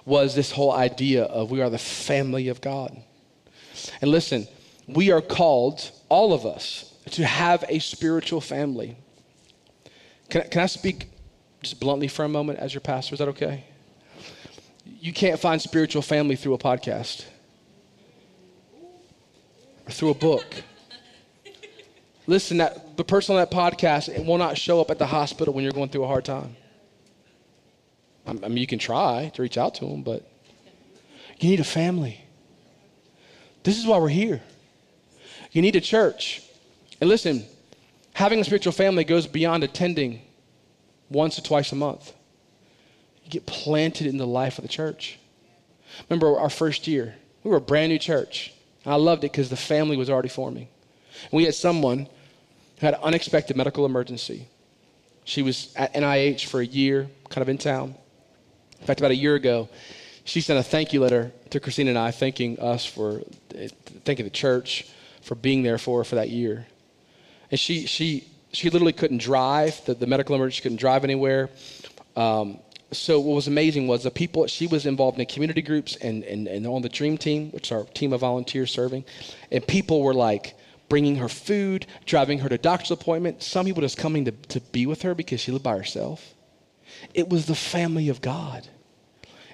Was 0.05 0.35
this 0.35 0.51
whole 0.51 0.73
idea 0.73 1.25
of 1.25 1.51
we 1.51 1.63
are 1.63 1.71
the 1.71 1.79
family 1.79 2.49
of 2.49 2.61
God. 2.61 2.97
And 4.01 4.11
listen, 4.11 4.47
we 4.87 5.11
are 5.11 5.21
called, 5.21 5.91
all 6.09 6.33
of 6.33 6.45
us, 6.45 6.95
to 7.13 7.25
have 7.25 7.65
a 7.69 7.79
spiritual 7.79 8.41
family. 8.41 8.97
Can, 10.29 10.49
can 10.49 10.63
I 10.63 10.67
speak 10.67 11.09
just 11.63 11.81
bluntly 11.81 12.09
for 12.09 12.25
a 12.25 12.29
moment 12.29 12.59
as 12.59 12.75
your 12.75 12.81
pastor? 12.81 13.15
Is 13.15 13.19
that 13.19 13.29
okay? 13.29 13.65
You 14.85 15.13
can't 15.13 15.41
find 15.41 15.61
spiritual 15.61 16.03
family 16.03 16.37
through 16.37 16.55
a 16.55 16.59
podcast 16.59 17.25
or 19.87 19.91
through 19.91 20.11
a 20.11 20.15
book. 20.15 20.45
Listen, 22.27 22.59
that 22.59 22.97
the 22.97 23.05
person 23.05 23.37
on 23.37 23.41
that 23.41 23.51
podcast 23.51 24.25
will 24.25 24.39
not 24.39 24.57
show 24.57 24.81
up 24.81 24.91
at 24.91 24.99
the 24.99 25.07
hospital 25.07 25.53
when 25.53 25.63
you're 25.63 25.73
going 25.73 25.91
through 25.91 26.05
a 26.05 26.07
hard 26.07 26.25
time. 26.25 26.57
I 28.27 28.33
mean, 28.33 28.57
you 28.57 28.67
can 28.67 28.79
try 28.79 29.31
to 29.35 29.43
reach 29.43 29.59
out 29.59 29.75
to 29.77 29.87
them, 29.87 30.03
but 30.03 30.29
you 31.39 31.51
need 31.51 31.61
a 31.61 31.65
family. 31.65 32.25
This 33.63 33.79
is 33.79 33.87
why 33.87 33.99
we're 33.99 34.09
here. 34.09 34.43
You 35.53 35.63
need 35.63 35.77
a 35.77 35.81
church. 35.81 36.43
And 37.01 37.09
listen, 37.09 37.45
having 38.15 38.41
a 38.41 38.45
spiritual 38.45 38.73
family 38.73 39.05
goes 39.05 39.27
beyond 39.27 39.65
attending 39.65 40.23
once 41.11 41.39
or 41.39 41.43
twice 41.43 41.73
a 41.73 41.77
month. 41.77 42.13
You 43.25 43.31
get 43.31 43.47
planted 43.47 44.07
in 44.07 44.17
the 44.17 44.27
life 44.27 44.59
of 44.59 44.63
the 44.63 44.69
church. 44.69 45.19
Remember 46.09 46.39
our 46.39 46.51
first 46.51 46.87
year, 46.87 47.15
we 47.43 47.51
were 47.51 47.59
a 47.59 47.61
brand 47.61 47.91
new 47.91 47.99
church. 47.99 48.53
I 48.87 48.97
loved 48.97 49.25
it 49.25 49.33
because 49.33 49.49
the 49.49 49.57
family 49.57 49.97
was 49.97 50.11
already 50.11 50.29
forming. 50.29 50.69
We 51.33 51.45
had 51.45 51.55
someone 51.55 52.09
who 52.81 52.87
had 52.87 52.95
an 52.95 53.01
unexpected 53.03 53.57
medical 53.57 53.87
emergency. 53.87 54.49
She 55.25 55.43
was 55.43 55.73
at 55.77 55.95
NIH 55.95 56.47
for 56.47 56.61
a 56.61 56.67
year, 56.67 57.09
kind 57.31 57.43
of 57.43 57.49
in 57.49 57.57
town. 57.57 57.95
In 58.85 58.87
fact, 58.87 59.01
about 59.01 59.13
a 59.13 59.17
year 59.17 59.35
ago, 59.35 59.71
she 60.25 60.43
sent 60.43 60.59
a 60.59 60.63
thank 60.63 60.93
you 60.93 61.01
letter 61.01 61.33
to 61.49 61.59
Christina 61.59 61.89
and 61.89 61.99
I, 61.99 62.11
thanking 62.11 62.61
us 62.61 62.85
for, 62.85 63.23
thanking 64.05 64.27
the 64.27 64.31
church 64.31 64.87
for 65.23 65.35
being 65.35 65.63
there 65.63 65.79
for 65.79 66.01
her 66.01 66.05
for 66.05 66.17
that 66.17 66.29
year. 66.29 66.67
And 67.51 67.59
she, 67.59 67.87
she, 67.87 68.29
she 68.53 68.69
literally 68.69 68.93
couldn't 68.93 69.23
drive. 69.23 69.83
The, 69.87 69.95
the 69.95 70.07
medical 70.07 70.35
emergency 70.35 70.61
couldn't 70.61 70.77
drive 70.77 71.03
anywhere. 71.03 71.49
Um, 72.15 72.59
so 72.93 73.19
what 73.21 73.35
was 73.35 73.49
amazing 73.49 73.87
was 73.87 74.03
the 74.03 74.11
people 74.11 74.47
she 74.49 74.67
was 74.67 74.85
involved 74.85 75.19
in 75.19 75.25
community 75.25 75.63
groups 75.63 75.97
and, 75.97 76.23
and, 76.25 76.47
and 76.47 76.67
on 76.67 76.83
the 76.83 76.91
dream 76.91 77.17
team 77.19 77.51
which 77.53 77.69
is 77.69 77.73
our 77.73 77.85
team 77.85 78.13
of 78.13 78.21
volunteers 78.21 78.71
serving 78.71 79.03
and 79.51 79.67
people 79.67 80.03
were 80.03 80.15
like 80.15 80.55
bringing 80.89 81.17
her 81.17 81.29
food 81.29 81.87
driving 82.07 82.39
her 82.39 82.49
to 82.49 82.57
doctor's 82.57 82.93
appointments 82.93 83.47
some 83.47 83.67
people 83.67 83.81
just 83.81 83.99
coming 83.99 84.27
to, 84.27 84.31
to 84.31 84.61
be 84.61 84.87
with 84.87 85.03
her 85.03 85.15
because 85.15 85.41
she 85.41 85.51
lived 85.51 85.65
by 85.65 85.77
herself 85.77 86.35
it 87.15 87.29
was 87.29 87.47
the 87.47 87.55
family 87.55 88.09
of 88.09 88.21
god 88.21 88.69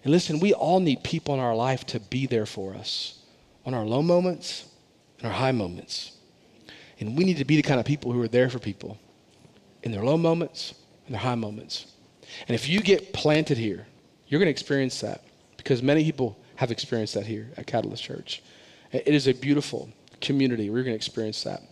and 0.02 0.12
listen 0.12 0.40
we 0.40 0.52
all 0.52 0.80
need 0.80 1.02
people 1.02 1.34
in 1.34 1.40
our 1.40 1.54
life 1.54 1.84
to 1.86 2.00
be 2.00 2.26
there 2.26 2.46
for 2.46 2.74
us 2.74 3.18
on 3.64 3.74
our 3.74 3.84
low 3.84 4.02
moments 4.02 4.68
and 5.18 5.26
our 5.26 5.34
high 5.34 5.52
moments 5.52 6.12
and 7.00 7.16
we 7.16 7.24
need 7.24 7.38
to 7.38 7.44
be 7.44 7.56
the 7.56 7.62
kind 7.62 7.80
of 7.80 7.86
people 7.86 8.12
who 8.12 8.20
are 8.20 8.28
there 8.28 8.50
for 8.50 8.58
people 8.58 8.98
in 9.82 9.90
their 9.90 10.04
low 10.04 10.18
moments 10.18 10.74
and 11.06 11.14
their 11.14 11.22
high 11.22 11.34
moments. 11.34 11.86
And 12.46 12.54
if 12.54 12.68
you 12.68 12.80
get 12.80 13.12
planted 13.12 13.56
here, 13.56 13.86
you're 14.28 14.38
going 14.38 14.46
to 14.46 14.50
experience 14.50 15.00
that 15.00 15.22
because 15.56 15.82
many 15.82 16.04
people 16.04 16.38
have 16.56 16.70
experienced 16.70 17.14
that 17.14 17.26
here 17.26 17.48
at 17.56 17.66
Catalyst 17.66 18.02
Church. 18.02 18.42
It 18.92 19.08
is 19.08 19.26
a 19.26 19.32
beautiful 19.32 19.88
community. 20.20 20.68
We're 20.68 20.82
going 20.82 20.92
to 20.92 20.96
experience 20.96 21.42
that. 21.44 21.62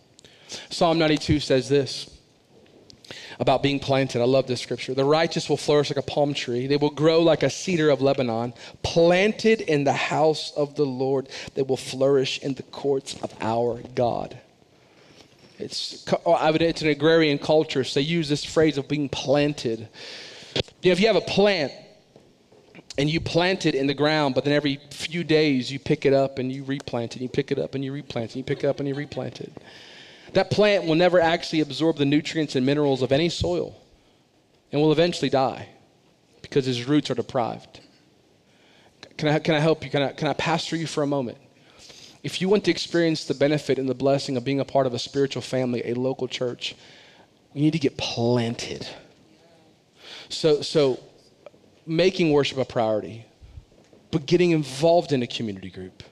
Psalm 0.71 0.97
92 0.97 1.39
says 1.39 1.69
this 1.69 2.18
about 3.39 3.63
being 3.63 3.79
planted. 3.79 4.21
I 4.21 4.25
love 4.25 4.47
this 4.47 4.61
scripture. 4.61 4.93
The 4.93 5.05
righteous 5.05 5.49
will 5.49 5.57
flourish 5.57 5.89
like 5.89 5.97
a 5.97 6.01
palm 6.01 6.33
tree. 6.33 6.67
They 6.67 6.77
will 6.77 6.89
grow 6.89 7.21
like 7.21 7.43
a 7.43 7.49
cedar 7.49 7.89
of 7.89 8.01
Lebanon, 8.01 8.53
planted 8.83 9.61
in 9.61 9.83
the 9.83 9.93
house 9.93 10.51
of 10.55 10.75
the 10.75 10.85
Lord. 10.85 11.29
They 11.55 11.61
will 11.61 11.77
flourish 11.77 12.39
in 12.39 12.53
the 12.55 12.63
courts 12.63 13.15
of 13.21 13.33
our 13.41 13.81
God. 13.95 14.39
It's, 15.59 16.05
oh, 16.25 16.53
it's 16.53 16.81
an 16.81 16.87
agrarian 16.87 17.37
culture, 17.37 17.83
so 17.83 17.99
they 17.99 18.05
use 18.05 18.29
this 18.29 18.45
phrase 18.45 18.77
of 18.77 18.87
being 18.87 19.09
planted. 19.09 19.89
You 20.81 20.89
know, 20.89 20.91
if 20.93 21.01
you 21.01 21.07
have 21.07 21.17
a 21.17 21.21
plant 21.21 21.73
and 22.97 23.09
you 23.09 23.19
plant 23.19 23.65
it 23.65 23.75
in 23.75 23.85
the 23.85 23.93
ground, 23.93 24.35
but 24.35 24.45
then 24.45 24.53
every 24.53 24.79
few 24.91 25.25
days 25.25 25.69
you 25.69 25.77
pick 25.77 26.05
it 26.05 26.13
up 26.13 26.39
and 26.39 26.51
you 26.51 26.63
replant 26.63 27.17
it, 27.17 27.21
you 27.21 27.27
pick 27.27 27.51
it 27.51 27.59
up 27.59 27.75
and 27.75 27.83
you 27.83 27.91
replant 27.91 28.31
it, 28.31 28.37
you 28.37 28.43
pick 28.43 28.63
it 28.63 28.67
up 28.67 28.79
and 28.79 28.87
you 28.87 28.95
replant 28.95 29.41
it. 29.41 29.51
That 30.33 30.51
plant 30.51 30.85
will 30.85 30.95
never 30.95 31.19
actually 31.19 31.61
absorb 31.61 31.97
the 31.97 32.05
nutrients 32.05 32.55
and 32.55 32.65
minerals 32.65 33.01
of 33.01 33.11
any 33.11 33.29
soil 33.29 33.75
and 34.71 34.81
will 34.81 34.91
eventually 34.91 35.29
die 35.29 35.69
because 36.41 36.67
its 36.67 36.87
roots 36.87 37.09
are 37.09 37.15
deprived. 37.15 37.81
Can 39.17 39.29
I, 39.29 39.39
can 39.39 39.55
I 39.55 39.59
help 39.59 39.83
you? 39.83 39.89
Can 39.89 40.01
I, 40.01 40.11
can 40.11 40.27
I 40.27 40.33
pastor 40.33 40.75
you 40.75 40.87
for 40.87 41.03
a 41.03 41.07
moment? 41.07 41.37
If 42.23 42.41
you 42.41 42.49
want 42.49 42.65
to 42.65 42.71
experience 42.71 43.25
the 43.25 43.33
benefit 43.33 43.79
and 43.79 43.87
the 43.87 43.95
blessing 43.95 44.37
of 44.37 44.43
being 44.43 44.59
a 44.59 44.65
part 44.65 44.85
of 44.85 44.93
a 44.93 44.99
spiritual 44.99 45.41
family, 45.41 45.81
a 45.85 45.93
local 45.93 46.27
church, 46.27 46.75
you 47.53 47.61
need 47.61 47.73
to 47.73 47.79
get 47.79 47.97
planted. 47.97 48.87
So, 50.27 50.61
so 50.61 50.99
making 51.85 52.31
worship 52.31 52.57
a 52.57 52.65
priority, 52.65 53.25
but 54.11 54.25
getting 54.25 54.51
involved 54.51 55.11
in 55.11 55.23
a 55.23 55.27
community 55.27 55.69
group. 55.69 56.03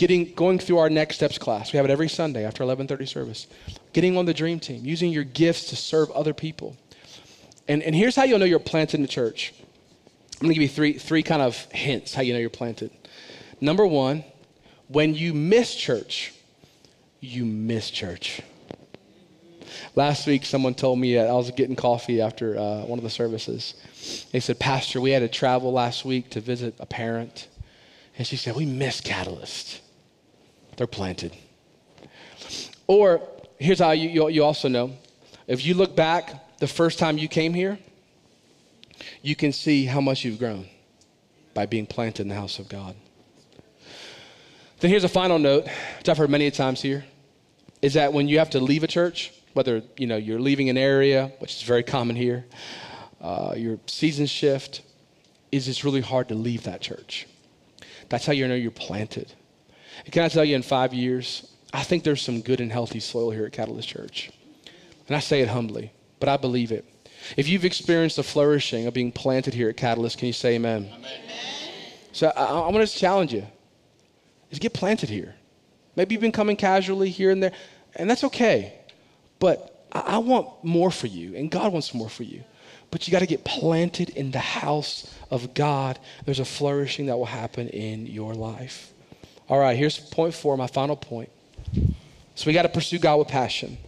Getting, 0.00 0.32
going 0.32 0.58
through 0.58 0.78
our 0.78 0.88
next 0.88 1.16
steps 1.16 1.36
class. 1.36 1.74
We 1.74 1.76
have 1.76 1.84
it 1.84 1.90
every 1.90 2.08
Sunday 2.08 2.46
after 2.46 2.64
11:30 2.64 3.06
service. 3.06 3.46
Getting 3.92 4.16
on 4.16 4.24
the 4.24 4.32
dream 4.32 4.58
team, 4.58 4.82
using 4.82 5.12
your 5.12 5.24
gifts 5.24 5.68
to 5.68 5.76
serve 5.76 6.10
other 6.12 6.32
people. 6.32 6.74
And, 7.68 7.82
and 7.82 7.94
here's 7.94 8.16
how 8.16 8.24
you'll 8.24 8.38
know 8.38 8.46
you're 8.46 8.60
planted 8.60 8.96
in 8.96 9.02
the 9.02 9.08
church. 9.08 9.52
I'm 10.40 10.46
gonna 10.46 10.54
give 10.54 10.62
you 10.62 10.70
three, 10.70 10.94
three 10.94 11.22
kind 11.22 11.42
of 11.42 11.54
hints 11.70 12.14
how 12.14 12.22
you 12.22 12.32
know 12.32 12.38
you're 12.38 12.48
planted. 12.48 12.90
Number 13.60 13.86
one, 13.86 14.24
when 14.88 15.14
you 15.14 15.34
miss 15.34 15.74
church, 15.74 16.32
you 17.20 17.44
miss 17.44 17.90
church. 17.90 18.40
Last 19.96 20.26
week, 20.26 20.46
someone 20.46 20.72
told 20.72 20.98
me 20.98 21.18
I 21.18 21.30
was 21.30 21.50
getting 21.50 21.76
coffee 21.76 22.22
after 22.22 22.58
uh, 22.58 22.86
one 22.86 22.98
of 22.98 23.02
the 23.02 23.10
services. 23.10 23.74
They 24.32 24.40
said, 24.40 24.58
Pastor, 24.58 24.98
we 24.98 25.10
had 25.10 25.20
to 25.20 25.28
travel 25.28 25.74
last 25.74 26.06
week 26.06 26.30
to 26.30 26.40
visit 26.40 26.74
a 26.78 26.86
parent. 26.86 27.48
And 28.16 28.26
she 28.26 28.36
said, 28.36 28.56
We 28.56 28.64
miss 28.64 29.02
Catalyst. 29.02 29.82
They're 30.80 30.86
planted. 30.86 31.36
Or 32.86 33.20
here's 33.58 33.80
how 33.80 33.90
you, 33.90 34.08
you, 34.08 34.28
you 34.30 34.42
also 34.42 34.66
know 34.66 34.92
if 35.46 35.66
you 35.66 35.74
look 35.74 35.94
back 35.94 36.56
the 36.58 36.66
first 36.66 36.98
time 36.98 37.18
you 37.18 37.28
came 37.28 37.52
here, 37.52 37.78
you 39.20 39.36
can 39.36 39.52
see 39.52 39.84
how 39.84 40.00
much 40.00 40.24
you've 40.24 40.38
grown 40.38 40.66
by 41.52 41.66
being 41.66 41.84
planted 41.84 42.22
in 42.22 42.28
the 42.28 42.34
house 42.34 42.58
of 42.58 42.70
God. 42.70 42.96
Then 44.78 44.90
here's 44.90 45.04
a 45.04 45.08
final 45.10 45.38
note, 45.38 45.68
which 45.98 46.08
I've 46.08 46.16
heard 46.16 46.30
many 46.30 46.50
times 46.50 46.80
here, 46.80 47.04
is 47.82 47.92
that 47.92 48.14
when 48.14 48.26
you 48.26 48.38
have 48.38 48.48
to 48.48 48.58
leave 48.58 48.82
a 48.82 48.86
church, 48.86 49.34
whether 49.52 49.82
you 49.98 50.06
know 50.06 50.16
you're 50.16 50.40
leaving 50.40 50.70
an 50.70 50.78
area, 50.78 51.30
which 51.40 51.56
is 51.56 51.62
very 51.62 51.82
common 51.82 52.16
here, 52.16 52.46
uh, 53.20 53.52
your 53.54 53.78
season 53.84 54.24
shift, 54.24 54.80
is 55.52 55.68
it's 55.68 55.84
really 55.84 56.00
hard 56.00 56.28
to 56.28 56.34
leave 56.34 56.62
that 56.62 56.80
church. 56.80 57.26
That's 58.08 58.24
how 58.24 58.32
you 58.32 58.48
know 58.48 58.54
you're 58.54 58.70
planted. 58.70 59.34
And 60.04 60.12
can 60.12 60.22
I 60.22 60.28
tell 60.28 60.44
you, 60.44 60.56
in 60.56 60.62
five 60.62 60.92
years, 60.94 61.54
I 61.72 61.82
think 61.82 62.04
there's 62.04 62.22
some 62.22 62.40
good 62.40 62.60
and 62.60 62.72
healthy 62.72 63.00
soil 63.00 63.30
here 63.30 63.46
at 63.46 63.52
Catalyst 63.52 63.88
Church. 63.88 64.30
And 65.06 65.16
I 65.16 65.20
say 65.20 65.40
it 65.40 65.48
humbly, 65.48 65.92
but 66.18 66.28
I 66.28 66.36
believe 66.36 66.72
it. 66.72 66.84
If 67.36 67.48
you've 67.48 67.64
experienced 67.64 68.16
the 68.16 68.22
flourishing 68.22 68.86
of 68.86 68.94
being 68.94 69.12
planted 69.12 69.54
here 69.54 69.68
at 69.68 69.76
Catalyst, 69.76 70.18
can 70.18 70.26
you 70.26 70.32
say 70.32 70.54
amen? 70.54 70.90
amen. 70.92 71.10
So 72.12 72.32
I, 72.34 72.44
I 72.44 72.68
want 72.70 72.86
to 72.86 72.94
challenge 72.96 73.32
you 73.32 73.46
is 74.50 74.58
get 74.58 74.72
planted 74.72 75.08
here. 75.08 75.34
Maybe 75.96 76.14
you've 76.14 76.22
been 76.22 76.32
coming 76.32 76.56
casually 76.56 77.10
here 77.10 77.30
and 77.30 77.42
there, 77.42 77.52
and 77.94 78.08
that's 78.08 78.24
okay. 78.24 78.74
But 79.38 79.86
I, 79.92 80.00
I 80.00 80.18
want 80.18 80.48
more 80.64 80.90
for 80.90 81.06
you, 81.06 81.36
and 81.36 81.50
God 81.50 81.72
wants 81.72 81.94
more 81.94 82.08
for 82.08 82.22
you. 82.24 82.42
But 82.90 83.06
you 83.06 83.12
got 83.12 83.20
to 83.20 83.26
get 83.26 83.44
planted 83.44 84.10
in 84.10 84.32
the 84.32 84.40
house 84.40 85.14
of 85.30 85.54
God. 85.54 85.98
There's 86.24 86.40
a 86.40 86.44
flourishing 86.44 87.06
that 87.06 87.16
will 87.16 87.26
happen 87.26 87.68
in 87.68 88.06
your 88.06 88.34
life. 88.34 88.92
All 89.50 89.58
right, 89.58 89.76
here's 89.76 89.98
point 89.98 90.32
four, 90.32 90.56
my 90.56 90.68
final 90.68 90.94
point. 90.94 91.28
So 92.36 92.46
we 92.46 92.52
got 92.52 92.62
to 92.62 92.68
pursue 92.68 93.00
God 93.00 93.16
with 93.16 93.26
passion. 93.26 93.78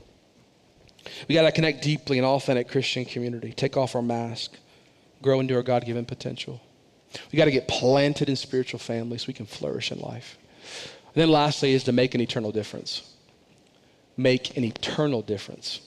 We 1.28 1.36
got 1.36 1.42
to 1.42 1.52
connect 1.52 1.82
deeply 1.82 2.18
in 2.18 2.24
authentic 2.24 2.66
Christian 2.66 3.04
community, 3.04 3.52
take 3.52 3.76
off 3.76 3.94
our 3.94 4.02
mask, 4.02 4.56
grow 5.22 5.38
into 5.38 5.54
our 5.54 5.62
God 5.62 5.84
given 5.84 6.04
potential. 6.04 6.60
We 7.30 7.36
got 7.36 7.44
to 7.44 7.52
get 7.52 7.68
planted 7.68 8.28
in 8.28 8.34
spiritual 8.34 8.80
families 8.80 9.22
so 9.22 9.26
we 9.28 9.34
can 9.34 9.46
flourish 9.46 9.92
in 9.92 10.00
life. 10.00 10.36
And 11.14 11.22
then 11.22 11.30
lastly 11.30 11.74
is 11.74 11.84
to 11.84 11.92
make 11.92 12.16
an 12.16 12.20
eternal 12.20 12.50
difference. 12.50 13.14
Make 14.16 14.56
an 14.56 14.64
eternal 14.64 15.22
difference. 15.22 15.80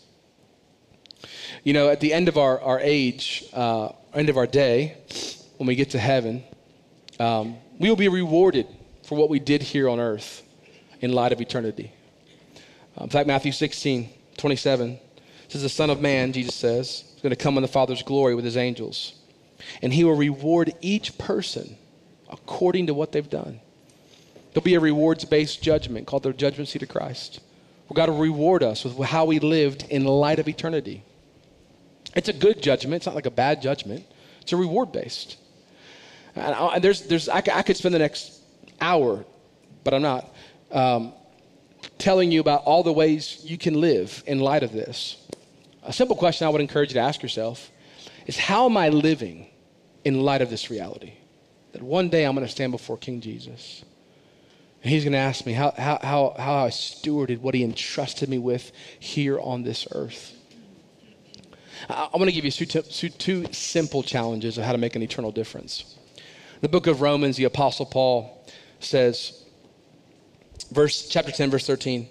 You 1.65 1.73
know, 1.73 1.89
at 1.89 1.99
the 1.99 2.13
end 2.13 2.29
of 2.29 2.37
our, 2.37 2.61
our 2.61 2.79
age, 2.79 3.43
uh, 3.51 3.89
end 4.13 4.29
of 4.29 4.37
our 4.37 4.47
day, 4.47 4.95
when 5.57 5.67
we 5.67 5.75
get 5.75 5.89
to 5.89 5.99
heaven, 5.99 6.45
um, 7.19 7.57
we 7.77 7.89
will 7.89 7.97
be 7.97 8.07
rewarded 8.07 8.67
for 9.05 9.15
what 9.15 9.29
we 9.29 9.39
did 9.39 9.61
here 9.61 9.87
on 9.87 9.99
earth 9.99 10.43
in 11.01 11.13
light 11.13 11.31
of 11.31 11.39
eternity. 11.39 11.91
Um, 12.97 13.05
in 13.05 13.09
fact, 13.09 13.27
Matthew 13.27 13.51
16, 13.51 14.09
27 14.37 14.99
says, 15.47 15.61
The 15.61 15.69
Son 15.69 15.89
of 15.89 16.01
Man, 16.01 16.33
Jesus 16.33 16.55
says, 16.55 17.03
is 17.15 17.21
going 17.21 17.31
to 17.31 17.35
come 17.35 17.57
in 17.57 17.61
the 17.61 17.67
Father's 17.67 18.03
glory 18.03 18.35
with 18.35 18.45
his 18.45 18.57
angels. 18.57 19.13
And 19.81 19.93
he 19.93 20.03
will 20.03 20.15
reward 20.15 20.73
each 20.81 21.17
person 21.17 21.77
according 22.29 22.87
to 22.87 22.93
what 22.93 23.11
they've 23.11 23.29
done. 23.29 23.59
There'll 24.53 24.63
be 24.63 24.75
a 24.75 24.79
rewards 24.79 25.25
based 25.25 25.61
judgment 25.61 26.07
called 26.07 26.23
the 26.23 26.33
judgment 26.33 26.69
seat 26.69 26.83
of 26.83 26.89
Christ. 26.89 27.41
We've 27.89 27.95
got 27.95 28.07
to 28.07 28.11
reward 28.11 28.63
us 28.63 28.83
with 28.83 28.97
how 29.07 29.25
we 29.25 29.39
lived 29.39 29.85
in 29.89 30.05
light 30.05 30.39
of 30.39 30.47
eternity. 30.47 31.03
It's 32.15 32.29
a 32.29 32.33
good 32.33 32.63
judgment, 32.63 32.95
it's 32.95 33.05
not 33.05 33.15
like 33.15 33.25
a 33.25 33.31
bad 33.31 33.61
judgment, 33.61 34.05
it's 34.41 34.53
a 34.53 34.57
reward 34.57 34.91
based. 34.91 35.37
And 36.35 36.83
there's, 36.83 37.01
there's, 37.01 37.29
I, 37.29 37.41
could 37.41 37.77
spend 37.77 37.93
the 37.93 37.99
next 37.99 38.34
hour, 38.81 39.25
but 39.83 39.93
I'm 39.93 40.01
not, 40.01 40.33
um, 40.71 41.13
telling 41.97 42.31
you 42.31 42.39
about 42.41 42.63
all 42.63 42.83
the 42.83 42.93
ways 42.93 43.41
you 43.43 43.57
can 43.57 43.79
live 43.79 44.23
in 44.27 44.39
light 44.39 44.63
of 44.63 44.71
this. 44.71 45.17
A 45.83 45.93
simple 45.93 46.15
question 46.15 46.47
I 46.47 46.49
would 46.49 46.61
encourage 46.61 46.89
you 46.89 46.95
to 46.95 46.99
ask 46.99 47.21
yourself 47.21 47.71
is 48.25 48.37
how 48.37 48.65
am 48.65 48.75
I 48.77 48.89
living 48.89 49.47
in 50.03 50.21
light 50.21 50.41
of 50.41 50.49
this 50.49 50.69
reality? 50.69 51.13
That 51.73 51.81
one 51.81 52.09
day 52.09 52.25
I'm 52.25 52.35
going 52.35 52.45
to 52.45 52.51
stand 52.51 52.71
before 52.71 52.97
King 52.97 53.21
Jesus. 53.21 53.83
And 54.81 54.91
he's 54.91 55.03
going 55.03 55.13
to 55.13 55.19
ask 55.19 55.45
me 55.45 55.53
how, 55.53 55.73
how, 55.77 55.99
how, 56.01 56.35
how 56.37 56.65
I 56.65 56.69
stewarded 56.69 57.39
what 57.39 57.55
he 57.55 57.63
entrusted 57.63 58.29
me 58.29 58.37
with 58.37 58.71
here 58.99 59.39
on 59.39 59.63
this 59.63 59.87
earth. 59.91 60.33
I, 61.89 62.03
am 62.05 62.11
going 62.13 62.27
to 62.27 62.31
give 62.31 62.45
you 62.45 62.51
two 62.51 63.45
simple 63.51 64.03
challenges 64.03 64.57
of 64.57 64.63
how 64.63 64.71
to 64.71 64.77
make 64.77 64.95
an 64.95 65.01
eternal 65.01 65.31
difference. 65.31 65.95
The 66.61 66.69
book 66.69 66.87
of 66.87 67.01
Romans, 67.01 67.37
the 67.37 67.43
Apostle 67.45 67.85
Paul 67.85 68.34
says, 68.85 69.43
verse 70.71 71.07
chapter 71.09 71.31
10, 71.31 71.49
verse 71.49 71.67
13, 71.67 72.07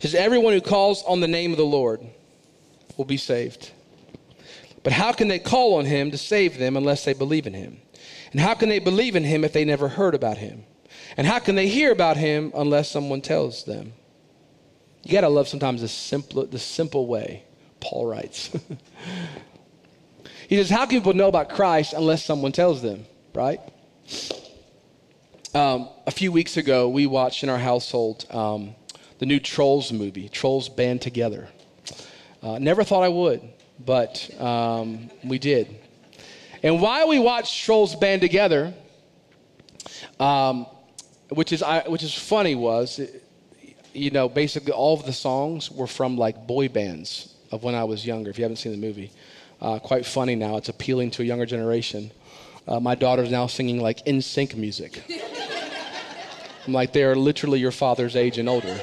says, 0.00 0.14
Everyone 0.14 0.52
who 0.52 0.60
calls 0.60 1.02
on 1.04 1.20
the 1.20 1.28
name 1.28 1.50
of 1.52 1.58
the 1.58 1.64
Lord 1.64 2.00
will 2.96 3.04
be 3.04 3.16
saved. 3.16 3.70
But 4.82 4.92
how 4.92 5.12
can 5.12 5.28
they 5.28 5.38
call 5.38 5.74
on 5.74 5.84
him 5.84 6.10
to 6.10 6.18
save 6.18 6.58
them 6.58 6.76
unless 6.76 7.04
they 7.04 7.12
believe 7.12 7.46
in 7.46 7.54
him? 7.54 7.78
And 8.32 8.40
how 8.40 8.54
can 8.54 8.68
they 8.68 8.78
believe 8.78 9.16
in 9.16 9.24
him 9.24 9.44
if 9.44 9.52
they 9.52 9.64
never 9.64 9.88
heard 9.88 10.14
about 10.14 10.38
him? 10.38 10.64
And 11.16 11.26
how 11.26 11.38
can 11.38 11.54
they 11.54 11.68
hear 11.68 11.92
about 11.92 12.16
him 12.16 12.52
unless 12.54 12.90
someone 12.90 13.20
tells 13.20 13.64
them? 13.64 13.92
You 15.04 15.12
got 15.12 15.22
to 15.22 15.28
love 15.28 15.48
sometimes 15.48 15.80
the 15.80 15.88
simple, 15.88 16.46
the 16.46 16.58
simple 16.58 17.06
way, 17.06 17.44
Paul 17.80 18.06
writes. 18.06 18.50
he 20.48 20.56
says, 20.56 20.68
How 20.68 20.86
can 20.86 20.98
people 20.98 21.14
know 21.14 21.28
about 21.28 21.50
Christ 21.50 21.94
unless 21.94 22.24
someone 22.24 22.52
tells 22.52 22.82
them, 22.82 23.06
right? 23.34 23.60
Um, 25.54 25.88
a 26.06 26.10
few 26.10 26.30
weeks 26.30 26.56
ago, 26.56 26.88
we 26.88 27.06
watched 27.06 27.42
in 27.42 27.48
our 27.48 27.58
household 27.58 28.26
um, 28.30 28.74
the 29.18 29.26
new 29.26 29.40
Trolls 29.40 29.92
movie, 29.92 30.28
Trolls 30.28 30.68
Band 30.68 31.02
Together. 31.02 31.48
Uh, 32.42 32.58
never 32.58 32.84
thought 32.84 33.02
I 33.02 33.08
would 33.08 33.42
but 33.84 34.30
um, 34.40 35.10
we 35.24 35.38
did. 35.38 35.76
And 36.62 36.80
while 36.80 37.08
we 37.08 37.18
watched 37.18 37.64
Trolls 37.64 37.94
Band 37.94 38.20
Together, 38.20 38.74
um, 40.18 40.66
which 41.28 41.52
is 41.52 41.62
I, 41.62 41.88
which 41.88 42.02
is 42.02 42.14
funny 42.14 42.54
was, 42.54 43.00
you 43.92 44.10
know, 44.10 44.28
basically 44.28 44.72
all 44.72 44.98
of 44.98 45.06
the 45.06 45.12
songs 45.12 45.70
were 45.70 45.86
from 45.86 46.16
like 46.16 46.46
boy 46.46 46.68
bands 46.68 47.34
of 47.52 47.62
when 47.62 47.74
I 47.74 47.84
was 47.84 48.04
younger. 48.04 48.30
If 48.30 48.38
you 48.38 48.44
haven't 48.44 48.56
seen 48.56 48.72
the 48.72 48.78
movie, 48.78 49.12
uh, 49.60 49.78
quite 49.78 50.04
funny 50.04 50.34
now. 50.34 50.56
It's 50.56 50.68
appealing 50.68 51.10
to 51.12 51.22
a 51.22 51.24
younger 51.24 51.46
generation. 51.46 52.10
Uh, 52.66 52.80
my 52.80 52.94
daughter's 52.94 53.30
now 53.30 53.46
singing 53.46 53.80
like 53.80 54.04
NSYNC 54.04 54.56
music. 54.56 55.02
I'm 56.68 56.74
like, 56.74 56.92
they 56.92 57.02
are 57.02 57.16
literally 57.16 57.60
your 57.60 57.70
father's 57.70 58.14
age 58.14 58.36
and 58.36 58.46
older. 58.46 58.78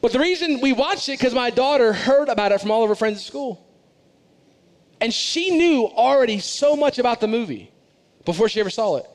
But 0.00 0.12
the 0.12 0.18
reason 0.18 0.62
we 0.62 0.72
watched 0.72 1.10
it 1.10 1.18
because 1.18 1.34
my 1.34 1.50
daughter 1.50 1.92
heard 1.92 2.30
about 2.30 2.50
it 2.50 2.62
from 2.62 2.70
all 2.70 2.82
of 2.82 2.88
her 2.88 2.94
friends 2.94 3.18
at 3.18 3.24
school. 3.24 3.62
And 4.98 5.12
she 5.12 5.50
knew 5.50 5.84
already 5.84 6.38
so 6.38 6.76
much 6.76 6.98
about 6.98 7.20
the 7.20 7.28
movie 7.28 7.70
before 8.24 8.48
she 8.48 8.58
ever 8.58 8.70
saw 8.70 8.96
it. 8.96 9.06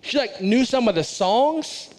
She 0.00 0.18
like 0.18 0.40
knew 0.40 0.64
some 0.64 0.88
of 0.88 0.96
the 0.96 1.04
songs. 1.04 1.90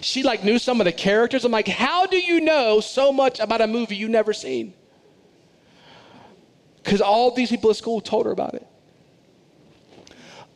She 0.00 0.22
like 0.22 0.42
knew 0.42 0.58
some 0.58 0.80
of 0.80 0.86
the 0.86 0.92
characters. 0.92 1.44
I'm 1.44 1.52
like, 1.52 1.68
how 1.68 2.06
do 2.06 2.16
you 2.16 2.40
know 2.40 2.80
so 2.80 3.12
much 3.12 3.40
about 3.40 3.60
a 3.60 3.66
movie 3.66 3.96
you 3.96 4.08
never 4.08 4.32
seen? 4.32 4.72
Because 6.82 7.02
all 7.02 7.30
these 7.30 7.50
people 7.50 7.68
at 7.68 7.76
school 7.76 8.00
told 8.00 8.24
her 8.24 8.32
about 8.32 8.54
it. 8.54 8.66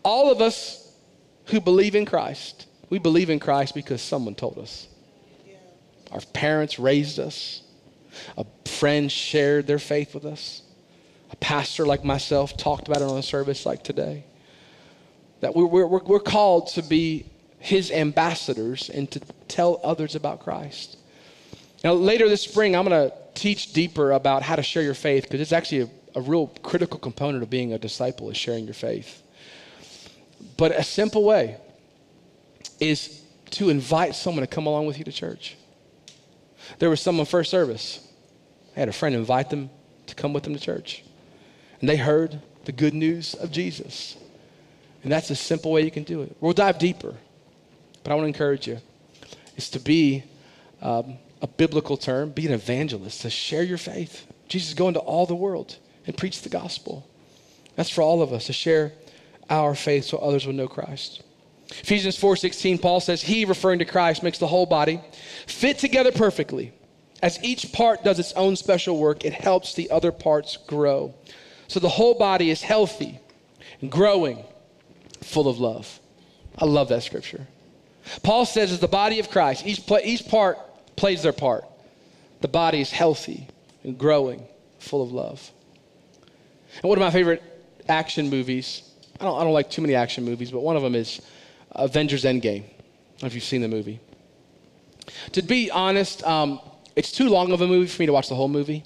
All 0.02 0.30
of 0.32 0.40
us 0.40 0.87
who 1.48 1.60
believe 1.60 1.94
in 1.94 2.04
Christ, 2.04 2.66
we 2.90 2.98
believe 2.98 3.30
in 3.30 3.38
Christ 3.38 3.74
because 3.74 4.00
someone 4.00 4.34
told 4.34 4.58
us. 4.58 4.88
Our 6.10 6.20
parents 6.32 6.78
raised 6.78 7.18
us. 7.18 7.62
A 8.36 8.46
friend 8.64 9.12
shared 9.12 9.66
their 9.66 9.78
faith 9.78 10.14
with 10.14 10.24
us. 10.24 10.62
A 11.30 11.36
pastor 11.36 11.84
like 11.84 12.04
myself 12.04 12.56
talked 12.56 12.88
about 12.88 13.02
it 13.02 13.08
on 13.08 13.18
a 13.18 13.22
service 13.22 13.66
like 13.66 13.84
today. 13.84 14.24
That 15.40 15.54
we're, 15.54 15.66
we're, 15.66 15.86
we're 15.86 16.20
called 16.20 16.68
to 16.68 16.82
be 16.82 17.26
his 17.58 17.90
ambassadors 17.90 18.88
and 18.88 19.10
to 19.10 19.20
tell 19.46 19.80
others 19.84 20.14
about 20.14 20.40
Christ. 20.40 20.96
Now, 21.84 21.92
later 21.92 22.28
this 22.28 22.42
spring, 22.42 22.74
I'm 22.74 22.86
going 22.86 23.10
to 23.10 23.16
teach 23.34 23.72
deeper 23.72 24.12
about 24.12 24.42
how 24.42 24.56
to 24.56 24.62
share 24.62 24.82
your 24.82 24.94
faith 24.94 25.24
because 25.24 25.40
it's 25.40 25.52
actually 25.52 25.82
a, 25.82 25.88
a 26.16 26.20
real 26.20 26.48
critical 26.62 26.98
component 26.98 27.42
of 27.42 27.50
being 27.50 27.72
a 27.72 27.78
disciple 27.78 28.30
is 28.30 28.36
sharing 28.36 28.64
your 28.64 28.74
faith. 28.74 29.22
But 30.56 30.72
a 30.72 30.82
simple 30.82 31.24
way 31.24 31.56
is 32.80 33.22
to 33.50 33.70
invite 33.70 34.14
someone 34.14 34.42
to 34.42 34.46
come 34.46 34.66
along 34.66 34.86
with 34.86 34.98
you 34.98 35.04
to 35.04 35.12
church. 35.12 35.56
There 36.78 36.90
was 36.90 37.00
someone 37.00 37.26
first 37.26 37.50
service. 37.50 38.06
I 38.76 38.80
had 38.80 38.88
a 38.88 38.92
friend 38.92 39.14
invite 39.14 39.50
them 39.50 39.70
to 40.06 40.14
come 40.14 40.32
with 40.32 40.44
them 40.44 40.54
to 40.54 40.60
church. 40.60 41.04
And 41.80 41.88
they 41.88 41.96
heard 41.96 42.40
the 42.64 42.72
good 42.72 42.94
news 42.94 43.34
of 43.34 43.50
Jesus. 43.50 44.16
And 45.02 45.12
that's 45.12 45.30
a 45.30 45.36
simple 45.36 45.72
way 45.72 45.82
you 45.82 45.90
can 45.90 46.02
do 46.02 46.22
it. 46.22 46.36
We'll 46.40 46.52
dive 46.52 46.78
deeper. 46.78 47.14
But 48.02 48.12
I 48.12 48.14
want 48.14 48.24
to 48.24 48.28
encourage 48.28 48.66
you 48.66 48.78
is 49.56 49.70
to 49.70 49.80
be 49.80 50.24
um, 50.80 51.18
a 51.42 51.46
biblical 51.46 51.96
term, 51.96 52.30
be 52.30 52.46
an 52.46 52.52
evangelist, 52.52 53.22
to 53.22 53.30
share 53.30 53.62
your 53.62 53.78
faith. 53.78 54.26
Jesus 54.48 54.74
go 54.74 54.88
into 54.88 55.00
all 55.00 55.26
the 55.26 55.34
world 55.34 55.76
and 56.06 56.16
preach 56.16 56.42
the 56.42 56.48
gospel. 56.48 57.06
That's 57.76 57.90
for 57.90 58.02
all 58.02 58.22
of 58.22 58.32
us 58.32 58.46
to 58.46 58.52
share 58.52 58.92
our 59.50 59.74
faith 59.74 60.04
so 60.04 60.18
others 60.18 60.46
will 60.46 60.54
know 60.54 60.68
Christ. 60.68 61.22
Ephesians 61.70 62.16
4:16 62.16 62.78
Paul 62.78 63.00
says 63.00 63.22
he 63.22 63.44
referring 63.44 63.78
to 63.80 63.84
Christ 63.84 64.22
makes 64.22 64.38
the 64.38 64.46
whole 64.46 64.66
body 64.66 65.00
fit 65.46 65.78
together 65.78 66.12
perfectly. 66.12 66.72
As 67.22 67.42
each 67.42 67.72
part 67.72 68.04
does 68.04 68.18
its 68.18 68.32
own 68.32 68.56
special 68.56 68.96
work, 68.96 69.24
it 69.24 69.32
helps 69.32 69.74
the 69.74 69.90
other 69.90 70.12
parts 70.12 70.56
grow. 70.56 71.14
So 71.66 71.80
the 71.80 71.88
whole 71.88 72.14
body 72.14 72.50
is 72.50 72.62
healthy 72.62 73.20
and 73.80 73.90
growing, 73.90 74.44
full 75.22 75.48
of 75.48 75.58
love. 75.58 76.00
I 76.56 76.64
love 76.64 76.88
that 76.88 77.02
scripture. 77.02 77.46
Paul 78.22 78.46
says 78.46 78.72
as 78.72 78.80
the 78.80 78.88
body 78.88 79.18
of 79.18 79.30
Christ, 79.30 79.66
each, 79.66 79.82
each 80.04 80.28
part 80.28 80.58
plays 80.96 81.22
their 81.22 81.32
part. 81.32 81.64
The 82.40 82.48
body 82.48 82.80
is 82.80 82.90
healthy 82.90 83.48
and 83.84 83.98
growing, 83.98 84.46
full 84.78 85.02
of 85.02 85.12
love. 85.12 85.50
And 86.82 86.88
one 86.88 86.98
of 86.98 87.02
my 87.02 87.10
favorite 87.10 87.42
action 87.88 88.30
movies, 88.30 88.82
I 89.20 89.24
don't, 89.24 89.40
I 89.40 89.44
don't 89.44 89.52
like 89.52 89.70
too 89.70 89.82
many 89.82 89.94
action 89.94 90.24
movies, 90.24 90.50
but 90.50 90.60
one 90.60 90.76
of 90.76 90.82
them 90.82 90.94
is 90.94 91.20
Avengers 91.72 92.24
Endgame. 92.24 92.62
I 92.62 93.20
don't 93.20 93.22
know 93.22 93.26
if 93.26 93.34
you've 93.34 93.44
seen 93.44 93.62
the 93.62 93.68
movie. 93.68 94.00
To 95.32 95.42
be 95.42 95.70
honest, 95.70 96.22
um, 96.24 96.60
it's 96.94 97.10
too 97.10 97.28
long 97.28 97.52
of 97.52 97.60
a 97.60 97.66
movie 97.66 97.88
for 97.88 98.02
me 98.02 98.06
to 98.06 98.12
watch 98.12 98.28
the 98.28 98.34
whole 98.34 98.48
movie. 98.48 98.84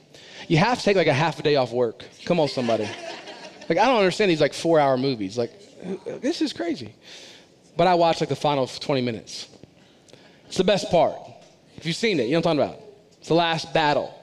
You 0.48 0.56
have 0.58 0.78
to 0.78 0.84
take 0.84 0.96
like 0.96 1.06
a 1.06 1.14
half 1.14 1.38
a 1.38 1.42
day 1.42 1.56
off 1.56 1.72
work. 1.72 2.04
Come 2.24 2.40
on, 2.40 2.48
somebody. 2.48 2.88
Like, 3.68 3.78
I 3.78 3.86
don't 3.86 3.98
understand 3.98 4.30
these 4.30 4.40
like 4.40 4.54
four 4.54 4.80
hour 4.80 4.96
movies. 4.96 5.38
Like, 5.38 5.52
this 6.20 6.42
is 6.42 6.52
crazy. 6.52 6.94
But 7.76 7.86
I 7.86 7.94
watched 7.94 8.20
like 8.20 8.28
the 8.28 8.36
final 8.36 8.66
20 8.66 9.00
minutes. 9.00 9.48
It's 10.46 10.56
the 10.56 10.64
best 10.64 10.90
part. 10.90 11.16
If 11.76 11.86
you've 11.86 11.96
seen 11.96 12.20
it, 12.20 12.24
you 12.24 12.32
know 12.32 12.40
what 12.40 12.46
I'm 12.48 12.58
talking 12.58 12.74
about. 12.74 12.84
It's 13.18 13.28
the 13.28 13.34
last 13.34 13.72
battle. 13.72 14.14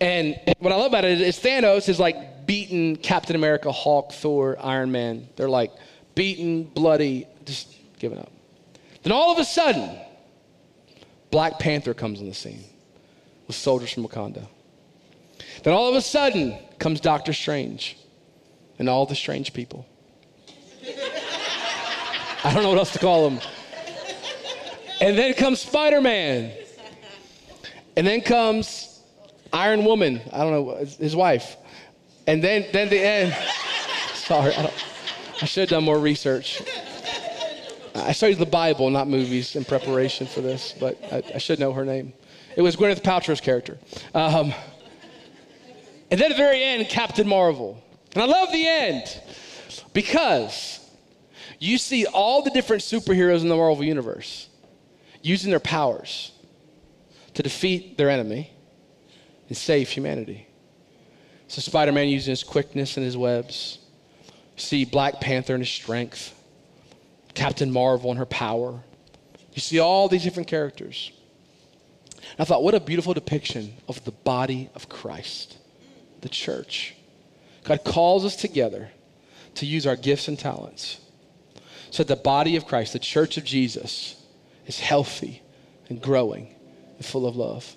And 0.00 0.38
what 0.58 0.72
I 0.72 0.76
love 0.76 0.88
about 0.88 1.04
it 1.04 1.20
is 1.20 1.38
Thanos 1.38 1.88
is 1.88 2.00
like 2.00 2.16
beaten 2.46 2.96
Captain 2.96 3.36
America, 3.36 3.70
Hulk, 3.72 4.12
Thor, 4.12 4.56
Iron 4.60 4.92
Man. 4.92 5.28
They're 5.36 5.48
like 5.48 5.72
beaten, 6.14 6.64
bloody, 6.64 7.26
just 7.44 7.74
giving 7.98 8.18
up. 8.18 8.30
Then 9.02 9.12
all 9.12 9.32
of 9.32 9.38
a 9.38 9.44
sudden, 9.44 9.98
Black 11.30 11.58
Panther 11.58 11.94
comes 11.94 12.20
on 12.20 12.28
the 12.28 12.34
scene 12.34 12.64
with 13.46 13.56
soldiers 13.56 13.92
from 13.92 14.06
Wakanda. 14.06 14.46
Then 15.64 15.74
all 15.74 15.88
of 15.88 15.94
a 15.94 16.00
sudden 16.00 16.58
comes 16.78 17.00
Doctor 17.00 17.32
Strange 17.32 17.96
and 18.78 18.88
all 18.88 19.06
the 19.06 19.14
strange 19.14 19.52
people. 19.52 19.86
I 22.44 22.52
don't 22.52 22.62
know 22.62 22.70
what 22.70 22.78
else 22.78 22.92
to 22.92 22.98
call 22.98 23.28
them. 23.30 23.40
And 25.00 25.16
then 25.16 25.34
comes 25.34 25.60
Spider 25.60 26.00
Man. 26.00 26.52
And 27.96 28.06
then 28.06 28.20
comes 28.20 29.00
Iron 29.52 29.84
Woman. 29.84 30.20
I 30.32 30.38
don't 30.38 30.52
know, 30.52 30.76
his 30.76 31.14
wife. 31.14 31.56
And 32.26 32.42
then, 32.42 32.66
then 32.72 32.88
the 32.88 32.98
end. 32.98 33.36
Sorry, 34.14 34.54
I, 34.54 34.72
I 35.40 35.44
should 35.44 35.62
have 35.62 35.70
done 35.70 35.84
more 35.84 35.98
research. 35.98 36.62
I 37.94 38.12
studied 38.12 38.38
the 38.38 38.46
Bible, 38.46 38.88
not 38.90 39.08
movies, 39.08 39.56
in 39.56 39.64
preparation 39.64 40.26
for 40.26 40.40
this, 40.40 40.74
but 40.78 40.98
I, 41.12 41.22
I 41.34 41.38
should 41.38 41.58
know 41.58 41.72
her 41.72 41.84
name. 41.84 42.12
It 42.56 42.62
was 42.62 42.76
Gwyneth 42.76 43.02
Paltrow's 43.02 43.40
character. 43.40 43.78
Um, 44.14 44.54
and 46.10 46.20
then 46.20 46.30
at 46.30 46.36
the 46.36 46.42
very 46.42 46.62
end, 46.62 46.88
Captain 46.88 47.26
Marvel. 47.26 47.82
And 48.14 48.22
I 48.22 48.26
love 48.26 48.52
the 48.52 48.66
end 48.66 49.20
because 49.92 50.80
you 51.58 51.78
see 51.78 52.06
all 52.06 52.42
the 52.42 52.50
different 52.50 52.82
superheroes 52.82 53.40
in 53.40 53.48
the 53.48 53.56
Marvel 53.56 53.84
Universe 53.84 54.48
using 55.22 55.50
their 55.50 55.60
powers 55.60 56.32
to 57.34 57.42
defeat 57.42 57.96
their 57.96 58.10
enemy 58.10 58.52
and 59.48 59.56
save 59.56 59.88
humanity. 59.88 60.46
So 61.52 61.60
Spider 61.60 61.92
Man 61.92 62.08
using 62.08 62.32
his 62.32 62.42
quickness 62.42 62.96
and 62.96 63.04
his 63.04 63.14
webs. 63.14 63.78
You 64.56 64.62
see 64.62 64.84
Black 64.86 65.20
Panther 65.20 65.52
and 65.52 65.60
his 65.60 65.68
strength. 65.68 66.34
Captain 67.34 67.70
Marvel 67.70 68.08
and 68.08 68.18
her 68.18 68.24
power. 68.24 68.80
You 69.52 69.60
see 69.60 69.78
all 69.78 70.08
these 70.08 70.22
different 70.22 70.48
characters. 70.48 71.12
And 72.16 72.40
I 72.40 72.44
thought, 72.44 72.62
what 72.62 72.74
a 72.74 72.80
beautiful 72.80 73.12
depiction 73.12 73.74
of 73.86 74.02
the 74.04 74.12
body 74.12 74.70
of 74.74 74.88
Christ, 74.88 75.58
the 76.22 76.30
church. 76.30 76.94
God 77.64 77.84
calls 77.84 78.24
us 78.24 78.34
together 78.34 78.88
to 79.56 79.66
use 79.66 79.86
our 79.86 79.96
gifts 79.96 80.28
and 80.28 80.38
talents 80.38 81.00
so 81.90 82.02
that 82.02 82.08
the 82.08 82.22
body 82.22 82.56
of 82.56 82.64
Christ, 82.64 82.94
the 82.94 82.98
church 82.98 83.36
of 83.36 83.44
Jesus, 83.44 84.16
is 84.66 84.80
healthy 84.80 85.42
and 85.90 86.00
growing 86.00 86.54
and 86.96 87.04
full 87.04 87.26
of 87.26 87.36
love. 87.36 87.76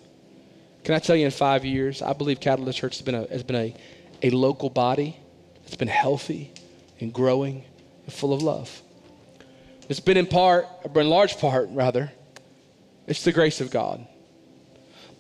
Can 0.86 0.94
I 0.94 1.00
tell 1.00 1.16
you, 1.16 1.26
in 1.26 1.32
five 1.32 1.66
years, 1.66 2.04
I 2.04 2.14
believe 2.14 2.40
Catalyst 2.40 2.78
Church 2.78 2.98
has 2.98 3.02
been 3.02 3.16
a, 3.16 3.28
has 3.30 3.42
been 3.42 3.56
a, 3.56 3.76
a 4.22 4.30
local 4.30 4.70
body 4.70 5.18
that's 5.64 5.76
been 5.76 5.88
healthy 5.88 6.52
and 7.00 7.12
growing 7.12 7.64
and 8.06 8.14
full 8.14 8.34
of 8.34 8.44
love. 8.44 8.84
It's 9.90 10.00
been 10.00 10.16
in 10.16 10.28
part, 10.28 10.68
or 10.84 11.02
in 11.02 11.10
large 11.10 11.40
part, 11.40 11.70
rather, 11.72 12.12
it's 13.08 13.24
the 13.24 13.32
grace 13.32 13.62
of 13.62 13.72
God, 13.72 14.06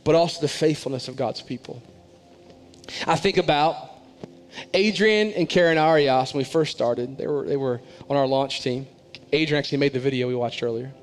but 0.03 0.13
also 0.13 0.39
the 0.39 0.47
faithfulness 0.47 1.07
of 1.07 1.15
God's 1.15 1.41
people. 1.41 1.81
I 3.07 3.15
think 3.15 3.37
about 3.37 3.75
Adrian 4.75 5.33
and 5.33 5.49
Karen 5.49 5.79
Arias, 5.79 6.31
when 6.31 6.41
we 6.41 6.43
first 6.43 6.75
started, 6.75 7.17
they 7.17 7.25
were, 7.25 7.47
they 7.47 7.57
were 7.57 7.81
on 8.07 8.17
our 8.17 8.27
launch 8.27 8.61
team. 8.61 8.85
Adrian 9.33 9.57
actually 9.57 9.79
made 9.79 9.93
the 9.93 9.99
video 9.99 10.27
we 10.27 10.35
watched 10.35 10.61
earlier. 10.61 10.93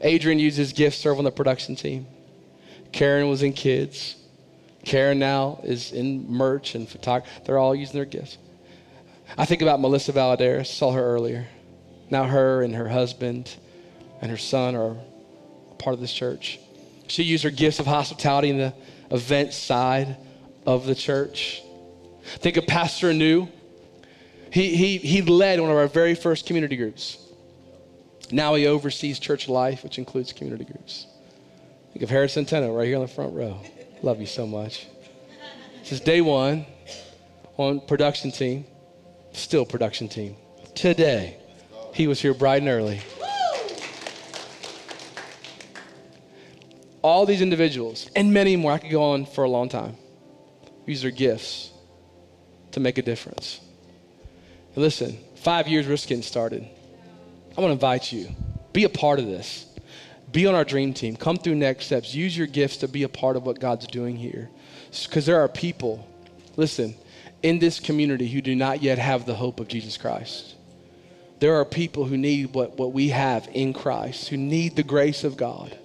Adrian 0.00 0.40
uses 0.40 0.58
his 0.58 0.72
gift 0.72 0.98
serve 0.98 1.18
on 1.18 1.24
the 1.24 1.30
production 1.30 1.76
team. 1.76 2.08
Karen 2.94 3.28
was 3.28 3.42
in 3.42 3.52
kids. 3.52 4.14
Karen 4.84 5.18
now 5.18 5.58
is 5.64 5.90
in 5.90 6.30
merch 6.30 6.76
and 6.76 6.88
photography. 6.88 7.28
They're 7.44 7.58
all 7.58 7.74
using 7.74 7.94
their 7.94 8.04
gifts. 8.04 8.38
I 9.36 9.46
think 9.46 9.62
about 9.62 9.80
Melissa 9.80 10.12
Valadares, 10.12 10.68
saw 10.68 10.92
her 10.92 11.02
earlier. 11.02 11.44
Now 12.08 12.22
her 12.22 12.62
and 12.62 12.72
her 12.72 12.88
husband 12.88 13.52
and 14.20 14.30
her 14.30 14.36
son 14.36 14.76
are 14.76 14.96
part 15.76 15.94
of 15.94 16.00
this 16.00 16.12
church. 16.12 16.60
She 17.08 17.24
used 17.24 17.42
her 17.42 17.50
gifts 17.50 17.80
of 17.80 17.86
hospitality 17.86 18.50
in 18.50 18.58
the 18.58 18.72
event 19.10 19.54
side 19.54 20.16
of 20.64 20.86
the 20.86 20.94
church. 20.94 21.62
Think 22.38 22.56
of 22.56 22.68
Pastor 22.68 23.12
New. 23.12 23.48
He, 24.52 24.76
he, 24.76 24.98
he 24.98 25.20
led 25.20 25.60
one 25.60 25.68
of 25.68 25.76
our 25.76 25.88
very 25.88 26.14
first 26.14 26.46
community 26.46 26.76
groups. 26.76 27.18
Now 28.30 28.54
he 28.54 28.68
oversees 28.68 29.18
church 29.18 29.48
life, 29.48 29.82
which 29.82 29.98
includes 29.98 30.32
community 30.32 30.64
groups. 30.64 31.08
Think 31.94 32.02
of 32.02 32.10
Harris 32.10 32.36
right 32.36 32.86
here 32.88 32.96
on 32.96 33.02
the 33.02 33.06
front 33.06 33.34
row. 33.34 33.56
Love 34.02 34.18
you 34.18 34.26
so 34.26 34.48
much. 34.48 34.88
This 35.78 35.92
is 35.92 36.00
day 36.00 36.20
one 36.20 36.66
on 37.56 37.78
production 37.78 38.32
team, 38.32 38.64
still 39.30 39.64
production 39.64 40.08
team. 40.08 40.34
Today, 40.74 41.36
he 41.92 42.08
was 42.08 42.20
here 42.20 42.34
bright 42.34 42.62
and 42.62 42.68
early. 42.68 43.00
All 47.00 47.26
these 47.26 47.40
individuals, 47.40 48.10
and 48.16 48.34
many 48.34 48.56
more, 48.56 48.72
I 48.72 48.78
could 48.78 48.90
go 48.90 49.12
on 49.12 49.24
for 49.24 49.44
a 49.44 49.48
long 49.48 49.68
time, 49.68 49.96
use 50.86 51.02
their 51.02 51.12
gifts 51.12 51.70
to 52.72 52.80
make 52.80 52.98
a 52.98 53.02
difference. 53.02 53.60
listen, 54.74 55.16
five 55.36 55.68
years 55.68 55.86
we're 55.86 55.92
just 55.92 56.08
getting 56.08 56.24
started. 56.24 56.68
I 57.56 57.60
want 57.60 57.68
to 57.68 57.74
invite 57.74 58.10
you, 58.10 58.34
be 58.72 58.82
a 58.82 58.88
part 58.88 59.20
of 59.20 59.26
this. 59.26 59.66
Be 60.34 60.48
on 60.48 60.56
our 60.56 60.64
dream 60.64 60.92
team. 60.92 61.14
Come 61.14 61.36
through 61.36 61.54
next 61.54 61.86
steps. 61.86 62.12
Use 62.12 62.36
your 62.36 62.48
gifts 62.48 62.78
to 62.78 62.88
be 62.88 63.04
a 63.04 63.08
part 63.08 63.36
of 63.36 63.46
what 63.46 63.60
God's 63.60 63.86
doing 63.86 64.16
here. 64.16 64.50
Because 64.90 65.26
there 65.26 65.40
are 65.40 65.48
people, 65.48 66.08
listen, 66.56 66.96
in 67.44 67.60
this 67.60 67.78
community 67.78 68.28
who 68.28 68.42
do 68.42 68.56
not 68.56 68.82
yet 68.82 68.98
have 68.98 69.26
the 69.26 69.34
hope 69.34 69.60
of 69.60 69.68
Jesus 69.68 69.96
Christ. 69.96 70.56
There 71.38 71.54
are 71.54 71.64
people 71.64 72.04
who 72.04 72.16
need 72.16 72.52
what, 72.52 72.76
what 72.76 72.92
we 72.92 73.10
have 73.10 73.48
in 73.52 73.72
Christ, 73.72 74.28
who 74.28 74.36
need 74.36 74.74
the 74.74 74.82
grace 74.82 75.22
of 75.22 75.36
God. 75.36 75.78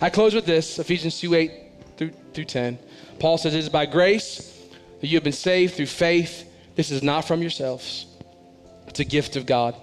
I 0.00 0.10
close 0.10 0.34
with 0.34 0.44
this 0.44 0.80
Ephesians 0.80 1.20
2 1.20 1.34
8 1.34 1.52
through, 1.96 2.10
through 2.34 2.46
10. 2.46 2.78
Paul 3.20 3.38
says, 3.38 3.54
It 3.54 3.58
is 3.58 3.68
by 3.68 3.86
grace 3.86 4.60
that 5.00 5.06
you 5.06 5.16
have 5.16 5.24
been 5.24 5.32
saved 5.32 5.74
through 5.74 5.86
faith. 5.86 6.50
This 6.74 6.90
is 6.90 7.00
not 7.00 7.26
from 7.28 7.42
yourselves, 7.42 8.06
it's 8.88 8.98
a 8.98 9.04
gift 9.04 9.36
of 9.36 9.46
God, 9.46 9.76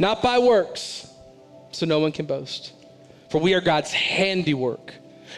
not 0.00 0.22
by 0.22 0.40
works, 0.40 1.06
so 1.70 1.86
no 1.86 2.00
one 2.00 2.10
can 2.10 2.26
boast. 2.26 2.72
For 3.32 3.40
we 3.40 3.54
are 3.54 3.62
God's 3.62 3.90
handiwork, 3.90 4.92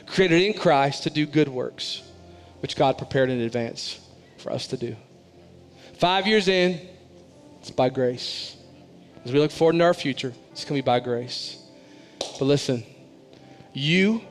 created 0.06 0.42
in 0.42 0.54
Christ 0.54 1.04
to 1.04 1.10
do 1.10 1.26
good 1.26 1.46
works, 1.46 2.02
which 2.58 2.74
God 2.74 2.98
prepared 2.98 3.30
in 3.30 3.40
advance 3.42 4.00
for 4.38 4.50
us 4.50 4.66
to 4.66 4.76
do. 4.76 4.96
Five 6.00 6.26
years 6.26 6.48
in, 6.48 6.80
it's 7.60 7.70
by 7.70 7.90
grace. 7.90 8.56
As 9.24 9.30
we 9.30 9.38
look 9.38 9.52
forward 9.52 9.76
into 9.76 9.84
our 9.84 9.94
future, 9.94 10.32
it's 10.50 10.64
going 10.64 10.76
to 10.76 10.82
be 10.82 10.84
by 10.84 10.98
grace. 10.98 11.56
But 12.18 12.46
listen, 12.46 12.82
you, 13.72 14.22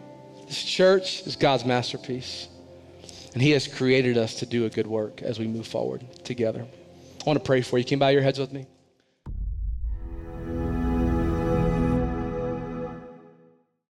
this 0.46 0.62
church, 0.62 1.26
is 1.26 1.38
God's 1.38 1.64
masterpiece. 1.64 2.50
And 3.34 3.42
He 3.42 3.52
has 3.52 3.66
created 3.66 4.18
us 4.18 4.36
to 4.40 4.46
do 4.46 4.66
a 4.66 4.70
good 4.70 4.88
work 4.88 5.22
as 5.22 5.40
we 5.40 5.48
move 5.48 5.68
forward 5.68 6.04
together. 6.26 6.66
I 6.66 7.24
want 7.26 7.40
to 7.40 7.46
pray 7.46 7.62
for 7.62 7.78
you. 7.78 7.86
Can 7.86 7.96
you 7.96 8.00
bow 8.02 8.10
your 8.10 8.24
heads 8.24 8.40
with 8.40 8.52
me? 8.52 8.66